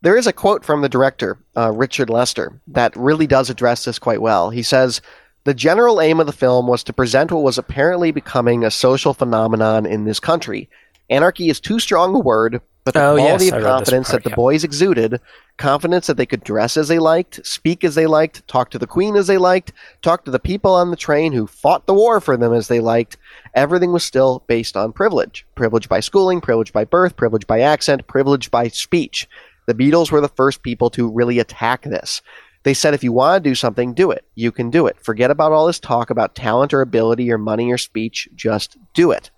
there 0.06 0.16
is 0.16 0.28
a 0.28 0.34
quote 0.34 0.64
from 0.64 0.84
the 0.84 0.88
director, 0.88 1.36
uh, 1.58 1.72
Richard 1.72 2.12
Lester, 2.12 2.62
that 2.68 2.96
really 2.96 3.26
does 3.26 3.50
address 3.50 3.86
this 3.86 3.98
quite 3.98 4.22
well. 4.22 4.52
He 4.52 4.62
says, 4.62 5.02
The 5.46 5.54
general 5.56 6.00
aim 6.00 6.20
of 6.20 6.28
the 6.28 6.32
film 6.32 6.68
was 6.68 6.84
to 6.84 6.94
present 6.94 7.32
what 7.32 7.42
was 7.42 7.58
apparently 7.58 8.12
becoming 8.12 8.64
a 8.64 8.70
social 8.70 9.16
phenomenon 9.16 9.88
in 9.88 10.06
this 10.06 10.20
country. 10.20 10.70
Anarchy 11.10 11.50
is 11.50 11.60
too 11.60 11.80
strong 11.80 12.14
a 12.14 12.20
word, 12.20 12.62
but 12.84 12.94
the 12.94 13.04
Oh, 13.04 13.16
quality 13.16 13.46
yes, 13.46 13.54
of 13.56 13.64
confidence 13.64 14.10
part, 14.12 14.22
that 14.22 14.30
the 14.30 14.30
yeah. 14.30 14.36
boys 14.36 14.64
exuded, 14.64 15.20
confidence 15.58 16.06
that 16.06 16.18
they 16.18 16.28
could 16.28 16.44
dress 16.44 16.78
as 16.78 16.88
they 16.88 17.00
liked, 17.00 17.44
speak 17.44 17.84
as 17.84 17.96
they 17.96 18.06
liked, 18.06 18.48
talk 18.48 18.70
to 18.70 18.78
the 18.78 18.86
queen 18.86 19.16
as 19.16 19.26
they 19.26 19.40
liked, 19.40 19.74
talk 20.04 20.24
to 20.26 20.32
the 20.32 20.38
people 20.38 20.76
on 20.76 20.92
the 20.92 20.96
train 20.96 21.34
who 21.34 21.48
fought 21.48 21.88
the 21.88 21.96
war 21.96 22.22
for 22.22 22.38
them 22.38 22.54
as 22.54 22.68
they 22.68 22.80
liked, 22.80 23.18
everything 23.56 23.92
was 23.92 24.04
still 24.04 24.44
based 24.46 24.78
on 24.78 24.94
privilege. 24.94 25.48
Privilege 25.56 25.90
by 25.90 26.00
schooling, 26.00 26.42
privilege 26.42 26.72
by 26.72 26.86
birth, 26.86 27.16
privilege 27.16 27.48
by 27.48 27.62
accent, 27.62 28.06
privilege 28.06 28.52
by 28.52 28.68
speech. 28.68 29.28
The 29.68 29.74
Beatles 29.74 30.12
were 30.12 30.22
the 30.22 30.28
first 30.30 30.62
people 30.64 30.90
to 30.92 31.10
really 31.12 31.40
attack 31.40 31.84
this. 31.84 32.22
They 32.64 32.74
said 32.74 32.94
if 32.94 33.04
you 33.04 33.12
want 33.12 33.44
to 33.44 33.50
do 33.50 33.56
something, 33.56 33.94
do 33.94 34.10
it. 34.12 34.26
You 34.36 34.52
can 34.52 34.70
do 34.72 34.88
it. 34.88 34.98
Forget 35.00 35.30
about 35.32 35.52
all 35.52 35.68
this 35.68 35.80
talk 35.80 36.10
about 36.10 36.34
talent 36.36 36.74
or 36.74 36.82
ability 36.82 37.32
or 37.32 37.38
money 37.38 37.72
or 37.72 37.78
speech. 37.78 38.28
Just 38.36 38.78
do 38.94 39.12
it. 39.12 39.30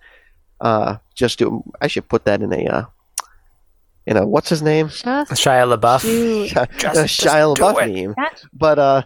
Uh, 0.60 0.96
just 1.14 1.38
do. 1.38 1.62
I 1.80 1.86
should 1.88 2.08
put 2.08 2.24
that 2.24 2.42
in 2.42 2.52
a 2.52 2.66
uh, 2.66 2.84
in 4.06 4.16
a 4.16 4.26
what's 4.26 4.48
his 4.48 4.62
name? 4.62 4.88
Just 4.88 5.04
Shia 5.04 5.78
LaBeouf. 5.78 6.02
do 6.02 6.46
Just- 6.48 6.70
Shia 6.70 7.54
just 7.54 7.56
do 7.56 7.62
LaBeouf 7.62 7.86
it. 7.86 8.06
meme. 8.08 8.14
But 8.54 8.78
uh, 8.78 9.02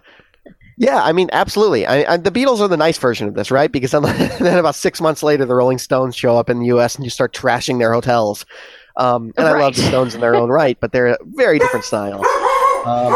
yeah, 0.79 1.03
I 1.03 1.13
mean, 1.13 1.29
absolutely. 1.33 1.87
I, 1.87 2.15
I, 2.15 2.17
the 2.17 2.31
Beatles 2.31 2.61
are 2.61 2.69
the 2.69 2.77
nice 2.77 2.99
version 2.99 3.29
of 3.29 3.35
this, 3.35 3.51
right? 3.51 3.71
Because 3.71 3.91
then, 3.91 4.03
then 4.41 4.59
about 4.59 4.75
six 4.77 5.01
months 5.01 5.23
later, 5.23 5.45
the 5.45 5.55
Rolling 5.55 5.79
Stones 5.79 6.17
show 6.17 6.37
up 6.37 6.49
in 6.49 6.61
the 6.61 6.67
U.S. 6.67 6.95
and 6.95 7.05
you 7.05 7.11
start 7.11 7.35
trashing 7.35 7.79
their 7.79 7.93
hotels. 7.93 8.47
Um, 8.97 9.33
and 9.37 9.47
I 9.47 9.59
love 9.59 9.75
the 9.77 9.83
Stones 9.83 10.15
in 10.15 10.21
their 10.21 10.35
own 10.35 10.49
right, 10.51 10.79
but 10.81 10.93
they're 10.93 11.07
a 11.09 11.19
very 11.25 11.59
different 11.59 11.85
style. 11.85 12.23
Um, 12.85 13.13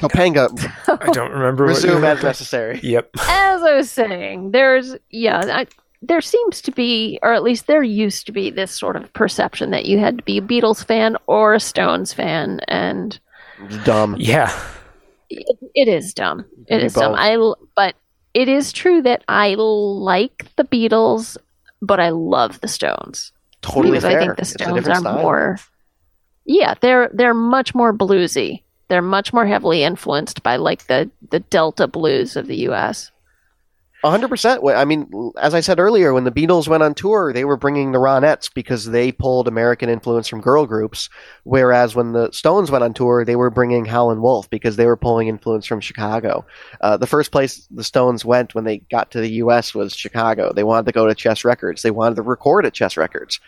Topanga, 0.00 0.48
I 0.88 1.10
don't 1.10 1.30
remember. 1.30 1.64
what 1.66 1.70
you 1.82 1.90
resume 1.90 2.00
were- 2.00 2.06
as 2.06 2.22
necessary. 2.22 2.80
Yep. 2.82 3.10
As 3.28 3.62
I 3.62 3.74
was 3.74 3.90
saying, 3.90 4.52
there's 4.52 4.96
yeah, 5.10 5.42
I, 5.46 5.66
there 6.00 6.22
seems 6.22 6.62
to 6.62 6.72
be, 6.72 7.18
or 7.22 7.34
at 7.34 7.42
least 7.42 7.66
there 7.66 7.82
used 7.82 8.24
to 8.26 8.32
be, 8.32 8.50
this 8.50 8.72
sort 8.72 8.96
of 8.96 9.12
perception 9.12 9.72
that 9.72 9.84
you 9.84 9.98
had 9.98 10.16
to 10.16 10.24
be 10.24 10.38
a 10.38 10.40
Beatles 10.40 10.82
fan 10.86 11.18
or 11.26 11.52
a 11.52 11.60
Stones 11.60 12.14
fan, 12.14 12.60
and 12.66 13.20
It's 13.64 13.76
dumb. 13.84 14.16
Yeah. 14.18 14.50
it, 15.28 15.58
it 15.74 15.88
is 15.88 16.14
dumb. 16.14 16.46
It 16.66 16.78
be 16.78 16.84
is 16.86 16.94
dumb. 16.94 17.12
both. 17.12 17.20
I 17.20 17.34
l- 17.34 17.58
but 17.76 17.94
it 18.32 18.48
is 18.48 18.72
true 18.72 19.02
that 19.02 19.22
I 19.28 19.54
like 19.58 20.46
the 20.56 20.64
Beatles, 20.64 21.36
but 21.82 22.00
I 22.00 22.08
love 22.08 22.58
the 22.62 22.68
Stones 22.68 23.32
Totally 23.62 23.92
because 23.92 24.04
fair. 24.04 24.20
I 24.20 24.24
think 24.24 24.36
the 24.36 24.44
Stones 24.44 24.88
are 24.88 24.94
style. 24.96 25.22
more. 25.22 25.58
Yeah, 26.44 26.74
they're 26.80 27.10
they're 27.12 27.34
much 27.34 27.74
more 27.74 27.92
bluesy. 27.94 28.62
They're 28.88 29.00
much 29.02 29.32
more 29.32 29.46
heavily 29.46 29.84
influenced 29.84 30.42
by 30.42 30.56
like 30.56 30.86
the 30.86 31.10
the 31.30 31.40
Delta 31.40 31.86
blues 31.86 32.36
of 32.36 32.46
the 32.46 32.56
U.S. 32.62 33.10
Hundred 34.04 34.28
percent. 34.30 34.64
I 34.66 34.84
mean, 34.84 35.32
as 35.40 35.54
I 35.54 35.60
said 35.60 35.78
earlier, 35.78 36.12
when 36.12 36.24
the 36.24 36.32
Beatles 36.32 36.66
went 36.66 36.82
on 36.82 36.92
tour, 36.92 37.32
they 37.32 37.44
were 37.44 37.56
bringing 37.56 37.92
the 37.92 38.00
Ronettes 38.00 38.52
because 38.52 38.86
they 38.86 39.12
pulled 39.12 39.46
American 39.46 39.88
influence 39.88 40.26
from 40.26 40.40
girl 40.40 40.66
groups. 40.66 41.08
Whereas 41.44 41.94
when 41.94 42.10
the 42.10 42.32
Stones 42.32 42.68
went 42.68 42.82
on 42.82 42.94
tour, 42.94 43.24
they 43.24 43.36
were 43.36 43.48
bringing 43.48 43.84
Howlin' 43.84 44.20
Wolf 44.20 44.50
because 44.50 44.74
they 44.74 44.86
were 44.86 44.96
pulling 44.96 45.28
influence 45.28 45.66
from 45.66 45.80
Chicago. 45.80 46.44
Uh, 46.80 46.96
the 46.96 47.06
first 47.06 47.30
place 47.30 47.68
the 47.70 47.84
Stones 47.84 48.24
went 48.24 48.56
when 48.56 48.64
they 48.64 48.78
got 48.78 49.12
to 49.12 49.20
the 49.20 49.34
U.S. 49.34 49.72
was 49.72 49.94
Chicago. 49.94 50.52
They 50.52 50.64
wanted 50.64 50.86
to 50.86 50.92
go 50.92 51.06
to 51.06 51.14
Chess 51.14 51.44
Records. 51.44 51.82
They 51.82 51.92
wanted 51.92 52.16
to 52.16 52.22
record 52.22 52.66
at 52.66 52.74
Chess 52.74 52.96
Records. 52.96 53.38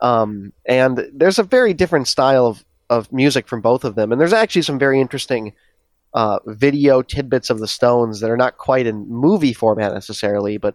Um, 0.00 0.54
and 0.64 1.06
there's 1.12 1.38
a 1.38 1.42
very 1.42 1.74
different 1.74 2.08
style 2.08 2.46
of, 2.46 2.64
of 2.88 3.12
music 3.12 3.46
from 3.46 3.60
both 3.60 3.84
of 3.84 3.94
them. 3.94 4.10
And 4.10 4.18
there's 4.18 4.32
actually 4.32 4.62
some 4.62 4.78
very 4.78 5.02
interesting 5.02 5.52
uh, 6.14 6.38
video 6.46 7.02
tidbits 7.02 7.50
of 7.50 7.58
the 7.58 7.68
Stones 7.68 8.20
that 8.20 8.30
are 8.30 8.36
not 8.36 8.56
quite 8.58 8.86
in 8.86 9.08
movie 9.08 9.52
format 9.52 9.92
necessarily, 9.92 10.56
but 10.58 10.74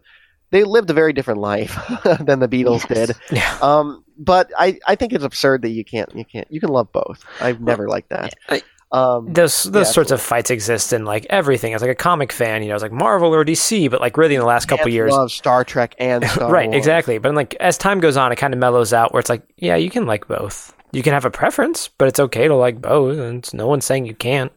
they 0.51 0.63
lived 0.63 0.89
a 0.89 0.93
very 0.93 1.13
different 1.13 1.39
life 1.39 1.75
than 2.19 2.39
the 2.39 2.47
Beatles 2.47 2.87
Yes. 2.89 3.07
did. 3.07 3.17
Yeah. 3.31 3.57
Um, 3.61 4.03
but 4.17 4.51
I, 4.57 4.79
I 4.87 4.95
think 4.95 5.11
it's 5.13 5.23
absurd 5.23 5.63
that 5.63 5.69
you 5.69 5.83
can't 5.83 6.13
you 6.15 6.23
can't 6.23 6.47
you 6.51 6.59
can 6.59 6.69
love 6.69 6.91
both. 6.91 7.23
I've 7.41 7.59
never 7.61 7.87
liked 7.87 8.09
that. 8.09 8.33
I- 8.49 8.61
Um, 8.91 9.33
Those 9.33 9.63
those 9.63 9.87
Yeah, 9.87 9.91
sorts 9.91 10.11
of 10.11 10.21
fights 10.21 10.51
exist 10.51 10.93
in 10.93 11.03
like 11.03 11.25
everything. 11.31 11.73
As 11.73 11.81
like 11.81 11.89
a 11.89 11.95
comic 11.95 12.31
fan, 12.31 12.61
you 12.61 12.69
know, 12.69 12.75
it's 12.75 12.83
like 12.83 12.91
Marvel 12.91 13.33
or 13.33 13.43
DC, 13.43 13.89
but 13.89 13.99
like 14.01 14.17
really 14.17 14.35
in 14.35 14.39
the 14.39 14.45
last 14.45 14.67
couple 14.67 14.87
years, 14.89 15.11
love 15.11 15.31
Star 15.31 15.63
Trek 15.63 15.95
and 15.97 16.23
Star 16.29 16.51
right? 16.51 16.67
Wars. 16.69 16.77
Exactly. 16.77 17.17
But 17.17 17.33
like 17.33 17.55
as 17.59 17.75
time 17.79 17.99
goes 17.99 18.17
on, 18.17 18.31
it 18.31 18.35
kind 18.35 18.53
of 18.53 18.59
mellows 18.59 18.93
out. 18.93 19.11
Where 19.11 19.19
it's 19.19 19.31
like, 19.31 19.41
yeah, 19.57 19.75
you 19.77 19.89
can 19.89 20.05
like 20.05 20.27
both. 20.27 20.75
You 20.91 21.01
can 21.01 21.13
have 21.13 21.25
a 21.25 21.31
preference, 21.31 21.87
but 21.97 22.07
it's 22.07 22.19
okay 22.19 22.47
to 22.47 22.53
like 22.55 22.79
both, 22.79 23.17
and 23.17 23.51
no 23.51 23.65
one's 23.65 23.83
saying 23.85 24.05
you 24.05 24.13
can't. 24.13 24.51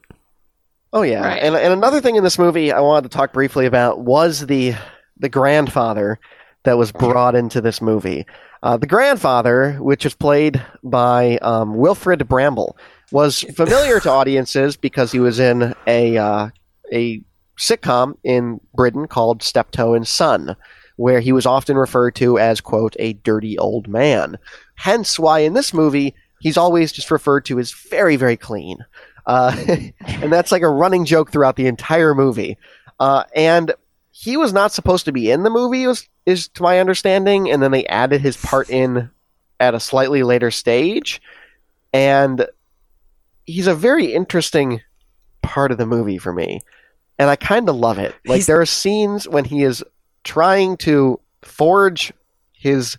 Oh 0.97 1.03
yeah, 1.03 1.21
Right. 1.27 1.43
and 1.43 1.55
and 1.55 1.75
another 1.75 2.01
thing 2.01 2.17
in 2.17 2.25
this 2.25 2.39
movie 2.39 2.73
I 2.73 2.81
wanted 2.81 3.11
to 3.11 3.15
talk 3.15 3.35
briefly 3.35 3.67
about 3.67 4.01
was 4.01 4.47
the 4.47 4.75
the 5.19 5.29
grandfather 5.29 6.19
that 6.63 6.79
was 6.79 6.91
brought 6.91 7.35
into 7.35 7.61
this 7.61 7.83
movie. 7.83 8.25
Uh, 8.63 8.79
the 8.79 8.87
grandfather, 8.87 9.75
which 9.75 10.07
is 10.07 10.15
played 10.15 10.65
by 10.83 11.37
um, 11.43 11.77
Wilfrid 11.77 12.21
Brambell, 12.21 12.79
was 13.13 13.43
familiar 13.55 14.01
to 14.01 14.11
audiences 14.21 14.79
because 14.79 15.13
he 15.13 15.21
was 15.21 15.39
in 15.39 15.75
a 15.87 16.17
uh, 16.17 16.49
a 16.91 17.21
sitcom 17.59 18.17
in 18.25 18.59
Britain 18.75 19.07
called 19.07 19.43
Steptoe 19.43 19.93
and 19.93 20.09
Son, 20.09 20.57
where 20.97 21.21
he 21.21 21.31
was 21.31 21.45
often 21.45 21.77
referred 21.77 22.15
to 22.15 22.39
as 22.39 22.63
quote 22.63 22.97
a 22.99 23.13
dirty 23.13 23.59
old 23.59 23.87
man. 23.87 24.39
Hence, 24.77 25.19
why 25.19 25.41
in 25.41 25.53
this 25.53 25.75
movie 25.75 26.15
he's 26.41 26.57
always 26.57 26.91
just 26.91 27.11
referred 27.11 27.45
to 27.45 27.59
as 27.59 27.73
very 27.73 28.17
very 28.17 28.39
clean. 28.39 28.79
Uh, 29.27 29.55
and 30.07 30.33
that's 30.33 30.53
like 30.53 30.63
a 30.63 30.69
running 30.69 31.05
joke 31.05 31.31
throughout 31.33 31.57
the 31.57 31.67
entire 31.67 32.15
movie. 32.15 32.57
Uh, 33.01 33.25
and 33.35 33.73
he 34.13 34.37
was 34.37 34.53
not 34.53 34.73
supposed 34.73 35.05
to 35.05 35.13
be 35.13 35.31
in 35.31 35.43
the 35.43 35.51
movie, 35.51 35.85
is, 35.85 36.09
is 36.25 36.49
to 36.49 36.63
my 36.63 36.79
understanding, 36.81 37.51
and 37.51 37.63
then 37.63 37.71
they 37.71 37.85
added 37.87 38.21
his 38.21 38.37
part 38.37 38.71
in 38.71 39.11
at 39.61 39.75
a 39.75 39.81
slightly 39.81 40.23
later 40.23 40.51
stage, 40.51 41.21
and 41.93 42.47
he's 43.45 43.67
a 43.67 43.75
very 43.75 44.13
interesting 44.15 44.81
part 45.43 45.71
of 45.73 45.79
the 45.79 45.87
movie 45.87 46.19
for 46.19 46.33
me, 46.33 46.61
and 47.19 47.29
I 47.31 47.37
kind 47.37 47.69
of 47.69 47.77
love 47.77 47.99
it. 47.99 48.15
Like 48.27 48.37
He's- 48.37 48.47
there 48.47 48.61
are 48.61 48.67
scenes 48.67 49.29
when 49.29 49.45
he 49.45 49.63
is 49.63 49.85
trying 50.25 50.77
to 50.79 51.21
forge 51.43 52.13
his 52.53 52.97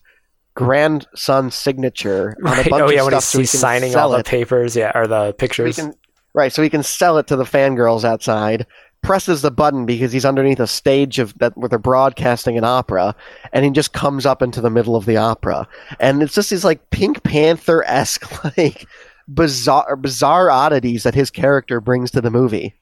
grandson's 0.56 1.54
signature 1.56 2.36
on 2.46 2.60
a 2.60 2.70
bunch 2.70 2.84
Oh 2.84 2.90
yeah, 2.90 3.02
of 3.02 3.12
when 3.12 3.20
stuff 3.22 3.24
he's, 3.24 3.28
so 3.30 3.40
he's 3.40 3.52
signing 3.52 3.96
all 3.96 4.10
the 4.10 4.20
it. 4.20 4.26
papers, 4.26 4.76
yeah, 4.76 4.92
or 4.96 5.08
the 5.08 5.22
So 5.22 5.28
he 5.28 5.34
pictures. 5.34 5.76
can, 5.76 5.94
right, 6.38 6.54
so 6.54 6.62
he 6.62 6.70
can 6.70 6.84
sell 6.84 7.18
it 7.18 7.28
to 7.28 7.36
the 7.36 7.44
fangirls 7.44 8.06
outside. 8.06 8.66
Presses 9.02 9.42
the 9.42 9.52
button 9.52 9.86
because 9.86 10.12
he's 10.12 10.26
underneath 10.26 10.60
a 10.60 10.68
stage 10.68 11.20
of 11.20 11.38
that 11.38 11.58
where 11.58 11.70
they're 11.70 11.80
broadcasting 11.80 12.58
an 12.58 12.64
opera, 12.64 13.16
and 13.54 13.66
he 13.66 13.72
just 13.72 13.94
comes 13.94 14.26
up 14.26 14.42
into 14.42 14.62
the 14.62 14.70
middle 14.70 14.96
of 14.96 15.06
the 15.06 15.18
opera, 15.18 15.68
and 16.00 16.24
it's 16.24 16.34
just 16.34 16.50
these 16.50 16.66
like 16.66 16.90
Pink 16.90 17.24
Panther 17.24 17.84
esque 17.86 18.44
like 18.58 18.88
bizarre 19.28 19.96
bizarre 19.96 20.50
oddities 20.50 21.04
that 21.04 21.16
his 21.16 21.30
character 21.30 21.80
brings 21.82 22.12
to 22.12 22.22
the 22.22 22.32
movie. 22.32 22.74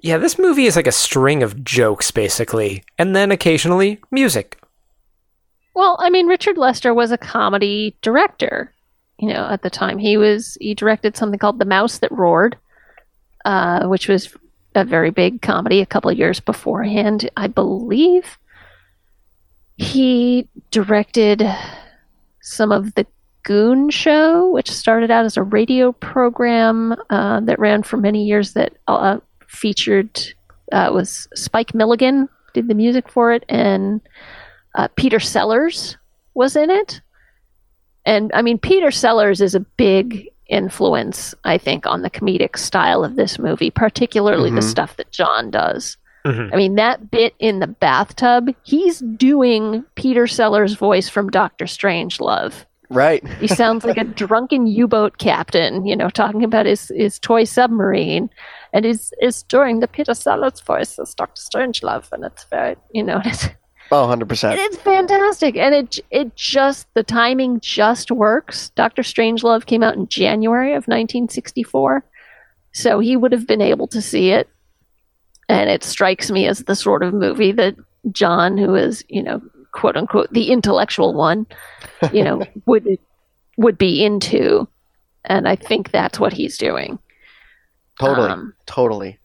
Yeah, 0.00 0.18
this 0.18 0.38
movie 0.38 0.66
is 0.66 0.76
like 0.76 0.86
a 0.86 0.92
string 0.92 1.42
of 1.42 1.64
jokes, 1.64 2.10
basically, 2.10 2.82
and 2.98 3.14
then 3.14 3.30
occasionally 3.30 4.00
music. 4.10 4.60
Well, 5.74 5.96
I 6.00 6.10
mean, 6.10 6.26
Richard 6.26 6.56
Lester 6.56 6.94
was 6.94 7.10
a 7.10 7.18
comedy 7.18 7.96
director. 8.02 8.72
You 9.18 9.28
know, 9.28 9.46
at 9.48 9.62
the 9.62 9.70
time 9.70 9.98
he 9.98 10.16
was 10.16 10.58
he 10.60 10.74
directed 10.74 11.16
something 11.16 11.38
called 11.38 11.58
The 11.58 11.64
Mouse 11.64 11.98
That 11.98 12.12
Roared, 12.12 12.56
uh, 13.44 13.86
which 13.86 14.08
was 14.08 14.34
a 14.74 14.84
very 14.84 15.10
big 15.10 15.42
comedy 15.42 15.80
a 15.80 15.86
couple 15.86 16.10
years 16.12 16.40
beforehand, 16.40 17.30
I 17.36 17.46
believe. 17.46 18.38
He 19.76 20.48
directed 20.70 21.42
some 22.40 22.72
of 22.72 22.94
the 22.94 23.06
Goon 23.44 23.90
Show, 23.90 24.50
which 24.50 24.70
started 24.70 25.10
out 25.10 25.24
as 25.24 25.36
a 25.36 25.42
radio 25.42 25.92
program 25.92 26.94
uh, 27.10 27.40
that 27.40 27.58
ran 27.58 27.82
for 27.82 27.96
many 27.96 28.24
years. 28.24 28.54
That 28.54 28.72
uh, 28.88 29.18
featured 29.46 30.20
uh, 30.72 30.90
was 30.92 31.28
Spike 31.34 31.74
Milligan 31.74 32.28
did 32.54 32.68
the 32.68 32.74
music 32.74 33.08
for 33.08 33.32
it, 33.32 33.44
and 33.48 34.00
uh, 34.74 34.88
Peter 34.96 35.20
Sellers 35.20 35.96
was 36.34 36.56
in 36.56 36.70
it. 36.70 37.00
And 38.06 38.30
I 38.34 38.42
mean, 38.42 38.58
Peter 38.58 38.90
Sellers 38.90 39.40
is 39.40 39.54
a 39.54 39.60
big 39.60 40.28
influence, 40.48 41.34
I 41.44 41.58
think, 41.58 41.86
on 41.86 42.02
the 42.02 42.10
comedic 42.10 42.56
style 42.58 43.04
of 43.04 43.16
this 43.16 43.38
movie, 43.38 43.70
particularly 43.70 44.50
the 44.50 44.60
Mhm. 44.60 44.70
stuff 44.70 44.96
that 44.96 45.10
John 45.10 45.50
does. 45.50 45.96
Mhm. 46.26 46.50
I 46.52 46.56
mean, 46.56 46.74
that 46.76 47.10
bit 47.10 47.34
in 47.38 47.58
the 47.60 47.66
bathtub, 47.66 48.48
he's 48.62 48.98
doing 49.00 49.84
Peter 49.94 50.26
Sellers' 50.26 50.74
voice 50.74 51.08
from 51.08 51.28
Doctor 51.30 51.66
Strangelove. 51.66 52.64
Right. 52.90 53.26
He 53.40 53.46
sounds 53.46 53.84
like 53.84 53.96
a 53.96 54.04
drunken 54.22 54.66
U-boat 54.66 55.18
captain, 55.18 55.86
you 55.86 55.96
know, 55.96 56.08
talking 56.10 56.44
about 56.44 56.66
his, 56.66 56.92
his 56.94 57.18
toy 57.18 57.44
submarine, 57.44 58.30
and 58.72 58.84
is 58.86 59.12
is 59.20 59.42
doing 59.44 59.80
the 59.80 59.88
Peter 59.88 60.14
Sellers 60.14 60.60
voice 60.60 60.98
as 60.98 61.14
Doctor 61.14 61.40
Strangelove, 61.40 62.10
and 62.12 62.24
it's 62.24 62.44
very, 62.44 62.76
you 62.92 63.02
know, 63.02 63.20
it's, 63.24 63.48
Oh, 63.90 64.06
100%. 64.06 64.56
it's 64.56 64.78
fantastic, 64.78 65.56
and 65.56 65.74
it 65.74 65.98
it 66.10 66.34
just 66.36 66.86
the 66.94 67.02
timing 67.02 67.60
just 67.60 68.10
works. 68.10 68.70
Doctor 68.70 69.02
Strangelove 69.02 69.66
came 69.66 69.82
out 69.82 69.94
in 69.94 70.08
January 70.08 70.70
of 70.70 70.88
1964, 70.88 72.04
so 72.72 72.98
he 72.98 73.16
would 73.16 73.32
have 73.32 73.46
been 73.46 73.60
able 73.60 73.86
to 73.88 74.00
see 74.00 74.30
it, 74.30 74.48
and 75.48 75.70
it 75.70 75.84
strikes 75.84 76.30
me 76.30 76.46
as 76.46 76.60
the 76.60 76.74
sort 76.74 77.02
of 77.02 77.12
movie 77.12 77.52
that 77.52 77.76
John, 78.10 78.56
who 78.56 78.74
is 78.74 79.04
you 79.08 79.22
know 79.22 79.40
quote 79.72 79.96
unquote 79.96 80.32
the 80.32 80.50
intellectual 80.50 81.14
one, 81.14 81.46
you 82.12 82.24
know 82.24 82.42
would 82.66 82.98
would 83.58 83.78
be 83.78 84.04
into, 84.04 84.66
and 85.24 85.46
I 85.46 85.56
think 85.56 85.90
that's 85.90 86.18
what 86.18 86.32
he's 86.32 86.56
doing. 86.58 86.98
Totally. 88.00 88.30
Um, 88.30 88.54
totally. 88.66 89.18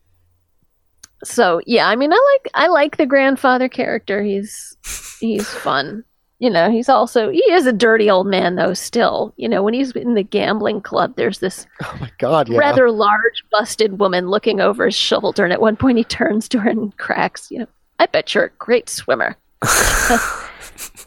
So 1.23 1.61
yeah, 1.65 1.87
I 1.87 1.95
mean, 1.95 2.11
I 2.13 2.37
like 2.43 2.51
I 2.53 2.67
like 2.67 2.97
the 2.97 3.05
grandfather 3.05 3.69
character. 3.69 4.21
He's 4.21 4.77
he's 5.19 5.47
fun. 5.47 6.03
You 6.39 6.49
know, 6.49 6.71
he's 6.71 6.87
also 6.87 7.29
he 7.29 7.43
is 7.51 7.65
a 7.65 7.73
dirty 7.73 8.09
old 8.09 8.27
man 8.27 8.55
though. 8.55 8.73
Still, 8.73 9.33
you 9.35 9.49
know, 9.49 9.61
when 9.61 9.73
he's 9.73 9.91
in 9.91 10.13
the 10.13 10.23
gambling 10.23 10.81
club, 10.81 11.15
there's 11.17 11.39
this 11.39 11.67
Oh 11.83 11.97
my 11.99 12.11
god, 12.17 12.47
yeah. 12.47 12.57
rather 12.57 12.89
large, 12.91 13.43
busted 13.51 13.99
woman 13.99 14.29
looking 14.29 14.61
over 14.61 14.85
his 14.85 14.95
shoulder, 14.95 15.43
and 15.43 15.51
at 15.51 15.61
one 15.61 15.75
point 15.75 15.97
he 15.97 16.03
turns 16.03 16.47
to 16.49 16.59
her 16.59 16.69
and 16.69 16.95
cracks. 16.97 17.51
You 17.51 17.59
know, 17.59 17.67
I 17.99 18.05
bet 18.05 18.33
you're 18.33 18.45
a 18.45 18.49
great 18.57 18.89
swimmer. 18.89 19.35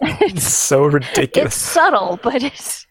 It's 0.03 0.53
so 0.53 0.85
ridiculous. 0.85 1.55
It's 1.55 1.63
subtle, 1.63 2.19
but 2.23 2.43
it's 2.43 2.87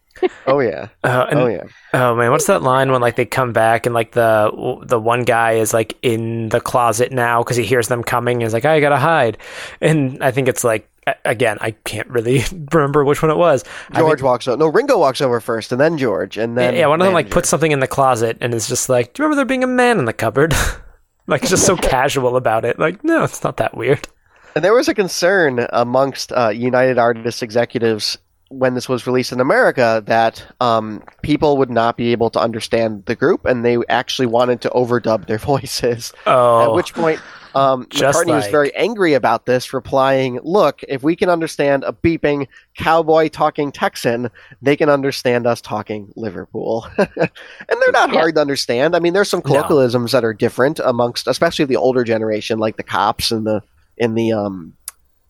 oh 0.48 0.60
yeah. 0.60 0.88
Uh, 1.04 1.28
and, 1.30 1.40
Oh 1.40 1.48
yeah. 1.48 1.64
Oh 1.94 2.16
man, 2.16 2.32
what's 2.32 2.48
that 2.48 2.62
line 2.62 2.92
when 2.92 3.02
like 3.02 3.16
they 3.16 3.26
come 3.26 3.54
back 3.54 3.86
and 3.86 3.94
like 3.94 4.12
the 4.12 4.80
the 4.84 5.00
one 5.00 5.24
guy 5.24 5.54
is 5.54 5.74
like 5.74 5.98
in 6.02 6.50
the 6.50 6.62
closet 6.62 7.12
now 7.12 7.44
because 7.44 7.58
he 7.58 7.64
hears 7.64 7.88
them 7.88 8.04
coming 8.04 8.38
and 8.38 8.48
is 8.48 8.54
like, 8.54 8.66
I 8.66 8.80
gotta 8.80 8.98
hide, 8.98 9.38
and 9.82 10.24
I 10.24 10.32
think 10.32 10.48
it's 10.48 10.64
like 10.64 10.88
again, 11.26 11.58
I 11.62 11.72
can't 11.72 12.08
really 12.10 12.44
remember 12.74 13.04
which 13.04 13.22
one 13.22 13.32
it 13.32 13.38
was. 13.38 13.64
George 13.96 14.22
walks 14.22 14.48
over. 14.48 14.58
No, 14.58 14.68
Ringo 14.68 14.98
walks 14.98 15.22
over 15.22 15.40
first, 15.40 15.72
and 15.72 15.82
then 15.82 15.98
George, 15.98 16.38
and 16.38 16.58
then 16.58 16.76
yeah, 16.76 16.88
one 16.88 17.02
of 17.02 17.06
them 17.06 17.14
like 17.14 17.30
puts 17.30 17.50
something 17.50 17.72
in 17.72 17.80
the 17.80 17.88
closet 17.88 18.38
and 18.42 18.54
is 18.54 18.68
just 18.68 18.90
like, 18.90 19.14
"Do 19.14 19.22
you 19.22 19.26
remember 19.26 19.38
there 19.38 19.46
being 19.46 19.64
a 19.64 19.68
man 19.68 20.00
in 20.00 20.06
the 20.06 20.14
cupboard?" 20.14 20.54
like 21.28 21.42
just 21.48 21.66
so 21.66 21.76
casual 21.76 22.36
about 22.36 22.66
it. 22.66 22.80
Like, 22.80 23.04
no, 23.04 23.24
it's 23.24 23.44
not 23.44 23.58
that 23.58 23.76
weird. 23.76 24.08
And 24.56 24.66
there 24.66 24.74
was 24.74 24.90
a 24.90 24.94
concern 24.94 25.66
amongst 25.72 26.32
uh, 26.34 26.50
United 26.50 26.98
Artists 26.98 27.42
executives 27.42 28.18
when 28.52 28.76
this 28.76 28.90
was 28.90 29.08
released 29.08 29.32
in 29.32 29.40
America 29.40 30.04
that 30.06 30.46
um, 30.60 31.02
people 31.22 31.58
would 31.58 31.70
not 31.70 31.98
be 31.98 32.12
able 32.12 32.30
to 32.32 32.40
understand 32.40 33.06
the 33.06 33.16
group, 33.16 33.46
and 33.46 33.64
they 33.66 33.78
actually 33.90 34.26
wanted 34.26 34.62
to 34.62 34.70
overdub 34.70 35.28
their 35.28 35.38
voices. 35.54 36.14
Oh, 36.28 36.60
At 36.60 36.74
which 36.74 36.94
point, 36.94 37.20
um, 37.56 37.86
McCartney 37.90 38.36
was 38.36 38.48
very 38.48 38.74
angry 38.76 39.14
about 39.14 39.46
this, 39.46 39.74
replying, 39.74 40.40
"Look, 40.44 40.82
if 40.88 41.02
we 41.04 41.16
can 41.16 41.30
understand 41.30 41.84
a 41.86 41.94
beeping 41.94 42.48
cowboy 42.78 43.30
talking 43.30 43.72
Texan, 43.72 44.30
they 44.62 44.76
can 44.76 44.90
understand 44.90 45.48
us 45.48 45.62
talking 45.62 46.12
Liverpool." 46.16 46.88
and 46.98 47.08
they're 47.18 47.92
not 47.92 48.12
Yeah. 48.12 48.20
hard 48.20 48.36
to 48.36 48.42
understand. 48.42 48.96
I 48.96 49.00
mean, 49.00 49.14
there's 49.14 49.30
some 49.30 49.42
No. 49.44 49.50
colloquialisms 49.52 50.12
that 50.12 50.24
are 50.24 50.34
different 50.34 50.80
amongst, 50.84 51.28
especially 51.28 51.66
the 51.66 51.78
older 51.78 52.04
generation, 52.04 52.60
like 52.60 52.78
the 52.78 52.84
cops 52.84 53.32
and 53.32 53.46
the 53.48 53.62
in 53.98 54.16
the 54.16 54.32
um 54.34 54.74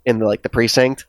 in 0.05 0.19
the 0.19 0.25
like 0.25 0.41
the 0.41 0.49
precinct. 0.49 1.05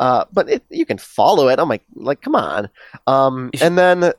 Uh, 0.00 0.24
but 0.32 0.48
it, 0.48 0.64
you 0.70 0.86
can 0.86 0.96
follow 0.96 1.48
it. 1.48 1.58
I'm 1.58 1.68
like, 1.68 1.84
like, 1.94 2.22
come 2.22 2.34
on. 2.34 2.70
Um, 3.06 3.50
and 3.60 3.76
then 3.76 4.12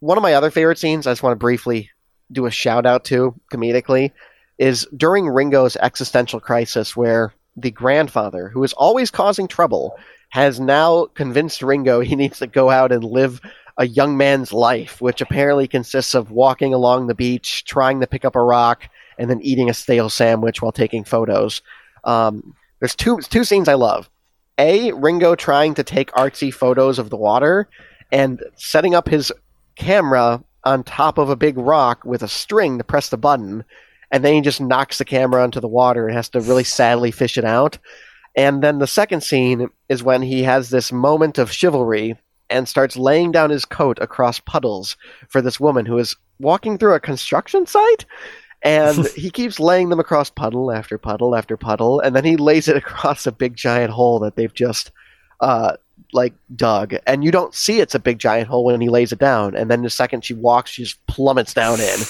one 0.00 0.18
of 0.18 0.22
my 0.22 0.34
other 0.34 0.50
favorite 0.50 0.78
scenes, 0.78 1.06
I 1.06 1.12
just 1.12 1.22
want 1.22 1.32
to 1.32 1.38
briefly 1.38 1.88
do 2.32 2.46
a 2.46 2.50
shout 2.50 2.84
out 2.84 3.04
to 3.06 3.34
comedically, 3.52 4.10
is 4.58 4.88
during 4.96 5.28
Ringo's 5.28 5.76
existential 5.76 6.40
crisis, 6.40 6.96
where 6.96 7.32
the 7.56 7.70
grandfather, 7.70 8.48
who 8.48 8.64
is 8.64 8.72
always 8.72 9.12
causing 9.12 9.46
trouble, 9.46 9.96
has 10.30 10.58
now 10.58 11.06
convinced 11.14 11.62
Ringo 11.62 12.00
he 12.00 12.16
needs 12.16 12.40
to 12.40 12.48
go 12.48 12.68
out 12.68 12.90
and 12.90 13.04
live 13.04 13.40
a 13.76 13.86
young 13.86 14.16
man's 14.16 14.52
life, 14.52 15.00
which 15.00 15.20
apparently 15.20 15.68
consists 15.68 16.14
of 16.14 16.32
walking 16.32 16.74
along 16.74 17.06
the 17.06 17.14
beach, 17.14 17.64
trying 17.64 18.00
to 18.00 18.06
pick 18.08 18.24
up 18.24 18.34
a 18.34 18.42
rock, 18.42 18.88
and 19.16 19.30
then 19.30 19.40
eating 19.42 19.70
a 19.70 19.74
stale 19.74 20.10
sandwich 20.10 20.60
while 20.60 20.72
taking 20.72 21.04
photos. 21.04 21.62
Um, 22.02 22.54
there's 22.80 22.96
two 22.96 23.20
two 23.20 23.44
scenes 23.44 23.68
I 23.68 23.74
love. 23.74 24.10
A 24.60 24.92
Ringo 24.92 25.34
trying 25.34 25.72
to 25.74 25.82
take 25.82 26.12
artsy 26.12 26.52
photos 26.52 26.98
of 26.98 27.08
the 27.08 27.16
water 27.16 27.66
and 28.12 28.42
setting 28.56 28.94
up 28.94 29.08
his 29.08 29.32
camera 29.74 30.44
on 30.64 30.84
top 30.84 31.16
of 31.16 31.30
a 31.30 31.36
big 31.36 31.56
rock 31.56 32.04
with 32.04 32.22
a 32.22 32.28
string 32.28 32.76
to 32.76 32.84
press 32.84 33.08
the 33.08 33.16
button, 33.16 33.64
and 34.10 34.22
then 34.22 34.34
he 34.34 34.42
just 34.42 34.60
knocks 34.60 34.98
the 34.98 35.06
camera 35.06 35.42
onto 35.42 35.60
the 35.60 35.66
water 35.66 36.06
and 36.06 36.14
has 36.14 36.28
to 36.28 36.42
really 36.42 36.64
sadly 36.64 37.10
fish 37.10 37.38
it 37.38 37.44
out. 37.46 37.78
And 38.36 38.62
then 38.62 38.80
the 38.80 38.86
second 38.86 39.22
scene 39.22 39.70
is 39.88 40.02
when 40.02 40.20
he 40.20 40.42
has 40.42 40.68
this 40.68 40.92
moment 40.92 41.38
of 41.38 41.50
chivalry 41.50 42.18
and 42.50 42.68
starts 42.68 42.98
laying 42.98 43.32
down 43.32 43.48
his 43.48 43.64
coat 43.64 43.98
across 43.98 44.40
puddles 44.40 44.98
for 45.30 45.40
this 45.40 45.58
woman 45.58 45.86
who 45.86 45.96
is 45.96 46.16
walking 46.38 46.76
through 46.76 46.94
a 46.94 47.00
construction 47.00 47.64
site. 47.64 48.04
And 48.62 49.06
he 49.16 49.30
keeps 49.30 49.58
laying 49.58 49.88
them 49.88 50.00
across 50.00 50.30
puddle 50.30 50.70
after 50.72 50.98
puddle 50.98 51.34
after 51.34 51.56
puddle, 51.56 52.00
and 52.00 52.14
then 52.14 52.24
he 52.24 52.36
lays 52.36 52.68
it 52.68 52.76
across 52.76 53.26
a 53.26 53.32
big 53.32 53.56
giant 53.56 53.92
hole 53.92 54.20
that 54.20 54.36
they've 54.36 54.52
just 54.52 54.90
uh, 55.40 55.76
like 56.12 56.34
dug. 56.54 56.94
And 57.06 57.24
you 57.24 57.30
don't 57.30 57.54
see 57.54 57.80
it's 57.80 57.94
a 57.94 58.00
big 58.00 58.18
giant 58.18 58.48
hole 58.48 58.64
when 58.64 58.80
he 58.80 58.88
lays 58.88 59.12
it 59.12 59.18
down. 59.18 59.54
And 59.54 59.70
then 59.70 59.82
the 59.82 59.90
second 59.90 60.24
she 60.24 60.34
walks, 60.34 60.72
she 60.72 60.84
just 60.84 61.04
plummets 61.06 61.54
down 61.54 61.80
in. 61.80 61.98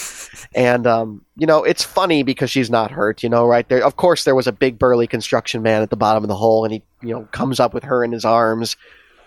And 0.55 0.86
um, 0.86 1.24
you 1.36 1.46
know, 1.46 1.64
it's 1.64 1.82
funny 1.82 2.22
because 2.22 2.51
she's 2.51 2.70
not 2.70 2.92
hurt. 2.92 3.22
You 3.24 3.28
know, 3.28 3.46
right 3.46 3.68
there. 3.68 3.84
Of 3.84 3.96
course, 3.96 4.22
there 4.24 4.34
was 4.34 4.46
a 4.46 4.53
big 4.53 4.78
burly 4.78 5.09
construction 5.09 5.61
man 5.61 5.82
at 5.82 5.90
the 5.90 5.96
bottom 5.96 6.22
of 6.22 6.28
the 6.28 6.36
hole, 6.36 6.64
and 6.64 6.72
he 6.72 6.82
you 7.03 7.12
know 7.12 7.28
comes 7.32 7.59
up 7.59 7.74
with 7.74 7.82
her 7.82 8.05
in 8.05 8.12
his 8.12 8.24
arms. 8.24 8.76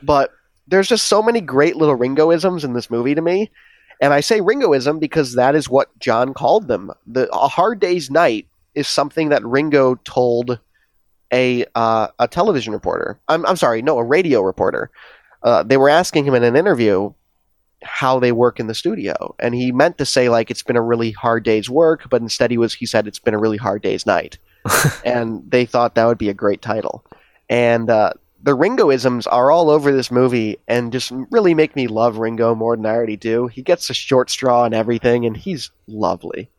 But 0.01 0.31
there's 0.67 0.87
just 0.87 1.07
so 1.07 1.21
many 1.21 1.41
great 1.41 1.75
little 1.75 1.97
Ringoisms 1.97 2.63
in 2.63 2.73
this 2.73 2.89
movie 2.89 3.15
to 3.15 3.21
me. 3.21 3.51
And 4.01 4.13
I 4.13 4.19
say 4.19 4.41
Ringoism 4.41 4.99
because 4.99 5.35
that 5.35 5.55
is 5.55 5.69
what 5.69 5.97
John 5.99 6.33
called 6.33 6.67
them. 6.67 6.91
The 7.07 7.29
A 7.31 7.47
Hard 7.47 7.79
Day's 7.79 8.09
Night 8.09 8.47
is 8.75 8.87
something 8.87 9.29
that 9.29 9.45
Ringo 9.45 9.95
told 10.03 10.59
a 11.31 11.65
uh, 11.75 12.07
a 12.19 12.27
television 12.27 12.73
reporter. 12.73 13.19
I'm 13.27 13.45
I'm 13.45 13.55
sorry, 13.55 13.81
no, 13.81 13.97
a 13.97 14.03
radio 14.03 14.41
reporter. 14.41 14.91
Uh, 15.41 15.63
they 15.63 15.77
were 15.77 15.89
asking 15.89 16.25
him 16.25 16.35
in 16.35 16.43
an 16.43 16.55
interview 16.55 17.11
how 17.83 18.19
they 18.19 18.31
work 18.31 18.59
in 18.59 18.67
the 18.67 18.73
studio, 18.73 19.35
and 19.39 19.53
he 19.53 19.71
meant 19.71 19.97
to 19.97 20.05
say 20.05 20.29
like 20.29 20.49
it's 20.49 20.63
been 20.63 20.77
a 20.77 20.81
really 20.81 21.11
hard 21.11 21.43
day's 21.43 21.69
work, 21.69 22.09
but 22.09 22.21
instead 22.21 22.51
he 22.51 22.57
was 22.57 22.73
he 22.73 22.85
said 22.85 23.07
it's 23.07 23.19
been 23.19 23.33
a 23.33 23.39
really 23.39 23.57
hard 23.57 23.81
day's 23.81 24.05
night, 24.05 24.37
and 25.05 25.43
they 25.49 25.65
thought 25.65 25.95
that 25.95 26.05
would 26.05 26.17
be 26.17 26.29
a 26.29 26.33
great 26.33 26.61
title. 26.61 27.03
And 27.49 27.89
uh, 27.89 28.13
the 28.43 28.55
Ringoisms 28.55 29.25
are 29.31 29.51
all 29.51 29.69
over 29.69 29.91
this 29.91 30.11
movie, 30.11 30.57
and 30.67 30.91
just 30.91 31.11
really 31.31 31.53
make 31.53 31.75
me 31.75 31.87
love 31.87 32.17
Ringo 32.17 32.53
more 32.53 32.75
than 32.75 32.85
I 32.85 32.91
already 32.91 33.15
do. 33.15 33.47
He 33.47 33.61
gets 33.61 33.89
a 33.89 33.93
short 33.93 34.29
straw 34.29 34.65
and 34.65 34.75
everything, 34.75 35.25
and 35.25 35.35
he's 35.35 35.71
lovely. 35.87 36.49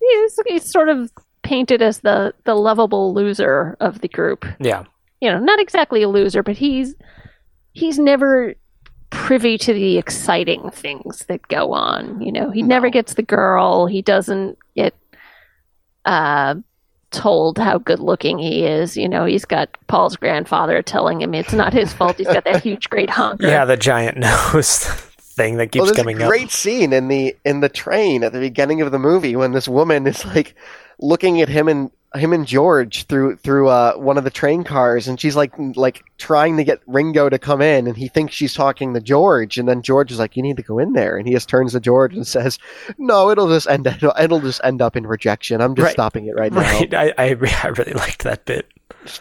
He's, 0.00 0.38
he's 0.46 0.70
sort 0.70 0.88
of 0.88 1.10
painted 1.42 1.82
as 1.82 2.00
the 2.00 2.34
the 2.44 2.54
lovable 2.54 3.12
loser 3.12 3.76
of 3.80 4.00
the 4.00 4.08
group. 4.08 4.46
yeah. 4.60 4.84
You 5.20 5.30
know, 5.30 5.38
not 5.38 5.58
exactly 5.58 6.02
a 6.02 6.08
loser, 6.08 6.42
but 6.42 6.56
he's 6.56 6.94
he's 7.72 7.98
never 7.98 8.54
privy 9.10 9.56
to 9.58 9.72
the 9.72 9.96
exciting 9.96 10.70
things 10.70 11.24
that 11.28 11.48
go 11.48 11.72
on. 11.72 12.20
You 12.20 12.32
know, 12.32 12.50
he 12.50 12.62
never 12.62 12.90
gets 12.90 13.14
the 13.14 13.22
girl. 13.22 13.86
He 13.86 14.02
doesn't 14.02 14.58
get 14.76 14.94
uh, 16.04 16.56
told 17.16 17.58
how 17.58 17.78
good 17.78 18.00
looking 18.00 18.38
he 18.38 18.64
is. 18.64 18.96
You 18.96 19.08
know, 19.08 19.24
he's 19.24 19.44
got 19.44 19.68
Paul's 19.86 20.16
grandfather 20.16 20.82
telling 20.82 21.20
him 21.20 21.34
it's 21.34 21.52
not 21.52 21.72
his 21.72 21.92
fault. 21.92 22.16
He's 22.18 22.26
got 22.26 22.44
that 22.44 22.62
huge, 22.62 22.88
great 22.90 23.10
honker. 23.10 23.46
Yeah, 23.46 23.64
the 23.64 23.76
giant 23.76 24.18
nose 24.52 24.84
thing 25.36 25.56
that 25.56 25.68
keeps 25.68 25.80
well, 25.80 25.86
there's 25.86 25.96
coming 25.96 26.20
a 26.20 26.24
up. 26.24 26.30
great 26.30 26.50
scene 26.50 26.92
in 26.92 27.08
the 27.08 27.36
in 27.44 27.60
the 27.60 27.68
train 27.68 28.24
at 28.24 28.32
the 28.32 28.40
beginning 28.40 28.80
of 28.80 28.90
the 28.92 28.98
movie 28.98 29.36
when 29.36 29.52
this 29.52 29.68
woman 29.68 30.06
is 30.06 30.24
like 30.24 30.54
looking 30.98 31.40
at 31.40 31.48
him 31.48 31.68
and 31.68 31.90
him 32.14 32.32
and 32.32 32.46
George 32.46 33.04
through 33.06 33.36
through 33.36 33.68
uh, 33.68 33.94
one 33.94 34.16
of 34.18 34.24
the 34.24 34.30
train 34.30 34.64
cars, 34.64 35.08
and 35.08 35.20
she's 35.20 35.36
like 35.36 35.52
like 35.76 36.04
trying 36.18 36.56
to 36.56 36.64
get 36.64 36.80
Ringo 36.86 37.28
to 37.28 37.38
come 37.38 37.60
in, 37.60 37.86
and 37.86 37.96
he 37.96 38.08
thinks 38.08 38.34
she's 38.34 38.54
talking 38.54 38.94
to 38.94 39.00
George, 39.00 39.58
and 39.58 39.68
then 39.68 39.82
George 39.82 40.10
is 40.12 40.18
like, 40.18 40.36
"You 40.36 40.42
need 40.42 40.56
to 40.56 40.62
go 40.62 40.78
in 40.78 40.92
there," 40.94 41.16
and 41.16 41.26
he 41.26 41.34
just 41.34 41.48
turns 41.48 41.72
to 41.72 41.80
George 41.80 42.14
and 42.14 42.26
says, 42.26 42.58
"No, 42.98 43.30
it'll 43.30 43.48
just 43.48 43.68
end 43.68 43.86
it'll, 43.86 44.14
it'll 44.18 44.40
just 44.40 44.60
end 44.64 44.80
up 44.80 44.96
in 44.96 45.06
rejection. 45.06 45.60
I'm 45.60 45.74
just 45.74 45.84
Right. 45.84 45.92
stopping 45.92 46.26
it 46.26 46.34
right, 46.36 46.52
Right. 46.52 46.94
I, 46.94 47.12
I, 47.18 47.36
I 47.62 47.68
really 47.68 47.92
liked 47.92 48.22
that 48.24 48.44
bit. 48.44 48.66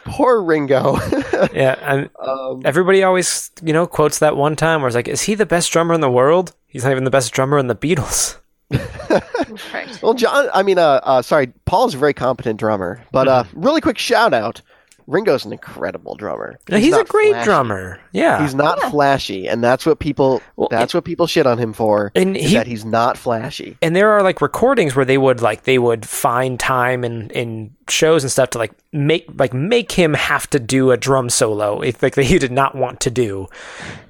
Poor 0.05 0.41
Ringo. 0.41 0.97
Yeah. 1.53 1.75
And 1.81 2.09
um, 2.19 2.61
everybody 2.65 3.03
always, 3.03 3.51
you 3.61 3.71
know, 3.73 3.85
quotes 3.85 4.19
that 4.19 4.35
one 4.37 4.55
time 4.55 4.81
where 4.81 4.87
it's 4.87 4.95
like, 4.95 5.07
is 5.07 5.23
he 5.23 5.35
the 5.35 5.45
best 5.45 5.71
drummer 5.71 5.93
in 5.93 6.01
the 6.01 6.09
world? 6.09 6.53
He's 6.67 6.83
not 6.83 6.91
even 6.91 7.03
the 7.03 7.11
best 7.11 7.31
drummer 7.33 7.57
in 7.59 7.67
the 7.67 7.75
Beatles. 7.75 8.37
Right. 8.71 9.99
Well, 10.01 10.13
John, 10.13 10.49
I 10.53 10.63
mean, 10.63 10.77
uh, 10.77 10.99
uh, 11.03 11.21
sorry, 11.21 11.47
Paul's 11.65 11.93
a 11.95 11.97
very 11.97 12.13
competent 12.13 12.59
drummer, 12.59 13.03
but 13.11 13.27
uh, 13.27 13.43
Mm-hmm. 13.43 13.61
really 13.61 13.81
quick 13.81 13.97
shout 13.97 14.33
out: 14.33 14.61
Ringo's 15.07 15.45
an 15.45 15.51
incredible 15.53 16.15
drummer. 16.15 16.57
Yeah, 16.67 16.79
he's, 16.79 16.95
a 16.95 17.03
great 17.03 17.29
flashy. 17.31 17.45
drummer. 17.45 17.99
Yeah. 18.11 18.41
He's 18.41 18.55
not 18.55 18.79
flashy, 18.91 19.47
and 19.47 19.63
that's 19.63 19.85
what 19.85 19.99
people 19.99 20.41
Well, 20.55 20.67
that's 20.71 20.93
what 20.93 21.05
people 21.05 21.27
shit 21.27 21.45
on 21.45 21.57
him 21.59 21.73
for. 21.73 22.11
and 22.15 22.35
is 22.35 22.49
he 22.49 22.55
that 22.55 22.65
he's 22.67 22.85
not 22.85 23.17
flashy. 23.17 23.77
and 23.81 23.95
there 23.95 24.09
are 24.11 24.23
like 24.23 24.41
recordings 24.41 24.95
where 24.95 25.05
they 25.05 25.17
would 25.17 25.41
like 25.41 25.63
they 25.63 25.77
would 25.77 26.05
find 26.05 26.59
time 26.59 27.03
in 27.03 27.29
in 27.31 27.75
shows 27.87 28.23
and 28.23 28.31
stuff 28.31 28.49
to 28.51 28.57
like 28.57 28.71
make 28.91 29.25
like 29.37 29.53
make 29.53 29.91
him 29.91 30.13
have 30.15 30.49
to 30.49 30.59
do 30.59 30.91
a 30.91 30.97
drum 30.97 31.29
solo 31.29 31.81
if 31.81 32.01
like 32.01 32.15
that 32.15 32.23
he 32.25 32.39
did 32.39 32.51
not 32.51 32.73
want 32.75 32.99
to 33.01 33.11
do 33.11 33.47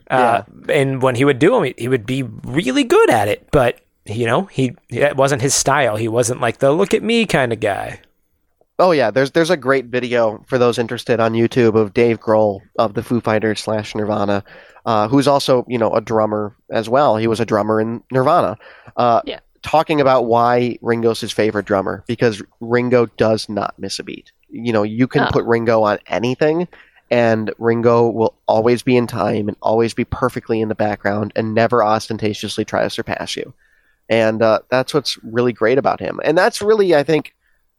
uh 0.10 0.44
and 0.70 1.02
when 1.02 1.14
he 1.16 1.26
would 1.26 1.40
do 1.40 1.52
them 1.52 1.64
he, 1.66 1.74
he 1.78 1.88
would 1.90 2.06
be 2.06 2.24
really 2.46 2.84
good 2.86 3.10
at 3.10 3.28
it 3.28 3.46
but 3.52 3.82
you 4.06 4.26
know 4.26 4.44
he 4.46 4.76
that 4.92 5.16
wasn't 5.18 5.42
his 5.42 5.54
style 5.54 5.96
he 5.96 6.08
wasn't 6.08 6.40
like 6.42 6.60
the 6.60 6.72
look 6.72 6.94
at 6.94 7.04
me 7.04 7.26
kind 7.26 7.52
of 7.54 7.60
guy 7.60 8.00
Oh 8.78 8.92
yeah, 8.92 9.10
there's 9.10 9.32
there's 9.32 9.50
a 9.52 9.56
great 9.56 9.86
video 9.86 10.44
for 10.48 10.58
those 10.58 10.78
interested 10.78 11.22
on 11.22 11.32
YouTube 11.32 11.76
of 11.76 11.94
Dave 11.94 12.20
Grohl 12.20 12.60
of 12.78 12.94
the 12.94 13.04
Foo 13.04 13.22
Fighters 13.22 13.62
slash 13.62 13.96
Nirvana, 13.96 14.44
uh, 14.86 15.08
who's 15.08 15.30
also 15.30 15.64
you 15.70 15.78
know 15.78 15.94
a 15.94 16.02
drummer 16.02 16.54
as 16.70 16.90
well. 16.90 17.16
He 17.16 17.26
was 17.28 17.40
a 17.40 17.46
drummer 17.46 17.80
in 17.80 18.04
Nirvana. 18.12 18.58
Uh, 18.98 19.22
Yeah. 19.24 19.40
Talking 19.62 20.02
about 20.02 20.26
why 20.26 20.78
Ringo's 20.82 21.22
his 21.22 21.32
favorite 21.32 21.66
drummer 21.66 22.04
because 22.06 22.44
Ringo 22.60 23.06
does 23.16 23.48
not 23.48 23.74
miss 23.80 23.98
a 23.98 24.04
beat. 24.04 24.34
You 24.50 24.74
know, 24.74 24.84
you 24.84 25.08
can 25.08 25.22
Oh. 25.24 25.30
put 25.32 25.46
Ringo 25.46 25.82
on 25.84 26.00
anything, 26.08 26.68
and 27.10 27.54
Ringo 27.58 28.10
will 28.10 28.34
always 28.46 28.84
be 28.84 28.98
in 28.98 29.08
time 29.08 29.48
and 29.48 29.56
always 29.62 29.94
be 29.94 30.04
perfectly 30.04 30.60
in 30.60 30.68
the 30.68 30.76
background 30.76 31.32
and 31.38 31.54
never 31.56 31.82
ostentatiously 31.82 32.66
try 32.66 32.84
to 32.84 32.90
surpass 32.90 33.38
you. 33.38 33.54
And 34.10 34.42
uh, 34.42 34.60
that's 34.70 34.94
what's 34.94 35.18
really 35.24 35.54
great 35.54 35.78
about 35.78 36.00
him. 36.00 36.20
And 36.24 36.38
that's 36.38 36.62
really, 36.62 36.96
I 36.96 37.04
think, 37.04 37.34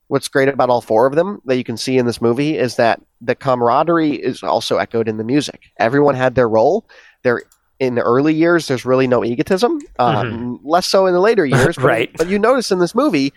what's 0.09 0.29
great 0.29 0.49
about 0.49 0.70
all 0.70 0.81
four 0.81 1.07
of 1.07 1.14
them 1.14 1.41
that 1.47 1.57
you 1.57 1.64
can 1.64 1.77
see 1.77 1.99
in 1.99 2.07
this 2.07 2.20
movie 2.20 2.57
is 2.57 2.77
that 2.77 3.01
the 3.20 3.35
camaraderie 3.35 4.14
is 4.14 4.43
also 4.43 4.77
echoed 4.79 5.09
in 5.09 5.16
the 5.16 5.24
music. 5.24 5.62
Everyone 5.79 6.14
had 6.14 6.35
their 6.35 6.49
role. 6.49 6.87
There 7.22 7.43
in 7.79 7.95
the 7.95 8.03
early 8.03 8.33
years, 8.33 8.68
there's 8.68 8.85
really 8.87 9.07
no 9.07 9.24
egotism. 9.24 9.81
Uh, 9.99 10.22
Mhm. 10.22 10.61
Less 10.64 10.87
so 10.87 11.07
in 11.07 11.12
the 11.12 11.20
later 11.20 11.45
years, 11.47 11.77
but, 11.77 11.85
Right. 11.85 12.11
But 12.16 12.29
you 12.29 12.39
notice 12.39 12.70
in 12.70 12.79
this 12.79 12.95
movie, 12.95 13.33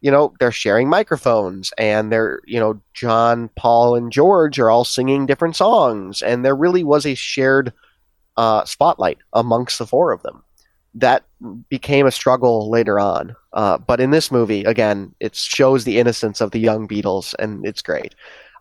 you 0.00 0.10
know, 0.10 0.32
they're 0.38 0.52
sharing 0.52 0.88
microphones 0.88 1.72
and 1.78 2.12
they're, 2.12 2.40
you 2.44 2.60
know, 2.60 2.80
John, 2.94 3.48
Paul, 3.56 3.94
and 3.96 4.12
George 4.12 4.58
are 4.58 4.70
all 4.70 4.84
singing 4.84 5.26
different 5.26 5.56
songs. 5.56 6.22
And 6.22 6.44
there 6.44 6.56
really 6.56 6.84
was 6.84 7.06
a 7.06 7.14
shared 7.14 7.72
uh, 8.36 8.64
spotlight 8.64 9.18
amongst 9.32 9.78
the 9.78 9.86
four 9.86 10.12
of 10.12 10.22
them. 10.22 10.42
That 10.94 11.24
became 11.68 12.06
a 12.06 12.10
struggle 12.10 12.70
later 12.70 13.00
on. 13.00 13.34
Uh, 13.52 13.78
but 13.78 14.00
in 14.00 14.10
this 14.10 14.30
movie, 14.30 14.64
again, 14.64 15.14
it 15.20 15.34
shows 15.34 15.84
the 15.84 15.98
innocence 15.98 16.40
of 16.40 16.50
the 16.50 16.58
young 16.58 16.86
Beatles, 16.86 17.34
and 17.38 17.64
it's 17.66 17.82
great. 17.82 18.14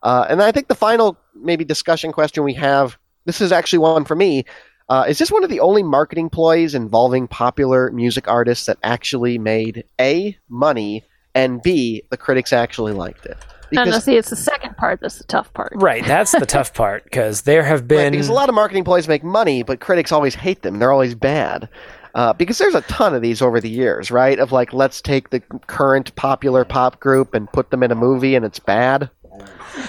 Uh, 0.03 0.25
and 0.29 0.41
I 0.41 0.51
think 0.51 0.67
the 0.67 0.75
final, 0.75 1.17
maybe, 1.35 1.63
discussion 1.63 2.11
question 2.11 2.43
we 2.43 2.53
have 2.55 2.97
this 3.25 3.41
is 3.41 3.51
actually 3.51 3.79
one 3.79 4.05
for 4.05 4.15
me. 4.15 4.45
Uh, 4.89 5.05
is 5.07 5.19
this 5.19 5.31
one 5.31 5.43
of 5.43 5.49
the 5.49 5.59
only 5.59 5.83
marketing 5.83 6.29
ploys 6.29 6.75
involving 6.75 7.27
popular 7.27 7.91
music 7.91 8.27
artists 8.27 8.65
that 8.65 8.77
actually 8.83 9.37
made 9.37 9.85
A, 9.99 10.37
money, 10.49 11.05
and 11.33 11.61
B, 11.61 12.03
the 12.09 12.17
critics 12.17 12.51
actually 12.51 12.93
liked 12.93 13.25
it? 13.25 13.37
no, 13.71 13.85
no, 13.85 13.99
see, 13.99 14.17
it's 14.17 14.29
the 14.29 14.35
second 14.35 14.75
part 14.75 14.99
that's 14.99 15.17
the 15.17 15.23
tough 15.23 15.53
part. 15.53 15.71
Right, 15.75 16.05
that's 16.05 16.31
the 16.31 16.45
tough 16.45 16.73
part 16.73 17.05
because 17.05 17.43
there 17.43 17.63
have 17.63 17.87
been 17.87 17.97
Right, 18.03 18.11
because 18.11 18.27
a 18.27 18.33
lot 18.33 18.49
of 18.49 18.55
marketing 18.55 18.83
ploys 18.83 19.07
make 19.07 19.23
money, 19.23 19.63
but 19.63 19.79
critics 19.79 20.11
always 20.11 20.35
hate 20.35 20.61
them. 20.61 20.79
They're 20.79 20.91
always 20.91 21.15
bad. 21.15 21.69
Uh, 22.13 22.33
because 22.33 22.57
there's 22.57 22.75
a 22.75 22.81
ton 22.81 23.13
of 23.15 23.21
these 23.21 23.41
over 23.41 23.59
the 23.61 23.69
years, 23.69 24.11
right? 24.11 24.37
Of 24.39 24.51
like, 24.51 24.73
let's 24.73 25.01
take 25.01 25.29
the 25.29 25.39
current 25.67 26.13
popular 26.15 26.65
pop 26.65 26.99
group 26.99 27.33
and 27.33 27.51
put 27.51 27.69
them 27.71 27.83
in 27.83 27.91
a 27.91 27.95
movie, 27.95 28.35
and 28.35 28.43
it's 28.45 28.59
bad. 28.59 29.09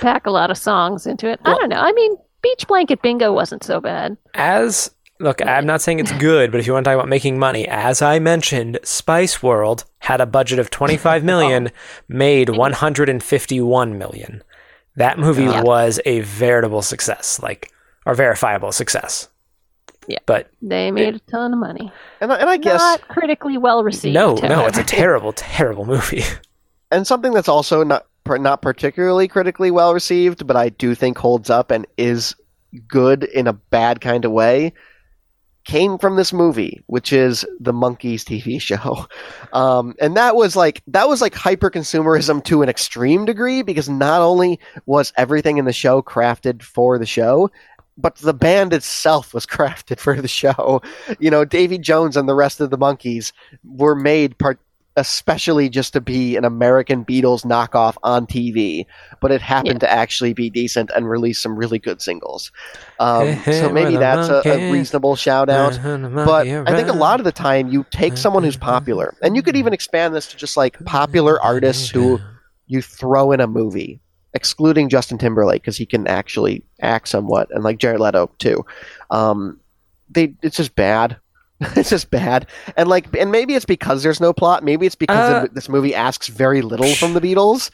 Pack 0.01 0.27
a 0.27 0.31
lot 0.31 0.51
of 0.51 0.57
songs 0.57 1.07
into 1.07 1.29
it. 1.29 1.41
I 1.45 1.55
don't 1.59 1.69
know. 1.69 1.81
I 1.81 1.93
mean, 1.93 2.17
Beach 2.43 2.67
Blanket 2.69 3.03
Bingo 3.03 3.33
wasn't 3.33 3.65
so 3.65 3.81
bad. 3.81 4.17
as 4.35 4.91
look. 5.21 5.45
I'm 5.45 5.67
not 5.67 5.83
saying 5.83 5.99
it's 6.01 6.13
good, 6.13 6.51
but 6.53 6.61
if 6.61 6.67
you 6.67 6.73
want 6.73 6.85
to 6.85 6.91
talk 6.91 6.97
about 6.97 7.09
making 7.09 7.39
money, 7.39 7.67
as 7.69 8.03
I 8.03 8.19
mentioned, 8.19 8.79
Spice 8.85 9.43
World 9.43 9.85
had 9.99 10.21
a 10.21 10.27
budget 10.27 10.59
of 10.59 10.71
25 10.71 11.23
million, 11.25 11.71
made 12.09 12.51
151 12.51 13.99
million. 13.99 14.43
That 14.97 15.19
movie 15.19 15.45
Yeah. 15.45 15.63
was 15.63 16.01
a 16.05 16.21
veritable 16.21 16.83
success, 16.83 17.41
like 17.43 17.71
or 18.07 18.15
verifiable 18.15 18.73
success. 18.73 19.29
Yeah. 20.09 20.19
but 20.27 20.51
They 20.61 20.91
made 20.91 21.15
a 21.15 21.19
ton 21.21 21.53
of 21.53 21.59
money. 21.59 21.93
And, 22.21 22.33
I- 22.33 22.37
and 22.37 22.51
I 22.51 22.57
guess, 22.57 22.81
Not 22.81 23.07
critically 23.09 23.57
well 23.59 23.85
received. 23.85 24.15
no, 24.15 24.35
no, 24.35 24.67
it's 24.67 24.79
a 24.79 24.83
terrible, 24.85 25.33
terrible 25.33 25.85
movie. 25.85 26.23
and 26.91 27.07
something 27.07 27.33
that's 27.33 27.49
also 27.49 27.85
not 27.85 28.07
not 28.27 28.63
particularly 28.63 29.27
critically 29.27 29.71
well 29.73 29.93
received, 29.95 30.47
but 30.47 30.57
I 30.57 30.69
do 30.69 30.95
think 30.95 31.19
holds 31.19 31.51
up 31.51 31.71
and 31.73 31.87
is 31.97 32.35
good 32.87 33.25
in 33.25 33.47
a 33.49 33.53
bad 33.53 34.01
kind 34.01 34.25
of 34.25 34.31
way, 34.33 34.73
came 35.65 35.99
from 35.99 36.17
this 36.17 36.33
movie, 36.33 36.83
which 36.87 37.13
is 37.13 37.45
the 37.61 37.73
Monkees 37.73 38.23
TV 38.25 38.61
show. 38.61 39.07
Um, 39.53 39.95
and 40.01 40.17
that 40.17 40.37
was 40.37 40.55
like 40.57 40.83
that 40.89 41.09
was 41.09 41.21
like 41.21 41.35
hyper 41.35 41.71
consumerism 41.71 42.43
to 42.45 42.63
an 42.63 42.69
extreme 42.69 43.25
degree 43.25 43.63
because 43.63 43.89
not 43.89 44.21
only 44.21 44.59
was 44.87 45.13
everything 45.17 45.59
in 45.59 45.65
the 45.65 45.73
show 45.73 46.03
crafted 46.03 46.63
for 46.63 46.99
the 46.99 47.07
show, 47.07 47.51
but 47.97 48.17
the 48.17 48.35
band 48.35 48.73
itself 48.73 49.35
was 49.35 49.47
crafted 49.55 49.99
for 49.99 50.21
the 50.21 50.29
show. 50.29 50.83
You 51.19 51.31
know, 51.31 51.45
Davy 51.45 51.79
Jones 51.79 52.17
and 52.17 52.29
the 52.29 52.35
rest 52.35 52.61
of 52.61 52.71
the 52.71 52.79
Monkees 52.79 53.33
were 53.65 53.95
made 53.95 54.39
part 54.39 54.59
especially 54.97 55.71
just 55.71 55.95
to 55.95 56.03
be 56.03 56.37
an 56.37 56.45
American 56.45 57.03
Beatles 57.03 57.47
knockoff 57.47 57.97
on 58.03 58.27
TV, 58.27 58.85
but 59.21 59.31
it 59.33 59.41
happened 59.41 59.81
to 59.81 59.91
actually 59.91 60.35
be 60.35 60.51
decent 60.51 60.91
and 60.95 61.09
release 61.09 61.41
some 61.41 61.57
really 61.57 61.79
good 61.79 62.03
singles. 62.03 62.53
Um, 63.01 63.29
Hey, 63.29 63.33
hey, 63.33 63.61
so 63.61 63.71
maybe 63.71 63.97
that's 63.97 64.29
a, 64.29 64.43
a 64.51 64.71
reasonable 64.71 65.17
shout 65.17 65.49
out. 65.49 65.73
But 66.27 66.47
I 66.67 66.77
think 66.77 66.89
a 66.89 66.93
lot 66.93 67.21
of 67.21 67.25
the 67.25 67.33
time 67.33 67.69
you 67.69 67.87
take 67.91 68.19
someone 68.19 68.43
who's 68.43 68.57
popular, 68.59 69.15
and 69.23 69.35
you 69.35 69.41
could 69.43 69.57
even 69.57 69.73
expand 69.73 70.15
this 70.15 70.27
to 70.27 70.37
just 70.37 70.59
like 70.59 70.79
popular 70.85 71.41
artists 71.43 71.89
who 71.89 72.21
you 72.67 72.83
throw 72.83 73.33
in 73.33 73.41
a 73.41 73.47
movie, 73.47 74.02
excluding 74.35 74.89
Justin 74.89 75.19
Timberlake 75.19 75.63
because 75.63 75.77
he 75.77 75.87
can 75.87 76.07
actually 76.07 76.63
act 76.81 77.09
somewhat, 77.09 77.49
and 77.51 77.63
like 77.65 77.79
Jared 77.79 78.01
Leto 78.01 78.31
too. 78.39 78.65
Um, 79.11 79.61
they 80.11 80.35
it's 80.43 80.57
just 80.57 80.75
bad. 80.75 81.17
it's 81.77 81.91
just 81.91 82.11
bad, 82.11 82.49
and 82.77 82.89
like, 82.89 83.15
and 83.17 83.31
maybe 83.31 83.55
it's 83.55 83.65
because 83.65 84.03
there's 84.03 84.21
no 84.21 84.33
plot. 84.33 84.65
Maybe 84.65 84.85
it's 84.87 84.97
because 84.97 85.45
Uh, 85.45 85.47
this 85.53 85.69
movie 85.69 85.95
asks 85.95 86.27
very 86.29 86.61
little 86.63 86.93
from 86.95 87.15
the 87.15 87.21
Beatles. 87.21 87.71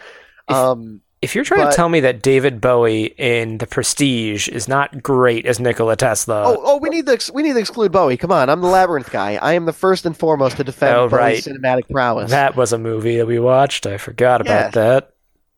If- 0.48 0.54
Um, 0.56 1.00
If 1.20 1.34
you're 1.34 1.42
trying 1.42 1.62
But- 1.64 1.70
to 1.70 1.76
tell 1.76 1.88
me 1.88 1.98
that 2.00 2.22
David 2.22 2.60
Bowie 2.60 3.06
in 3.18 3.58
The 3.58 3.66
Prestige 3.66 4.46
is 4.48 4.68
not 4.68 5.02
great 5.02 5.46
as 5.46 5.58
Nikola 5.58 5.96
Tesla, 5.96 6.44
oh, 6.46 6.60
oh, 6.62 6.76
we 6.76 6.90
need 6.90 7.06
to 7.06 7.12
ex- 7.12 7.30
we 7.32 7.42
need 7.42 7.54
to 7.54 7.58
exclude 7.58 7.90
Bowie. 7.90 8.16
Come 8.16 8.30
on, 8.30 8.48
I'm 8.50 8.60
the 8.60 8.68
labyrinth 8.68 9.10
guy. 9.10 9.34
I 9.36 9.54
am 9.54 9.64
the 9.64 9.72
first 9.72 10.06
and 10.06 10.16
foremost 10.16 10.58
to 10.58 10.64
defend 10.64 10.94
Oh, 10.94 11.08
Bowie's 11.08 11.18
right. 11.18 11.42
cinematic 11.44 11.88
prowess. 11.90 12.30
that 12.30 12.54
was 12.56 12.72
a 12.72 12.78
movie 12.78 13.16
that 13.16 13.26
we 13.26 13.38
watched. 13.40 13.84
I 13.86 13.96
forgot 13.96 14.40
about 14.42 14.72
that. 14.74 15.10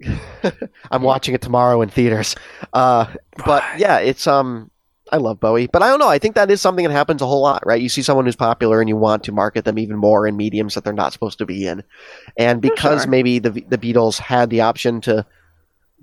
I'm 0.90 1.02
watching 1.02 1.34
it 1.34 1.42
tomorrow 1.42 1.82
in 1.82 1.88
theaters. 1.88 2.36
Uh, 2.72 3.06
but 3.44 3.62
yeah, 3.78 3.98
it's 3.98 4.26
um, 4.26 4.70
I 5.12 5.16
love 5.16 5.40
Bowie, 5.40 5.66
but 5.66 5.82
I 5.82 5.88
don't 5.88 5.98
know. 5.98 6.08
I 6.08 6.18
think 6.18 6.34
that 6.36 6.50
is 6.50 6.60
something 6.60 6.84
that 6.84 6.92
happens 6.92 7.20
a 7.22 7.26
whole 7.26 7.42
lot, 7.42 7.64
right? 7.66 7.80
You 7.80 7.88
see 7.88 8.02
someone 8.02 8.26
who's 8.26 8.36
popular 8.36 8.80
and 8.80 8.88
you 8.88 8.96
want 8.96 9.24
to 9.24 9.32
market 9.32 9.64
them 9.64 9.78
even 9.78 9.96
more 9.96 10.26
in 10.26 10.36
mediums 10.36 10.74
that 10.74 10.84
they're 10.84 10.92
not 10.92 11.12
supposed 11.12 11.38
to 11.38 11.46
be 11.46 11.66
in, 11.66 11.82
and 12.36 12.60
because 12.60 13.02
sure. 13.02 13.10
maybe 13.10 13.38
the 13.38 13.50
the 13.50 13.78
Beatles 13.78 14.18
had 14.18 14.50
the 14.50 14.60
option 14.60 15.00
to 15.02 15.26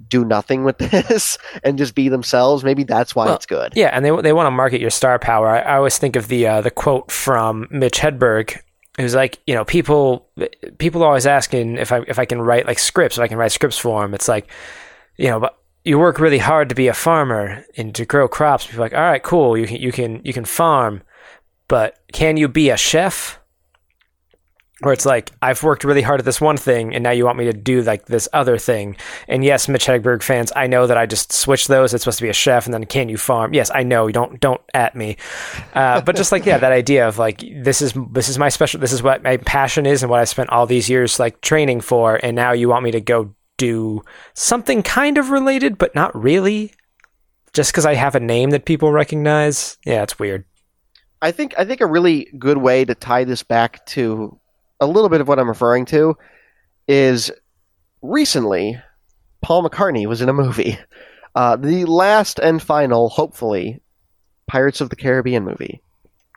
do 0.10 0.24
nothing 0.24 0.64
with 0.64 0.78
this 0.78 1.38
and 1.64 1.78
just 1.78 1.96
be 1.96 2.10
themselves, 2.10 2.64
maybe 2.64 2.84
that's 2.84 3.16
why 3.16 3.26
Well, 3.26 3.36
it's 3.36 3.46
good. 3.46 3.74
Yeah, 3.76 3.90
and 3.94 4.04
they 4.06 4.22
they 4.22 4.34
want 4.34 4.48
to 4.48 4.52
market 4.52 4.82
your 4.82 4.90
star 4.90 5.20
power. 5.20 5.50
I, 5.50 5.60
I 5.60 5.78
always 5.78 5.98
think 5.98 6.16
of 6.16 6.28
the 6.28 6.48
uh, 6.48 6.62
the 6.62 6.72
quote 6.72 7.12
from 7.12 7.68
Mitch 7.72 8.00
Hedberg, 8.00 8.60
who's 8.98 9.16
like, 9.16 9.40
you 9.46 9.54
know, 9.54 9.64
people 9.64 10.28
people 10.78 11.04
always 11.04 11.26
asking 11.26 11.78
if 11.78 11.92
I 11.92 12.02
if 12.08 12.20
I 12.20 12.26
can 12.26 12.42
write 12.42 12.66
like 12.66 12.80
scripts, 12.80 13.18
if 13.18 13.22
I 13.22 13.28
can 13.28 13.38
write 13.38 13.52
scripts 13.52 13.78
for 13.78 14.02
them. 14.02 14.14
It's 14.14 14.28
like, 14.28 14.48
you 15.18 15.28
know, 15.28 15.40
but 15.40 15.58
you 15.84 15.98
work 15.98 16.20
really 16.20 16.40
hard 16.40 16.70
to 16.70 16.76
be 16.76 16.88
a 16.88 16.94
farmer 16.94 17.64
and 17.78 17.94
to 17.96 18.06
grow 18.06 18.28
crops. 18.28 18.66
People 18.66 18.82
like, 18.82 18.94
all 18.94 19.00
right, 19.00 19.24
cool, 19.24 19.58
you 19.58 19.68
can 19.68 19.78
you 19.78 19.92
can 19.92 20.22
you 20.24 20.34
can 20.34 20.46
farm, 20.46 21.02
but 21.68 22.00
can 22.12 22.38
you 22.38 22.48
be 22.48 22.70
a 22.70 22.78
chef? 22.78 23.37
Where 24.82 24.94
it's 24.94 25.08
like, 25.08 25.32
I've 25.42 25.64
worked 25.64 25.84
really 25.84 26.04
hard 26.04 26.20
at 26.20 26.26
this 26.26 26.40
one 26.40 26.58
thing, 26.58 26.94
and 26.94 27.04
now 27.04 27.10
you 27.10 27.26
want 27.26 27.40
me 27.40 27.46
to 27.46 27.54
do 27.54 27.82
like 27.82 28.06
this 28.06 28.30
other 28.32 28.60
thing. 28.60 28.96
And 29.28 29.44
yes, 29.44 29.68
Mitch 29.68 29.88
Hedberg 29.88 30.22
fans, 30.22 30.52
I 30.56 30.68
know 30.68 30.86
that 30.86 30.98
I 30.98 31.08
just 31.08 31.34
switched 31.34 31.68
those. 31.68 31.96
It's 31.96 32.04
supposed 32.04 32.20
to 32.20 32.24
be 32.24 32.30
a 32.30 32.34
chef, 32.34 32.66
and 32.66 32.74
then 32.74 32.86
can 32.86 33.10
you 33.10 33.18
farm? 33.18 33.56
Yes, 33.56 33.72
I 33.74 33.82
know. 33.82 34.08
Don't 34.10 34.40
don't 34.40 34.62
at 34.76 34.96
me. 34.96 35.18
Uh, 35.74 36.02
but 36.02 36.16
just 36.16 36.32
like 36.32 36.46
yeah, 36.46 36.60
that 36.60 36.72
idea 36.72 37.08
of 37.08 37.18
like 37.18 37.44
this 37.64 37.82
is 37.82 37.94
this 38.12 38.30
is 38.30 38.38
my 38.38 38.50
special. 38.50 38.80
This 38.80 38.94
is 38.94 39.02
what 39.02 39.24
my 39.24 39.38
passion 39.38 39.88
is, 39.88 40.04
and 40.04 40.12
what 40.12 40.20
I 40.20 40.26
spent 40.26 40.52
all 40.52 40.68
these 40.68 40.90
years 40.90 41.20
like 41.20 41.42
training 41.42 41.82
for. 41.82 42.20
And 42.22 42.36
now 42.36 42.52
you 42.52 42.70
want 42.70 42.84
me 42.84 42.92
to 42.92 43.02
go 43.02 43.34
do 43.58 44.04
something 44.36 44.84
kind 44.84 45.18
of 45.18 45.32
related, 45.32 45.80
but 45.80 45.96
not 45.96 46.16
really, 46.16 46.72
just 47.54 47.72
because 47.72 47.86
I 47.88 47.96
have 47.96 48.14
a 48.14 48.20
name 48.20 48.52
that 48.52 48.66
people 48.66 48.92
recognize. 48.92 49.78
Yeah, 49.86 50.04
it's 50.04 50.20
weird. 50.20 50.46
I 51.22 51.32
think 51.32 51.56
I 51.58 51.66
think 51.66 51.82
a 51.82 51.88
really 51.88 52.32
good 52.38 52.58
way 52.58 52.86
to 52.86 52.94
tie 52.94 53.24
this 53.24 53.42
back 53.42 53.84
to 53.88 54.40
a 54.80 54.88
little 54.88 55.10
bit 55.10 55.22
of 55.22 55.28
what 55.28 55.40
I'm 55.40 55.48
referring 55.50 55.86
to 55.86 56.18
is 56.88 57.32
recently 58.02 58.80
Paul 59.42 59.68
McCartney 59.68 60.06
was 60.08 60.22
in 60.22 60.30
a 60.30 60.34
movie, 60.34 60.78
uh, 61.36 61.56
the 61.56 61.86
last 61.86 62.40
and 62.40 62.62
final, 62.62 63.10
hopefully, 63.10 63.82
Pirates 64.48 64.82
of 64.82 64.90
the 64.90 64.96
Caribbean 64.96 65.44
movie, 65.44 65.82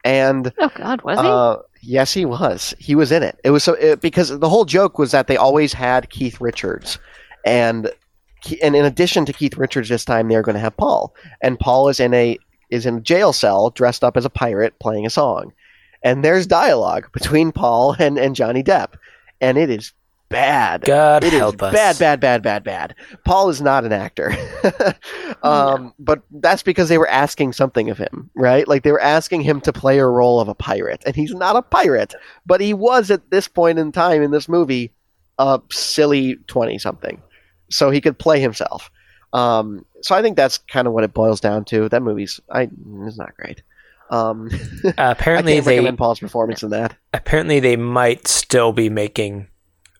and 0.04 0.52
Oh 0.58 0.70
God, 0.74 1.02
was 1.02 1.20
he? 1.20 1.26
uh, 1.26 1.56
yes, 1.80 2.12
he 2.12 2.24
was. 2.24 2.74
He 2.78 2.94
was 2.94 3.12
in 3.12 3.22
it. 3.22 3.38
It 3.44 3.50
was 3.50 3.62
so 3.62 3.74
it, 3.74 4.00
because 4.00 4.36
the 4.38 4.48
whole 4.48 4.64
joke 4.64 4.98
was 4.98 5.12
that 5.12 5.26
they 5.26 5.36
always 5.36 5.72
had 5.72 6.10
Keith 6.10 6.40
Richards, 6.40 6.98
and 7.46 7.90
and 8.62 8.74
in 8.74 8.84
addition 8.84 9.24
to 9.26 9.32
Keith 9.32 9.56
Richards 9.56 9.88
this 9.88 10.04
time, 10.04 10.28
they're 10.28 10.42
going 10.42 10.54
to 10.54 10.60
have 10.60 10.76
Paul, 10.76 11.14
and 11.42 11.58
Paul 11.58 11.88
is 11.88 12.00
in 12.00 12.14
a 12.14 12.38
is 12.70 12.86
in 12.86 12.96
a 12.98 13.00
jail 13.00 13.32
cell 13.32 13.70
dressed 13.70 14.02
up 14.04 14.16
as 14.16 14.24
a 14.24 14.30
pirate 14.30 14.78
playing 14.80 15.06
a 15.06 15.10
song, 15.10 15.52
and 16.02 16.24
there's 16.24 16.46
dialogue 16.46 17.10
between 17.12 17.52
Paul 17.52 17.96
and 17.98 18.18
and 18.18 18.34
Johnny 18.34 18.62
Depp, 18.62 18.94
and 19.40 19.58
it 19.58 19.70
is 19.70 19.92
bad. 20.30 20.82
God 20.82 21.24
It 21.24 21.32
is 21.34 21.40
help 21.40 21.62
us. 21.62 21.72
bad, 21.72 21.98
bad, 21.98 22.20
bad, 22.20 22.42
bad, 22.42 22.62
bad. 22.64 22.94
Paul 23.24 23.50
is 23.50 23.60
not 23.60 23.84
an 23.84 23.92
actor, 23.92 24.32
um, 25.42 25.92
but 25.98 26.22
that's 26.30 26.62
because 26.62 26.88
they 26.88 26.98
were 26.98 27.08
asking 27.08 27.52
something 27.52 27.90
of 27.90 27.98
him, 27.98 28.30
right? 28.34 28.66
Like 28.66 28.82
they 28.82 28.92
were 28.92 29.00
asking 29.00 29.42
him 29.42 29.60
to 29.62 29.72
play 29.72 29.98
a 29.98 30.06
role 30.06 30.40
of 30.40 30.48
a 30.48 30.54
pirate, 30.54 31.02
and 31.04 31.16
he's 31.16 31.34
not 31.34 31.56
a 31.56 31.62
pirate, 31.62 32.14
but 32.46 32.60
he 32.60 32.72
was 32.72 33.10
at 33.10 33.30
this 33.30 33.48
point 33.48 33.78
in 33.78 33.92
time 33.92 34.22
in 34.22 34.30
this 34.30 34.48
movie 34.48 34.92
a 35.38 35.60
silly 35.70 36.36
twenty-something, 36.46 37.20
so 37.70 37.90
he 37.90 38.00
could 38.00 38.18
play 38.18 38.40
himself. 38.40 38.90
Um, 39.32 39.84
so 40.02 40.14
I 40.14 40.22
think 40.22 40.36
that's 40.36 40.58
kind 40.58 40.86
of 40.86 40.92
what 40.92 41.04
it 41.04 41.14
boils 41.14 41.40
down 41.40 41.64
to. 41.66 41.88
That 41.88 42.02
movie's 42.02 42.40
I 42.50 42.68
it's 43.02 43.18
not 43.18 43.36
great. 43.36 43.62
Um, 44.10 44.50
Uh, 44.84 44.92
I 44.98 45.10
apparently 45.12 45.54
can't 45.54 45.64
they 45.64 45.76
recommend 45.76 45.98
Paul's 45.98 46.20
performance 46.20 46.62
in 46.62 46.70
that. 46.70 46.96
apparently 47.14 47.60
they 47.60 47.76
might 47.76 48.26
still 48.28 48.72
be 48.72 48.88
making 48.88 49.48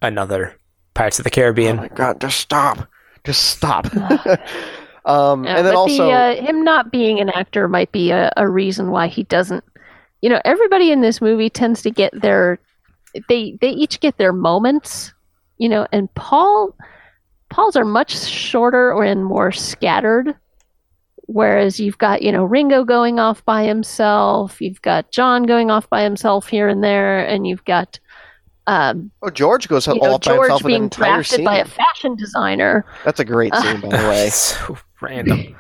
another 0.03 0.57
Pirates 0.95 1.19
of 1.19 1.25
the 1.25 1.31
Caribbean. 1.31 1.77
Oh 1.79 1.81
Caribbean. 1.81 1.99
my 1.99 2.13
god, 2.13 2.21
just 2.21 2.39
stop. 2.39 2.89
Just 3.25 3.45
stop. 3.45 3.87
um, 5.05 5.45
Yeah, 5.45 5.57
and 5.59 5.67
then 5.67 5.77
also, 5.77 6.07
the, 6.07 6.13
uh, 6.13 6.35
him 6.35 6.65
not 6.65 6.91
being 6.91 7.21
an 7.21 7.31
actor 7.31 7.69
might 7.69 7.93
be 7.93 8.11
a, 8.11 8.33
a 8.37 8.49
reason 8.49 8.91
why 8.91 9.07
he 9.07 9.23
doesn't. 9.25 9.65
You 10.23 10.29
know, 10.31 10.41
everybody 10.45 10.91
in 10.93 11.01
this 11.01 11.21
movie 11.21 11.49
tends 11.49 11.83
to 11.83 11.91
get 11.91 12.13
their 12.21 12.59
they 13.29 13.57
they 13.61 13.71
each 13.71 14.01
get 14.01 14.19
their 14.19 14.33
moments 14.33 15.13
you 15.61 15.69
know, 15.69 15.87
and 15.93 16.13
Paul 16.15 16.75
Paul's 17.51 17.77
are 17.77 17.85
much 17.85 18.19
shorter 18.19 19.01
and 19.03 19.25
more 19.25 19.53
scattered. 19.53 20.35
Whereas 21.33 21.79
you've 21.79 21.99
got, 21.99 22.23
you 22.23 22.33
know, 22.33 22.43
Ringo 22.43 22.83
going 22.83 23.21
off 23.21 23.45
by 23.45 23.63
himself, 23.63 24.61
you've 24.61 24.83
got 24.83 25.13
John 25.13 25.45
going 25.45 25.71
off 25.71 25.89
by 25.89 26.03
himself 26.03 26.49
here 26.49 26.69
and 26.69 26.83
there, 26.83 27.25
and 27.25 27.47
you've 27.47 27.65
got 27.65 28.01
um, 28.67 29.13
Oh, 29.23 29.31
George 29.31 29.69
goes 29.69 29.87
you 29.87 29.93
all 29.93 29.99
know, 29.99 30.19
by 30.19 30.19
George 30.19 30.51
himself 30.51 30.61
in 30.63 30.67
an 30.67 30.71
being 30.71 30.83
entire 30.85 31.15
drafted 31.15 31.37
scene. 31.37 31.45
by 31.45 31.59
a 31.59 31.65
fashion 31.65 32.17
designer, 32.17 32.85
That's 33.05 33.21
a 33.21 33.25
great 33.25 33.55
scene, 33.55 33.81
by 33.81 33.89
the 33.97 34.09
way. 34.09 34.29
so 34.31 34.77
random. 35.01 35.57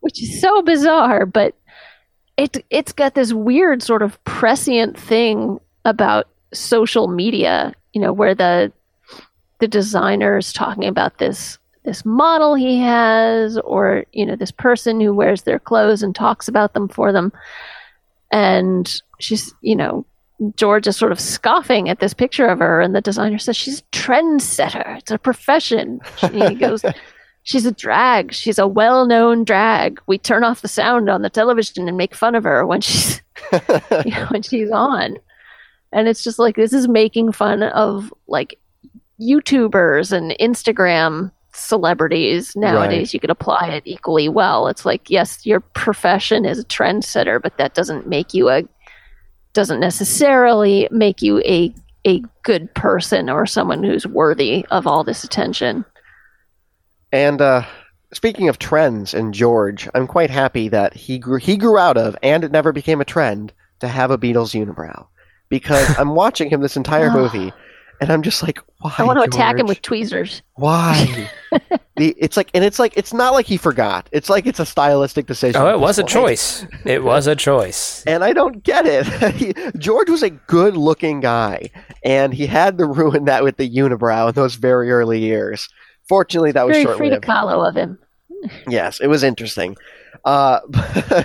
which 0.00 0.22
is 0.22 0.40
so 0.40 0.62
bizarre, 0.62 1.26
but 1.26 1.56
it 2.36 2.64
it's 2.70 2.92
got 2.92 3.14
this 3.14 3.32
weird 3.32 3.82
sort 3.82 4.02
of 4.02 4.22
prescient 4.22 4.96
thing 4.96 5.58
about 5.84 6.28
social 6.54 7.08
media, 7.08 7.74
you 7.92 8.00
know, 8.00 8.12
where 8.12 8.36
the 8.36 8.72
the 9.58 9.66
designer 9.68 10.38
is 10.38 10.52
talking 10.52 10.86
about 10.86 11.18
this 11.18 11.58
this 11.84 12.04
model 12.04 12.54
he 12.54 12.78
has 12.78 13.58
or 13.58 14.04
you 14.12 14.24
know 14.24 14.36
this 14.36 14.52
person 14.52 15.00
who 15.00 15.12
wears 15.12 15.42
their 15.42 15.58
clothes 15.58 16.02
and 16.02 16.14
talks 16.14 16.48
about 16.48 16.74
them 16.74 16.88
for 16.88 17.12
them 17.12 17.32
and 18.30 19.02
she's 19.18 19.52
you 19.62 19.76
know 19.76 20.04
George 20.56 20.86
is 20.86 20.96
sort 20.96 21.12
of 21.12 21.20
scoffing 21.20 21.88
at 21.88 22.00
this 22.00 22.14
picture 22.14 22.46
of 22.46 22.58
her, 22.58 22.80
and 22.80 22.94
the 22.94 23.00
designer 23.00 23.38
says 23.38 23.56
she's 23.56 23.80
a 23.80 23.96
trendsetter. 23.96 24.98
It's 24.98 25.10
a 25.10 25.18
profession. 25.18 26.00
She, 26.16 26.26
he 26.26 26.54
goes, 26.56 26.84
she's 27.44 27.66
a 27.66 27.72
drag. 27.72 28.32
She's 28.32 28.58
a 28.58 28.66
well-known 28.66 29.44
drag. 29.44 30.00
We 30.06 30.18
turn 30.18 30.44
off 30.44 30.62
the 30.62 30.68
sound 30.68 31.08
on 31.08 31.22
the 31.22 31.30
television 31.30 31.86
and 31.88 31.96
make 31.96 32.14
fun 32.14 32.34
of 32.34 32.44
her 32.44 32.66
when 32.66 32.80
she's 32.80 33.22
you 33.52 34.10
know, 34.10 34.26
when 34.30 34.42
she's 34.42 34.70
on. 34.70 35.18
And 35.92 36.08
it's 36.08 36.24
just 36.24 36.38
like 36.38 36.56
this 36.56 36.72
is 36.72 36.88
making 36.88 37.32
fun 37.32 37.62
of 37.62 38.12
like 38.26 38.58
YouTubers 39.20 40.12
and 40.12 40.34
Instagram 40.40 41.30
celebrities 41.54 42.54
nowadays. 42.56 43.08
Right. 43.08 43.14
You 43.14 43.20
could 43.20 43.30
apply 43.30 43.68
it 43.68 43.82
equally 43.86 44.28
well. 44.28 44.68
It's 44.68 44.84
like 44.84 45.10
yes, 45.10 45.44
your 45.46 45.60
profession 45.60 46.44
is 46.44 46.58
a 46.58 46.64
trendsetter, 46.64 47.40
but 47.40 47.56
that 47.58 47.74
doesn't 47.74 48.06
make 48.06 48.34
you 48.34 48.50
a 48.50 48.64
doesn't 49.52 49.80
necessarily 49.80 50.88
make 50.90 51.22
you 51.22 51.40
a 51.40 51.74
a 52.04 52.22
good 52.42 52.72
person 52.74 53.30
or 53.30 53.46
someone 53.46 53.84
who's 53.84 54.06
worthy 54.06 54.66
of 54.70 54.86
all 54.86 55.04
this 55.04 55.22
attention. 55.22 55.84
And 57.12 57.40
uh, 57.40 57.64
speaking 58.12 58.48
of 58.48 58.58
trends 58.58 59.14
and 59.14 59.34
George, 59.34 59.88
I'm 59.94 60.06
quite 60.06 60.30
happy 60.30 60.68
that 60.68 60.94
he 60.94 61.18
grew 61.18 61.38
he 61.38 61.56
grew 61.56 61.78
out 61.78 61.96
of, 61.96 62.16
and 62.22 62.44
it 62.44 62.52
never 62.52 62.72
became 62.72 63.00
a 63.00 63.06
trend 63.06 63.52
to 63.80 63.88
have 63.88 64.10
a 64.10 64.18
Beatles 64.18 64.54
unibrow, 64.54 65.06
because 65.48 65.88
I'm 65.98 66.14
watching 66.14 66.50
him 66.50 66.60
this 66.60 66.76
entire 66.76 67.10
movie, 67.10 67.52
and 68.02 68.10
I'm 68.10 68.22
just 68.22 68.42
like, 68.42 68.58
why? 68.78 68.92
I 68.98 69.04
want 69.04 69.20
to 69.20 69.22
attack 69.22 69.58
him 69.58 69.68
with 69.68 69.80
tweezers. 69.80 70.42
why? 70.56 71.30
the, 71.96 72.16
it's 72.18 72.36
like, 72.36 72.50
and 72.52 72.64
it's 72.64 72.80
like, 72.80 72.96
it's 72.96 73.14
not 73.14 73.32
like 73.32 73.46
he 73.46 73.56
forgot. 73.56 74.08
It's 74.10 74.28
like 74.28 74.44
it's 74.44 74.58
a 74.58 74.66
stylistic 74.66 75.26
decision. 75.26 75.62
Oh, 75.62 75.68
it 75.68 75.78
was 75.78 76.00
a 76.00 76.02
choice. 76.02 76.66
It 76.84 77.04
was 77.04 77.28
a 77.28 77.36
choice. 77.36 78.02
And 78.04 78.24
I 78.24 78.32
don't 78.32 78.64
get 78.64 78.86
it. 78.86 79.06
He- 79.36 79.54
George 79.78 80.10
was 80.10 80.24
a 80.24 80.30
good 80.30 80.76
looking 80.76 81.20
guy, 81.20 81.70
and 82.04 82.34
he 82.34 82.44
had 82.44 82.76
to 82.78 82.86
ruin 82.86 83.26
that 83.26 83.44
with 83.44 83.56
the 83.56 83.70
unibrow 83.70 84.30
in 84.30 84.34
those 84.34 84.56
very 84.56 84.90
early 84.90 85.20
years. 85.20 85.68
Fortunately, 86.08 86.50
that 86.50 86.66
was 86.66 86.74
Very 86.74 86.84
short 86.84 86.96
Frida 86.96 87.14
lived. 87.14 87.24
Kahlo 87.24 87.68
of 87.68 87.76
him. 87.76 88.00
Yes, 88.66 88.98
it 88.98 89.06
was 89.06 89.22
interesting. 89.22 89.76
Uh, 90.24 90.58
uh, 90.72 91.22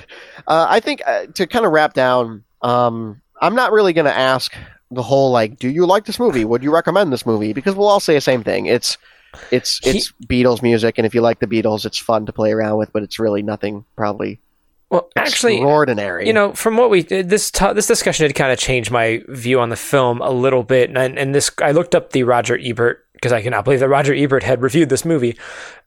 I 0.47 0.79
think 0.79 1.01
uh, 1.07 1.25
to 1.33 1.47
kind 1.47 1.65
of 1.65 1.71
wrap 1.71 1.95
down, 1.95 2.43
um, 2.61 3.19
I'm 3.41 3.55
not 3.55 3.71
really 3.71 3.93
going 3.93 4.05
to 4.05 4.15
ask 4.15 4.53
the 4.91 5.03
whole 5.03 5.31
like, 5.31 5.57
do 5.59 5.69
you 5.69 5.85
like 5.85 6.05
this 6.05 6.19
movie? 6.19 6.45
Would 6.45 6.63
you 6.63 6.71
recommend 6.73 7.11
this 7.11 7.25
movie? 7.25 7.53
Because 7.53 7.75
we'll 7.75 7.87
all 7.89 7.99
say 7.99 8.13
the 8.15 8.21
same 8.21 8.43
thing. 8.43 8.65
It's 8.67 8.97
it's 9.51 9.79
He- 9.83 9.89
it's 9.97 10.13
Beatles 10.25 10.61
music, 10.61 10.97
and 10.97 11.05
if 11.05 11.13
you 11.13 11.21
like 11.21 11.39
the 11.39 11.47
Beatles, 11.47 11.85
it's 11.85 11.97
fun 11.97 12.25
to 12.25 12.33
play 12.33 12.51
around 12.53 12.77
with, 12.77 12.91
but 12.93 13.03
it's 13.03 13.19
really 13.19 13.43
nothing 13.43 13.83
probably 13.95 14.39
Well, 14.89 15.09
actually, 15.17 15.55
extraordinary. 15.57 16.25
you 16.27 16.33
know, 16.33 16.53
from 16.53 16.77
what 16.77 16.89
we 16.89 17.03
this 17.03 17.51
t- 17.51 17.73
this 17.73 17.87
discussion 17.87 18.25
had 18.25 18.35
kind 18.35 18.51
of 18.51 18.57
changed 18.57 18.89
my 18.89 19.21
view 19.27 19.59
on 19.59 19.69
the 19.69 19.75
film 19.75 20.21
a 20.21 20.31
little 20.31 20.63
bit, 20.63 20.89
and 20.95 21.19
and 21.19 21.35
this 21.35 21.51
I 21.61 21.71
looked 21.71 21.93
up 21.93 22.11
the 22.13 22.23
Roger 22.23 22.57
Ebert 22.61 23.03
because 23.13 23.33
I 23.33 23.41
cannot 23.41 23.65
believe 23.65 23.79
that 23.81 23.89
Roger 23.89 24.13
Ebert 24.13 24.43
had 24.43 24.61
reviewed 24.61 24.89
this 24.89 25.03
movie. 25.03 25.37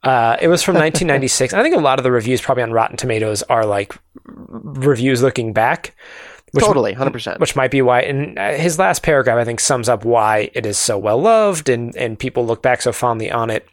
Uh, 0.03 0.36
it 0.40 0.48
was 0.48 0.62
from 0.62 0.74
1996. 0.76 1.55
I 1.55 1.62
think 1.62 1.74
a 1.74 1.78
lot 1.80 1.98
of 1.98 2.03
the 2.05 2.11
reviews 2.12 2.40
probably 2.40 2.62
on 2.64 2.72
Rotten 2.72 2.96
Tomatoes 2.98 3.42
are 3.44 3.64
like 3.64 3.94
reviews 4.24 5.22
looking 5.22 5.53
back. 5.53 5.94
Which, 6.53 6.64
totally, 6.64 6.92
hundred 6.92 7.12
percent. 7.12 7.40
which 7.40 7.57
might 7.57 7.70
be 7.70 7.82
why 7.82 8.01
and 8.03 8.38
uh, 8.38 8.53
his 8.53 8.78
last 8.78 9.03
paragraph 9.03 9.38
i 9.38 9.44
think 9.44 9.61
sums 9.61 9.88
up 9.88 10.05
why 10.05 10.51
it 10.55 10.66
is 10.66 10.78
so 10.78 10.98
well 10.98 11.20
loved 11.20 11.68
and 11.68 11.94
and 11.96 12.18
people 12.18 12.44
look 12.44 12.62
back 12.62 12.82
so 12.82 12.92
fondly 12.92 13.30
on 13.30 13.51
it 13.51 13.68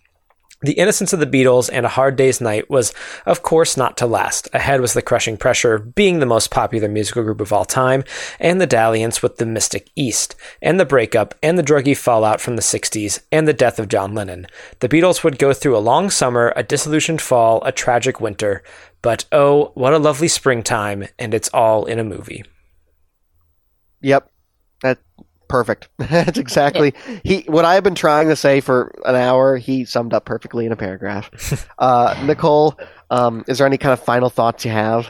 the 0.62 0.74
innocence 0.74 1.14
of 1.14 1.20
the 1.20 1.28
Beatles 1.28 1.70
and 1.72 1.86
A 1.86 1.90
Hard 1.90 2.16
Day's 2.16 2.42
Night 2.42 2.68
was, 2.68 2.92
of 3.28 3.44
course, 3.44 3.78
not 3.78 3.96
to 3.98 4.08
last. 4.08 4.50
Ahead 4.54 4.82
was 4.82 4.94
the 4.94 5.04
crushing 5.04 5.38
pressure 5.38 5.76
of 5.76 5.94
being 5.94 6.18
the 6.18 6.26
most 6.26 6.50
popular 6.50 6.88
musical 6.88 7.22
group 7.22 7.42
of 7.42 7.54
all 7.54 7.64
time, 7.64 8.04
and 8.40 8.60
the 8.60 8.66
dalliance 8.66 9.22
with 9.22 9.38
the 9.38 9.46
Mystic 9.46 9.92
East, 9.96 10.36
and 10.60 10.80
the 10.80 10.86
breakup, 10.86 11.36
and 11.44 11.60
the 11.60 11.64
druggy 11.64 11.96
fallout 11.96 12.42
from 12.42 12.56
the 12.56 12.64
60s, 12.64 13.20
and 13.32 13.48
the 13.48 13.54
death 13.54 13.78
of 13.78 13.88
John 13.88 14.16
Lennon. 14.16 14.48
The 14.80 14.90
Beatles 14.90 15.24
would 15.24 15.38
go 15.38 15.54
through 15.54 15.78
a 15.78 15.80
long 15.80 16.10
summer, 16.10 16.52
a 16.56 16.64
disillusioned 16.64 17.22
fall, 17.22 17.64
a 17.64 17.72
tragic 17.72 18.20
winter, 18.20 18.64
but 19.04 19.26
oh, 19.32 19.72
what 19.76 19.94
a 19.94 20.00
lovely 20.00 20.28
springtime, 20.28 21.08
and 21.20 21.36
it's 21.36 21.50
all 21.54 21.86
in 21.86 22.00
a 22.00 22.04
movie. 22.04 22.44
Yep. 24.02 24.32
That 24.84 25.00
perfect. 25.48 25.90
That's 25.98 26.38
exactly 26.38 26.94
he 27.24 27.42
what 27.48 27.66
I've 27.66 27.84
been 27.84 27.96
trying 27.96 28.28
to 28.30 28.36
say 28.36 28.60
for 28.62 28.94
an 29.06 29.16
hour, 29.16 29.58
he 29.58 29.86
summed 29.86 30.14
up 30.14 30.26
perfectly 30.26 30.66
in 30.66 30.72
a 30.72 30.76
paragraph. 30.76 31.68
uh 31.80 32.22
Nicole, 32.26 32.78
um, 33.10 33.44
is 33.48 33.58
there 33.58 33.68
any 33.68 33.78
kind 33.78 33.94
of 33.94 34.00
final 34.04 34.30
thoughts 34.30 34.66
you 34.66 34.72
have? 34.72 35.10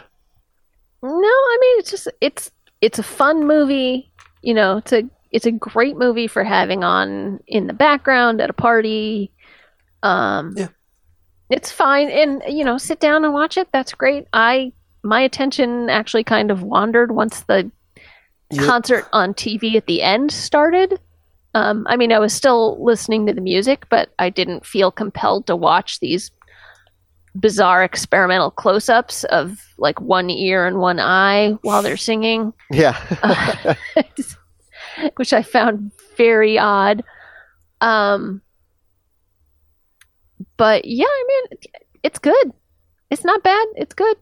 No, 1.03 1.09
I 1.11 1.57
mean 1.61 1.79
it's 1.79 1.91
just 1.91 2.07
it's 2.21 2.51
it's 2.81 2.99
a 2.99 3.03
fun 3.03 3.45
movie. 3.47 4.11
You 4.41 4.53
know, 4.53 4.77
it's 4.77 4.93
a 4.93 5.03
it's 5.31 5.45
a 5.45 5.51
great 5.51 5.97
movie 5.97 6.27
for 6.27 6.43
having 6.43 6.83
on 6.83 7.39
in 7.47 7.67
the 7.67 7.73
background 7.73 8.39
at 8.41 8.49
a 8.49 8.53
party. 8.53 9.31
Um, 10.03 10.53
Yeah. 10.55 10.67
it's 11.49 11.71
fine, 11.71 12.09
and 12.09 12.41
you 12.47 12.63
know, 12.63 12.77
sit 12.77 12.99
down 12.99 13.25
and 13.25 13.33
watch 13.33 13.57
it. 13.57 13.67
That's 13.73 13.93
great. 13.93 14.27
I 14.33 14.71
my 15.03 15.21
attention 15.21 15.89
actually 15.89 16.23
kind 16.23 16.51
of 16.51 16.63
wandered 16.63 17.11
once 17.11 17.41
the 17.41 17.71
Yeah. 18.51 18.65
concert 18.65 19.05
on 19.13 19.33
TV 19.33 19.75
at 19.75 19.87
the 19.87 20.01
end 20.01 20.31
started. 20.31 20.99
Um, 21.53 21.85
I 21.89 21.97
mean, 21.97 22.11
I 22.11 22.19
was 22.19 22.33
still 22.33 22.81
listening 22.83 23.25
to 23.27 23.33
the 23.33 23.41
music, 23.41 23.87
but 23.89 24.09
I 24.19 24.29
didn't 24.29 24.65
feel 24.65 24.91
compelled 24.91 25.47
to 25.47 25.55
watch 25.55 25.99
these 25.99 26.31
bizarre 27.39 27.83
experimental 27.83 28.49
close-ups 28.51 29.23
of 29.25 29.59
like 29.77 29.99
one 30.01 30.29
ear 30.29 30.65
and 30.65 30.77
one 30.79 30.99
eye 30.99 31.51
while 31.61 31.81
they're 31.81 31.97
singing, 31.97 32.53
Yeah. 32.71 32.95
which 35.15 35.33
I 35.33 35.43
found 35.43 35.91
very 36.15 36.57
odd. 36.57 37.03
Um, 37.81 38.41
but 40.57 40.85
yeah, 40.85 41.05
I 41.05 41.25
mean, 41.27 41.59
it's 42.03 42.19
good. 42.19 42.51
It's 43.09 43.23
not 43.23 43.43
bad. 43.43 43.67
It's 43.75 43.93
good. 43.93 44.17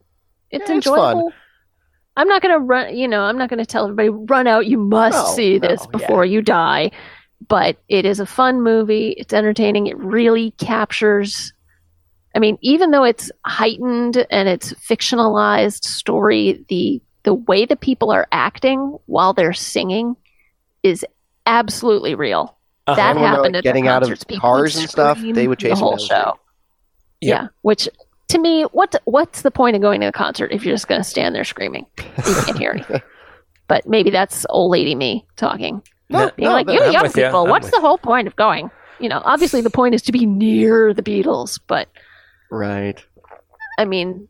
It's 0.51 0.69
Yeah, 0.69 0.77
it's 0.77 0.85
fun. 0.87 0.97
enjoyable. 1.17 1.33
I'm 2.17 2.27
not 2.27 2.41
gonna 2.41 2.59
run. 2.59 2.95
You 2.95 3.07
know, 3.07 3.21
I'm 3.21 3.37
not 3.37 3.49
gonna 3.49 3.65
tell 3.65 3.83
everybody 3.85 4.09
run 4.09 4.47
out. 4.47 4.67
You 4.67 4.77
must 4.77 5.17
No, 5.17 5.33
see 5.33 5.59
no, 5.59 5.67
this 5.67 5.81
yeah. 5.81 5.91
before 5.97 6.25
you 6.25 6.41
die. 6.41 6.91
But 7.47 7.77
it 7.89 8.05
is 8.05 8.19
a 8.19 8.25
fun 8.25 8.61
movie. 8.63 9.09
It's 9.17 9.33
entertaining. 9.33 9.87
It 9.87 9.97
really 9.97 10.51
captures. 10.51 11.53
I 12.33 12.39
mean, 12.39 12.57
even 12.61 12.91
though 12.91 13.03
it's 13.03 13.29
heightened 13.45 14.25
and 14.29 14.47
it's 14.49 14.73
fictionalized 14.73 15.83
story, 15.83 16.65
the 16.69 17.01
the 17.23 17.33
way 17.33 17.65
the 17.65 17.75
people 17.75 18.11
are 18.11 18.27
acting 18.31 18.97
while 19.07 19.33
they're 19.33 19.53
singing 19.53 20.15
is 20.83 21.05
absolutely 21.45 22.15
real. 22.15 22.57
Uh-huh. 22.87 22.95
That 22.95 23.11
Everyone, 23.11 23.29
happened 23.29 23.53
like, 23.55 23.59
at 23.59 23.63
getting 23.63 23.85
the 23.85 23.89
out 23.91 24.03
of 24.03 24.09
concerts. 24.09 24.23
People 24.25 24.41
cars 24.41 24.75
and 24.77 24.89
stuff, 24.89 25.19
they 25.21 25.47
would 25.47 25.57
chase 25.59 25.71
the 25.71 25.75
them 25.75 25.79
whole 25.79 25.89
down 25.91 25.97
the 25.97 26.03
street. 26.03 26.15
show. 26.17 26.39
Yeah. 27.21 27.29
Yeah. 27.41 27.47
which 27.61 27.89
to 28.29 28.39
me, 28.39 28.63
what 28.71 28.95
what's 29.05 29.41
the 29.41 29.51
point 29.51 29.75
of 29.75 29.81
going 29.81 30.01
to 30.01 30.07
a 30.07 30.11
concert 30.11 30.51
if 30.51 30.65
you're 30.65 30.73
just 30.73 30.87
going 30.87 31.01
to 31.01 31.07
stand 31.07 31.35
there 31.35 31.43
screaming? 31.43 31.85
You 31.97 32.35
can't 32.45 32.57
hear 32.57 32.71
anything. 32.71 33.01
But 33.67 33.87
maybe 33.87 34.11
that's 34.11 34.45
old 34.49 34.69
lady 34.69 34.93
me 34.93 35.25
talking. 35.37 35.81
No, 36.09 36.29
Being 36.35 36.49
no, 36.49 36.53
like, 36.53 36.69
you 36.69 36.79
I'm 36.79 36.93
young 36.93 37.11
people, 37.11 37.45
I'm 37.45 37.49
what's 37.49 37.71
the 37.71 37.79
whole 37.79 37.97
point 37.97 38.27
of 38.27 38.35
going? 38.35 38.69
You 38.99 39.09
know, 39.09 39.23
obviously 39.25 39.61
the 39.61 39.71
point 39.71 39.95
is 39.95 40.03
to 40.03 40.11
be 40.11 40.27
near 40.27 40.93
the 40.93 41.01
Beatles, 41.01 41.59
but 41.65 41.89
Right. 42.51 43.03
I 43.79 43.85
mean, 43.85 44.27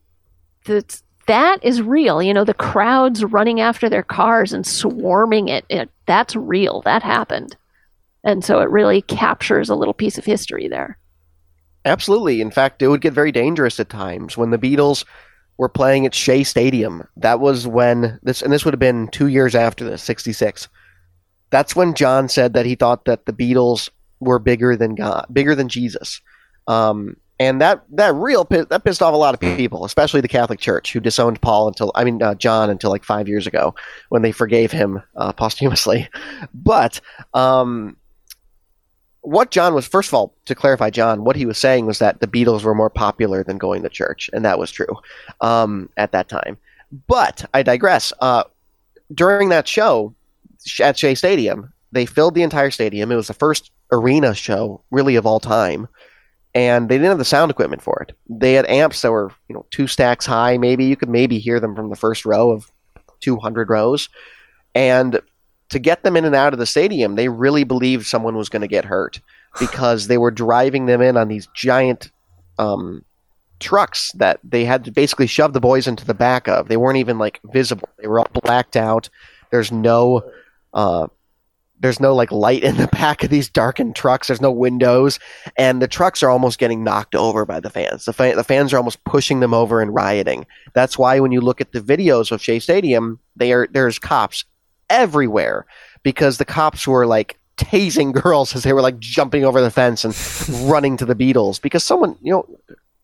that's, 0.65 1.03
that 1.27 1.63
is 1.63 1.81
real. 1.81 2.21
You 2.23 2.33
know, 2.33 2.45
the 2.45 2.53
crowds 2.53 3.23
running 3.23 3.59
after 3.59 3.89
their 3.89 4.03
cars 4.03 4.53
and 4.53 4.65
swarming 4.65 5.49
it, 5.49 5.65
it, 5.69 5.89
that's 6.05 6.35
real. 6.35 6.81
That 6.83 7.03
happened. 7.03 7.55
And 8.23 8.43
so 8.43 8.59
it 8.59 8.69
really 8.69 9.01
captures 9.01 9.69
a 9.69 9.75
little 9.75 9.93
piece 9.93 10.17
of 10.17 10.25
history 10.25 10.67
there. 10.67 10.97
Absolutely. 11.85 12.41
In 12.41 12.51
fact, 12.51 12.81
it 12.81 12.87
would 12.87 13.01
get 13.01 13.13
very 13.13 13.31
dangerous 13.31 13.79
at 13.79 13.89
times 13.89 14.35
when 14.35 14.49
the 14.49 14.57
Beatles 14.57 15.05
were 15.57 15.69
playing 15.69 16.05
at 16.05 16.15
Shea 16.15 16.43
Stadium. 16.43 17.07
That 17.15 17.39
was 17.39 17.67
when 17.67 18.19
this, 18.23 18.41
and 18.41 18.51
this 18.51 18.65
would 18.65 18.73
have 18.73 18.79
been 18.79 19.07
two 19.09 19.27
years 19.27 19.55
after 19.55 19.85
this, 19.85 20.01
'66. 20.03 20.67
That's 21.51 21.75
when 21.75 21.93
John 21.93 22.27
said 22.27 22.53
that 22.53 22.65
he 22.65 22.75
thought 22.75 23.05
that 23.05 23.25
the 23.25 23.33
Beatles 23.33 23.89
were 24.19 24.39
bigger 24.39 24.75
than 24.75 24.95
God, 24.95 25.27
bigger 25.31 25.55
than 25.55 25.69
Jesus. 25.69 26.19
Um, 26.67 27.15
and 27.39 27.59
that 27.61 27.83
that 27.91 28.15
real 28.15 28.45
that 28.45 28.83
pissed 28.83 29.01
off 29.01 29.13
a 29.13 29.17
lot 29.17 29.33
of 29.33 29.39
people, 29.39 29.85
especially 29.85 30.21
the 30.21 30.27
Catholic 30.27 30.59
Church, 30.59 30.93
who 30.93 30.99
disowned 30.99 31.41
Paul 31.41 31.67
until 31.67 31.91
I 31.93 32.03
mean 32.03 32.21
uh, 32.21 32.35
John 32.35 32.69
until 32.69 32.89
like 32.89 33.03
five 33.03 33.27
years 33.27 33.45
ago 33.45 33.75
when 34.09 34.21
they 34.21 34.31
forgave 34.31 34.71
him 34.71 35.01
uh, 35.15 35.33
posthumously. 35.33 36.09
But 36.53 36.99
um, 37.33 37.97
what 39.25 39.51
John 39.51 39.73
was 39.73 39.87
first 39.87 40.09
of 40.09 40.13
all 40.13 40.33
to 40.45 40.55
clarify, 40.55 40.89
John, 40.89 41.23
what 41.23 41.35
he 41.35 41.45
was 41.45 41.57
saying 41.57 41.85
was 41.85 41.99
that 41.99 42.19
the 42.19 42.27
Beatles 42.27 42.63
were 42.63 42.75
more 42.75 42.89
popular 42.89 43.43
than 43.43 43.57
going 43.57 43.83
to 43.83 43.89
church, 43.89 44.29
and 44.33 44.45
that 44.45 44.59
was 44.59 44.71
true 44.71 44.95
um, 45.41 45.89
at 45.97 46.11
that 46.11 46.29
time. 46.29 46.57
But 47.07 47.45
I 47.53 47.63
digress. 47.63 48.13
Uh, 48.19 48.43
during 49.13 49.49
that 49.49 49.67
show 49.67 50.15
at 50.79 50.97
Shea 50.97 51.15
Stadium, 51.15 51.73
they 51.91 52.05
filled 52.05 52.35
the 52.35 52.43
entire 52.43 52.71
stadium. 52.71 53.11
It 53.11 53.15
was 53.15 53.27
the 53.27 53.33
first 53.33 53.71
arena 53.91 54.33
show 54.33 54.81
really 54.89 55.15
of 55.15 55.25
all 55.25 55.39
time 55.39 55.87
and 56.55 56.87
they 56.87 56.95
didn't 56.95 57.09
have 57.09 57.17
the 57.17 57.25
sound 57.25 57.51
equipment 57.51 57.81
for 57.81 58.01
it. 58.01 58.15
They 58.29 58.53
had 58.53 58.65
amps 58.67 59.01
that 59.01 59.11
were, 59.11 59.31
you 59.49 59.53
know, 59.53 59.65
two 59.71 59.87
stacks 59.87 60.25
high. 60.25 60.57
Maybe 60.57 60.85
you 60.85 60.95
could 60.95 61.09
maybe 61.09 61.37
hear 61.37 61.59
them 61.59 61.75
from 61.75 61.89
the 61.89 61.97
first 61.97 62.25
row 62.25 62.51
of 62.51 62.71
200 63.19 63.69
rows, 63.69 64.07
and 64.73 65.19
to 65.69 65.79
get 65.79 66.03
them 66.03 66.15
in 66.15 66.25
and 66.25 66.35
out 66.35 66.53
of 66.53 66.59
the 66.59 66.65
stadium, 66.65 67.15
they 67.15 67.29
really 67.29 67.63
believed 67.63 68.05
someone 68.05 68.37
was 68.37 68.49
going 68.49 68.61
to 68.61 68.67
get 68.67 68.85
hurt 68.85 69.19
because 69.59 70.07
they 70.07 70.17
were 70.17 70.31
driving 70.31 70.85
them 70.85 71.01
in 71.01 71.17
on 71.17 71.27
these 71.27 71.47
giant 71.55 72.11
um, 72.59 73.03
trucks 73.59 74.11
that 74.13 74.39
they 74.43 74.65
had 74.65 74.83
to 74.85 74.91
basically 74.91 75.27
shove 75.27 75.53
the 75.53 75.59
boys 75.59 75.87
into 75.87 76.05
the 76.05 76.13
back 76.13 76.47
of. 76.47 76.67
They 76.67 76.77
weren't 76.77 76.97
even 76.97 77.17
like 77.17 77.39
visible; 77.45 77.89
they 77.97 78.07
were 78.07 78.19
all 78.19 78.29
blacked 78.43 78.75
out. 78.75 79.09
There's 79.51 79.71
no 79.71 80.29
uh, 80.73 81.07
there's 81.79 81.99
no 81.99 82.13
like 82.13 82.31
light 82.31 82.63
in 82.63 82.77
the 82.77 82.87
back 82.91 83.23
of 83.23 83.29
these 83.29 83.49
darkened 83.49 83.95
trucks. 83.95 84.27
There's 84.27 84.41
no 84.41 84.51
windows, 84.51 85.19
and 85.57 85.81
the 85.81 85.87
trucks 85.87 86.21
are 86.23 86.29
almost 86.29 86.59
getting 86.59 86.83
knocked 86.83 87.15
over 87.15 87.45
by 87.45 87.59
the 87.59 87.69
fans. 87.69 88.05
The, 88.05 88.13
fa- 88.13 88.33
the 88.35 88.43
fans 88.43 88.73
are 88.73 88.77
almost 88.77 89.03
pushing 89.03 89.39
them 89.39 89.53
over 89.53 89.81
and 89.81 89.93
rioting. 89.93 90.45
That's 90.73 90.97
why 90.97 91.19
when 91.19 91.31
you 91.31 91.41
look 91.41 91.61
at 91.61 91.71
the 91.71 91.81
videos 91.81 92.31
of 92.31 92.41
Shea 92.41 92.59
Stadium, 92.59 93.19
they 93.35 93.51
are 93.51 93.67
there's 93.71 93.99
cops 93.99 94.43
everywhere 94.89 95.65
because 96.03 96.37
the 96.37 96.45
cops 96.45 96.87
were 96.87 97.05
like 97.05 97.37
tasing 97.57 98.13
girls 98.23 98.55
as 98.55 98.63
they 98.63 98.73
were 98.73 98.81
like 98.81 98.99
jumping 98.99 99.45
over 99.45 99.61
the 99.61 99.71
fence 99.71 100.05
and 100.05 100.15
running 100.69 100.97
to 100.97 101.05
the 101.05 101.15
Beatles 101.15 101.61
because 101.61 101.83
someone 101.83 102.17
you 102.21 102.31
know 102.31 102.45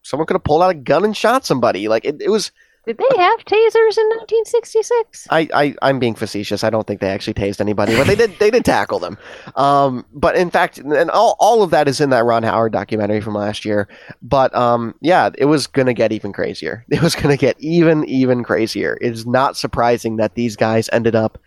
someone 0.03 0.25
could 0.25 0.35
have 0.35 0.43
pulled 0.43 0.63
out 0.63 0.71
a 0.71 0.75
gun 0.75 1.05
and 1.05 1.15
shot 1.15 1.45
somebody. 1.45 1.87
Like 1.87 2.05
it, 2.05 2.21
it 2.21 2.29
was 2.29 2.51
did 2.87 2.97
they 2.97 3.17
have 3.17 3.39
tasers 3.41 3.97
in 3.97 4.07
1966? 4.09 5.27
I, 5.29 5.47
I 5.53 5.75
I'm 5.83 5.99
being 5.99 6.15
facetious. 6.15 6.63
I 6.63 6.71
don't 6.71 6.87
think 6.87 6.99
they 6.99 7.09
actually 7.09 7.35
tased 7.35 7.61
anybody, 7.61 7.95
but 7.95 8.07
they 8.07 8.15
did 8.15 8.39
they 8.39 8.49
did 8.49 8.65
tackle 8.65 8.97
them. 8.97 9.19
Um, 9.55 10.03
but 10.13 10.35
in 10.35 10.49
fact, 10.49 10.79
and 10.79 11.11
all 11.11 11.35
all 11.39 11.61
of 11.61 11.69
that 11.69 11.87
is 11.87 12.01
in 12.01 12.09
that 12.09 12.25
Ron 12.25 12.41
Howard 12.41 12.71
documentary 12.71 13.21
from 13.21 13.35
last 13.35 13.65
year. 13.65 13.87
But 14.23 14.55
um, 14.55 14.95
yeah, 14.99 15.29
it 15.37 15.45
was 15.45 15.67
gonna 15.67 15.93
get 15.93 16.11
even 16.11 16.33
crazier. 16.33 16.83
It 16.91 17.03
was 17.03 17.15
gonna 17.15 17.37
get 17.37 17.55
even 17.59 18.03
even 18.05 18.43
crazier. 18.43 18.97
It 18.99 19.13
is 19.13 19.27
not 19.27 19.57
surprising 19.57 20.15
that 20.15 20.33
these 20.33 20.55
guys 20.55 20.89
ended 20.91 21.15
up 21.15 21.37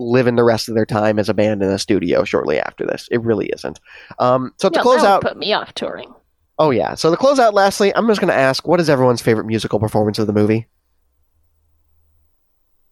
living 0.00 0.34
the 0.36 0.42
rest 0.44 0.68
of 0.68 0.74
their 0.74 0.86
time 0.86 1.18
as 1.18 1.28
a 1.28 1.34
band 1.34 1.62
in 1.62 1.70
a 1.70 1.78
studio 1.78 2.24
shortly 2.24 2.58
after 2.58 2.84
this. 2.86 3.06
It 3.10 3.20
really 3.22 3.46
isn't. 3.54 3.78
Um, 4.18 4.52
so 4.58 4.68
to 4.70 4.76
No, 4.78 4.82
close 4.82 5.02
that 5.02 5.08
would 5.08 5.14
out, 5.14 5.22
put 5.22 5.36
me 5.36 5.52
off 5.52 5.72
touring. 5.74 6.12
oh 6.58 6.70
yeah. 6.70 6.94
So 6.94 7.10
to 7.10 7.16
close 7.16 7.38
out, 7.38 7.54
lastly, 7.54 7.94
I'm 7.94 8.06
just 8.08 8.20
gonna 8.20 8.32
ask, 8.32 8.66
what 8.66 8.80
is 8.80 8.88
everyone's 8.90 9.22
favorite 9.22 9.44
musical 9.46 9.78
performance 9.78 10.18
of 10.18 10.26
the 10.26 10.32
movie? 10.32 10.66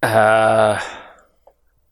Uh, 0.02 0.80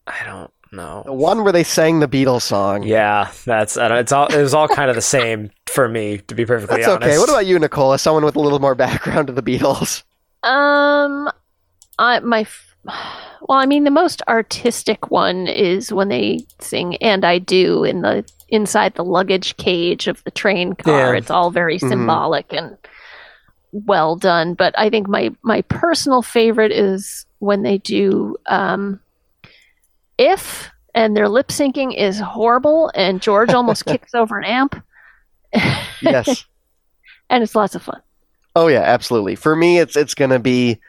I 0.07 0.25
don't 0.25 0.51
The 0.71 0.77
know. 0.77 1.03
one 1.07 1.43
where 1.43 1.53
they 1.53 1.65
sang 1.65 1.99
the 2.01 2.07
Beatles 2.09 2.43
song. 2.43 2.85
Yeah, 2.85 3.31
that's 3.45 3.77
I 3.77 3.89
don't, 3.89 3.99
it's 3.99 4.13
all 4.13 4.27
it 4.29 4.41
was 4.41 4.55
all 4.55 4.69
kind 4.69 4.91
of 4.91 4.97
the 4.97 5.03
same 5.03 5.51
for 5.67 5.89
me 5.89 6.19
to 6.19 6.35
be 6.35 6.47
perfectly 6.47 6.77
That's 6.77 6.89
honest. 6.89 7.07
okay. 7.09 7.19
What 7.19 7.29
about 7.29 7.47
you, 7.47 7.59
Nicole? 7.59 7.93
As 7.95 8.03
someone 8.03 8.25
with 8.25 8.37
a 8.37 8.41
little 8.41 8.61
more 8.61 8.75
background 8.75 9.27
to 9.29 9.33
the 9.33 9.43
Beatles. 9.43 10.05
Um, 10.45 11.29
I 11.99 12.21
my 12.21 12.43
f- 12.43 12.76
well, 13.49 13.59
I 13.59 13.67
mean, 13.67 13.85
the 13.85 13.91
most 13.91 14.23
artistic 14.29 15.11
one 15.11 15.47
is 15.47 15.93
when 15.93 16.09
they 16.09 16.41
sing 16.61 16.97
"And 16.97 17.25
I 17.25 17.39
Do" 17.39 17.85
in 17.85 18.03
the 18.03 18.25
inside 18.49 18.95
the 18.95 19.05
luggage 19.05 19.57
cage 19.57 20.07
of 20.09 20.23
the 20.25 20.31
train 20.31 20.75
car. 20.75 21.13
Yeah. 21.13 21.19
It's 21.19 21.31
all 21.31 21.51
very 21.51 21.79
Mhm. 21.79 21.89
symbolic 21.89 22.53
and 22.53 22.77
well 23.73 24.17
done. 24.17 24.55
But 24.55 24.79
I 24.79 24.89
think 24.91 25.09
my 25.09 25.31
my 25.43 25.63
personal 25.63 26.23
favorite 26.23 26.73
is 26.73 27.27
when 27.41 27.63
they 27.63 27.79
do 27.79 28.37
um, 28.47 29.01
"If." 30.19 30.71
And 30.95 31.15
their 31.15 31.29
lip 31.29 31.49
syncing 31.49 31.95
is 31.95 32.19
horrible, 32.19 32.91
and 32.95 33.21
George 33.21 33.51
almost 33.53 33.85
kicks 33.87 34.15
over 34.15 34.39
an 34.39 34.45
amp, 34.47 34.83
Yes. 36.01 36.47
and 37.29 37.43
it's 37.43 37.55
lots 37.55 37.75
of 37.75 37.83
fun. 37.83 38.01
oh 38.55 38.69
yeah, 38.69 38.81
absolutely. 38.81 39.35
For 39.35 39.55
me, 39.55 39.79
it's 39.79 39.95
it's 39.95 40.15
gonna 40.15 40.39
be, 40.39 40.81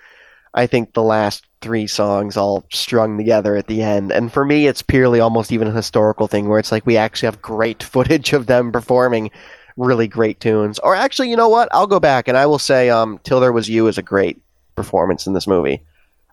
I 0.58 0.68
think, 0.68 0.94
the 0.94 1.04
last 1.04 1.46
three 1.62 1.88
songs 1.88 2.36
all 2.36 2.66
strung 2.72 3.18
together 3.18 3.56
at 3.56 3.68
the 3.68 3.82
end. 3.82 4.12
And 4.12 4.32
for 4.34 4.44
me, 4.44 4.68
it's 4.68 4.82
purely 4.82 5.20
almost 5.20 5.52
even 5.52 5.68
a 5.68 5.72
historical 5.72 6.28
thing 6.28 6.50
where 6.50 6.60
it's 6.60 6.72
like 6.72 6.86
we 6.86 6.98
actually 6.98 7.28
have 7.28 7.42
great 7.42 7.84
footage 7.94 8.34
of 8.34 8.48
them 8.48 8.72
performing 8.72 9.32
really 9.78 10.08
great 10.08 10.40
tunes. 10.40 10.80
Or 10.80 10.96
actually, 10.96 11.30
you 11.30 11.38
know 11.38 11.50
what? 11.50 11.70
I'll 11.72 11.88
go 11.88 12.00
back 12.00 12.28
and 12.28 12.36
I 12.36 12.48
will 12.48 12.60
say, 12.60 12.90
um, 12.90 13.20
"Till 13.24 13.40
There 13.40 13.54
Was 13.54 13.70
You" 13.70 13.88
is 13.88 13.98
a 13.98 14.04
great 14.04 14.42
performance 14.76 15.28
in 15.28 15.34
this 15.34 15.48
movie. 15.48 15.84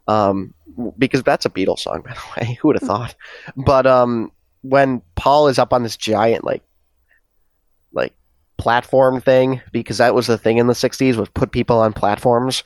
Um, 0.08 0.54
because 0.98 1.22
that's 1.22 1.46
a 1.46 1.50
Beatles 1.50 1.80
song, 1.80 2.02
by 2.06 2.14
the 2.14 2.40
way. 2.40 2.58
Who 2.60 2.68
would 2.68 2.80
have 2.80 2.88
thought? 2.88 3.14
But 3.56 3.86
um, 3.86 4.32
when 4.62 5.02
Paul 5.14 5.48
is 5.48 5.58
up 5.58 5.72
on 5.72 5.82
this 5.82 5.96
giant 5.96 6.44
like 6.44 6.62
like 7.92 8.14
platform 8.56 9.20
thing, 9.20 9.60
because 9.70 9.98
that 9.98 10.14
was 10.14 10.26
the 10.26 10.38
thing 10.38 10.58
in 10.58 10.66
the 10.66 10.72
'60s 10.72 11.16
was 11.16 11.28
put 11.28 11.52
people 11.52 11.78
on 11.78 11.92
platforms, 11.92 12.64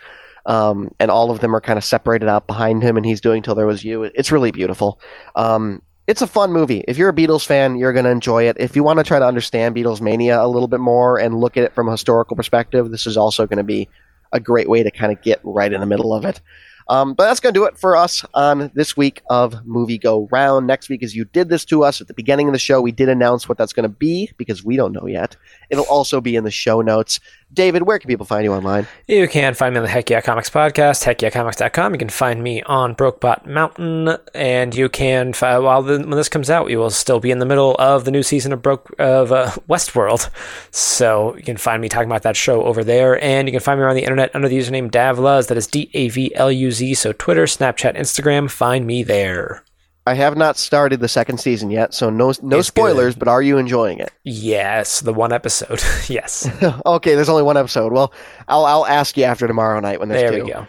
um, 0.49 0.91
and 0.99 1.11
all 1.11 1.31
of 1.31 1.39
them 1.39 1.55
are 1.55 1.61
kind 1.61 1.77
of 1.77 1.85
separated 1.85 2.29
out 2.29 2.49
behind 2.49 2.83
him, 2.83 2.97
and 2.97 3.07
he's 3.07 3.21
doing 3.21 3.43
"Till 3.43 3.55
There 3.55 3.67
Was 3.67 3.85
You." 3.85 4.03
It's 4.03 4.33
really 4.33 4.51
beautiful. 4.51 5.01
Um, 5.37 5.83
it's 6.09 6.23
a 6.23 6.27
fun 6.27 6.53
movie. 6.53 6.83
If 6.89 6.97
you're 6.97 7.11
a 7.11 7.15
Beatles 7.15 7.45
fan, 7.45 7.77
you're 7.77 7.93
going 7.93 8.07
to 8.07 8.11
enjoy 8.11 8.49
it. 8.49 8.57
If 8.59 8.75
you 8.75 8.83
want 8.83 8.99
to 8.99 9.05
try 9.05 9.19
to 9.19 9.27
understand 9.27 9.77
Beatles 9.77 10.01
mania 10.01 10.43
a 10.43 10.49
little 10.49 10.67
bit 10.67 10.81
more 10.81 11.21
and 11.21 11.39
look 11.39 11.59
at 11.59 11.65
it 11.65 11.75
from 11.75 11.87
a 11.87 11.91
historical 11.91 12.35
perspective, 12.35 12.91
this 12.91 13.07
is 13.07 13.19
also 13.19 13.47
going 13.47 13.59
to 13.59 13.63
be 13.63 13.91
a 14.33 14.41
great 14.41 14.71
way 14.71 14.83
to 14.83 14.91
kind 14.91 15.13
of 15.13 15.23
get 15.23 15.39
right 15.45 15.71
in 15.71 15.81
the 15.81 15.87
middle 15.87 16.15
of 16.15 16.25
it. 16.25 16.41
Um, 16.89 17.13
but 17.13 17.27
that's 17.27 17.41
going 17.41 17.53
to 17.53 17.61
do 17.61 17.67
it 17.67 17.77
for 17.77 17.97
us 17.97 18.25
on 18.33 18.71
this 18.75 18.97
week 18.97 19.21
of 19.29 19.55
Movie 19.67 19.99
Go 19.99 20.27
Round. 20.33 20.67
Next 20.67 20.89
week, 20.89 21.03
as 21.03 21.15
you 21.15 21.27
did 21.27 21.51
this 21.51 21.67
to 21.67 21.85
us 21.85 22.01
at 22.01 22.09
the 22.09 22.15
beginning 22.15 22.49
of 22.49 22.55
the 22.55 22.59
show, 22.59 22.81
we 22.81 22.93
did 22.93 23.11
announce 23.11 23.47
what 23.47 23.59
that's 23.59 23.75
going 23.75 23.83
to 23.83 23.95
be 23.95 24.31
because 24.39 24.65
we 24.65 24.77
don't 24.77 24.93
know 24.93 25.07
yet. 25.07 25.37
It'll 25.69 25.85
also 25.85 26.23
be 26.23 26.35
in 26.35 26.45
the 26.45 26.51
show 26.51 26.81
notes. 26.81 27.21
David, 27.53 27.83
where 27.83 27.99
can 27.99 28.09
people 28.09 28.27
find 28.27 28.45
you 28.45 28.53
online? 28.53 28.87
You 29.07 29.27
can 29.27 29.55
find 29.55 29.73
me 29.75 29.79
on 29.79 29.85
the 29.85 29.91
Heck 29.91 30.11
Yeah 30.11 30.21
Comics 30.21 30.51
podcast, 30.51 31.03
heckyeahcomics.com. 31.05 31.93
You 31.95 31.99
can 31.99 32.11
find 32.11 32.43
me 32.43 32.63
on 32.63 32.95
Brokebot 32.95 33.47
Mountain, 33.47 34.19
and 34.35 34.75
you 34.75 34.89
can, 34.91 35.33
find, 35.33 35.65
while 35.65 35.83
the, 35.83 35.99
when 35.99 36.11
this 36.11 36.29
comes 36.29 36.51
out, 36.51 36.67
we 36.67 36.77
will 36.77 36.91
still 36.91 37.21
be 37.21 37.31
in 37.31 37.39
the 37.39 37.47
middle 37.47 37.75
of 37.77 38.05
the 38.05 38.11
new 38.11 38.23
season 38.23 38.53
of 38.53 38.61
Broke 38.61 38.95
of 38.99 39.33
uh, 39.33 39.47
Westworld. 39.69 40.29
So 40.71 41.37
you 41.37 41.43
can 41.43 41.57
find 41.57 41.81
me 41.81 41.89
talking 41.89 42.09
about 42.09 42.23
that 42.23 42.37
show 42.37 42.63
over 42.65 42.85
there, 42.85 43.23
and 43.25 43.49
you 43.49 43.53
can 43.53 43.61
find 43.61 43.81
me 43.81 43.85
around 43.85 43.97
the 43.97 44.03
internet 44.03 44.35
under 44.35 44.49
the 44.49 44.59
username 44.59 44.91
Davluz. 44.91 45.49
That 45.49 45.57
is 45.57 45.67
D 45.67 45.91
A 45.95 46.11
V 46.11 46.35
L 46.35 46.53
U 46.53 46.71
Z. 46.71 46.95
So 46.95 47.13
Twitter, 47.13 47.45
Snapchat, 47.45 47.97
Instagram, 47.97 48.51
find 48.51 48.87
me 48.87 49.03
there. 49.03 49.65
I 50.09 50.15
have 50.15 50.37
not 50.37 50.57
started 50.57 51.01
the 51.01 51.09
second 51.09 51.39
season 51.39 51.71
yet, 51.71 51.93
so 51.95 52.11
no 52.11 52.33
no 52.43 52.59
It's 52.59 52.69
spoilers. 52.69 53.15
good. 53.15 53.21
But 53.21 53.29
are 53.29 53.43
you 53.43 53.59
enjoying 53.59 53.99
it? 53.99 54.11
Yes, 54.25 55.01
the 55.01 55.13
one 55.13 55.33
episode. 55.33 55.83
yes, 56.09 56.49
okay, 56.87 57.15
there's 57.15 57.29
only 57.29 57.43
one 57.43 57.57
episode. 57.57 57.93
Well, 57.93 58.13
I'll 58.49 58.65
I'll 58.65 58.87
ask 58.87 59.17
you 59.17 59.25
after 59.25 59.47
tomorrow 59.47 59.79
night 59.81 60.01
when 60.01 60.09
there's 60.09 60.23
there 60.31 60.39
two. 60.39 60.45
we 60.45 60.51
go. 60.53 60.67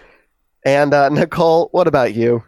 And 0.65 0.93
uh, 0.93 1.09
Nicole, 1.09 1.69
what 1.71 1.87
about 1.87 2.13
you? 2.13 2.43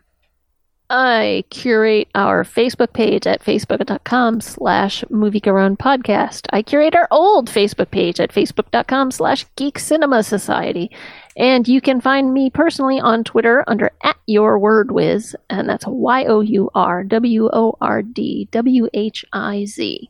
I 0.94 1.46
curate 1.50 2.10
our 2.16 2.44
Facebook 2.44 2.92
page 2.92 3.26
at 3.26 3.42
facebook.com 3.42 4.42
slash 4.42 5.06
moviegaron 5.10 5.78
podcast. 5.78 6.48
I 6.52 6.62
curate 6.64 6.96
our 6.96 7.08
old 7.12 7.50
Facebook 7.50 7.92
page 7.92 8.20
at 8.20 8.34
facebook.com 8.34 9.12
slash 9.12 9.46
geek 9.56 9.80
cinema 9.80 10.22
society. 10.22 10.92
And 11.38 11.68
you 11.68 11.82
can 11.82 12.02
find 12.02 12.34
me 12.34 12.50
personally 12.50 13.00
on 13.00 13.24
Twitter 13.24 13.64
under 13.68 13.92
at 14.04 14.18
your 14.28 14.60
word 14.60 14.92
whiz, 14.92 15.36
and 15.50 15.68
that's 15.70 15.86
Y 15.88 16.26
O 16.26 16.42
U 16.42 16.70
R 16.76 17.04
W 17.04 17.50
O 17.52 17.78
R 17.80 18.02
D 18.02 18.48
W 18.52 18.88
H 18.94 19.26
I 19.32 19.66
Z. 19.66 20.10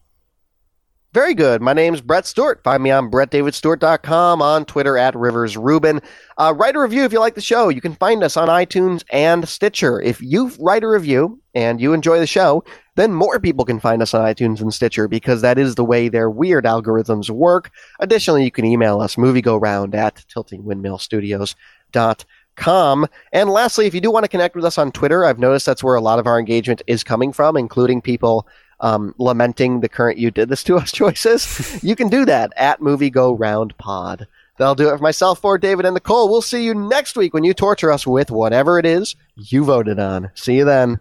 Very 1.14 1.34
good. 1.34 1.62
My 1.62 1.74
name's 1.74 2.00
Brett 2.00 2.26
Stewart. 2.26 2.64
Find 2.64 2.82
me 2.82 2.90
on 2.90 3.12
brettdavidstewart.com, 3.12 4.42
on 4.42 4.64
Twitter 4.64 4.98
at 4.98 5.14
Rivers 5.14 5.58
Rubin. 5.58 6.02
Uh, 6.38 6.54
write 6.56 6.78
a 6.78 6.80
review 6.80 7.04
if 7.04 7.12
you 7.12 7.20
like 7.20 7.36
the 7.36 7.42
show. 7.42 7.68
You 7.68 7.82
can 7.82 7.96
find 7.96 8.24
us 8.24 8.38
on 8.38 8.48
iTunes 8.48 9.04
and 9.12 9.48
Stitcher. 9.48 10.00
If 10.00 10.22
you 10.22 10.52
write 10.58 10.86
a 10.86 10.88
review 10.88 11.42
and 11.54 11.82
you 11.82 11.92
enjoy 11.92 12.20
the 12.20 12.28
show, 12.28 12.64
then 12.96 13.14
more 13.14 13.40
people 13.40 13.66
can 13.66 13.80
find 13.80 14.02
us 14.02 14.14
on 14.14 14.22
iTunes 14.22 14.60
and 14.62 14.74
Stitcher 14.74 15.08
because 15.08 15.42
that 15.42 15.58
is 15.58 15.76
the 15.76 15.86
way 15.86 16.10
their 16.10 16.30
weird 16.30 16.66
algorithms 16.66 17.30
work. 17.30 17.72
Additionally, 18.00 18.44
you 18.44 18.52
can 18.52 18.66
email 18.66 19.00
us 19.00 19.16
moviegoround 19.16 19.96
at 19.96 20.26
tiltingwindmillstudios.com. 20.34 23.08
And 23.32 23.50
lastly, 23.50 23.88
if 23.88 23.94
you 23.94 24.02
do 24.02 24.12
want 24.12 24.26
to 24.26 24.30
connect 24.30 24.56
with 24.56 24.66
us 24.66 24.78
on 24.78 24.92
Twitter, 24.92 25.26
I've 25.26 25.40
noticed 25.40 25.66
that's 25.66 25.84
where 25.84 25.96
a 25.96 26.02
lot 26.02 26.20
of 26.20 26.28
our 26.28 26.38
engagement 26.38 26.82
is 26.86 27.04
coming 27.04 27.32
from, 27.32 27.56
including 27.56 28.02
people 28.02 28.46
um, 28.82 29.16
lamenting 29.18 29.80
the 29.80 29.90
current 29.90 30.18
"you 30.18 30.32
did 30.32 30.50
this 30.50 30.64
to 30.66 30.78
us" 30.78 30.92
choices, 30.94 31.82
you 31.84 31.96
can 31.96 32.10
do 32.10 32.26
that 32.26 32.52
at 32.58 32.82
Movie 32.82 33.10
Go 33.10 33.34
Round 33.34 33.78
Pod. 33.78 34.28
That'll 34.58 34.76
do 34.76 34.90
it 34.90 34.98
for 34.98 35.04
myself, 35.04 35.40
for 35.40 35.58
David 35.58 35.86
and 35.86 35.94
Nicole. 35.94 36.30
We'll 36.30 36.42
see 36.42 36.64
you 36.64 36.76
next 36.76 37.16
week 37.16 37.34
when 37.34 37.44
you 37.44 37.54
torture 37.54 37.92
us 37.92 38.06
with 38.06 38.30
whatever 38.30 38.78
it 38.78 38.86
is 38.86 39.16
you 39.36 39.64
voted 39.64 39.98
on. 39.98 40.30
See 40.36 40.58
you 40.58 40.66
then. 40.66 41.00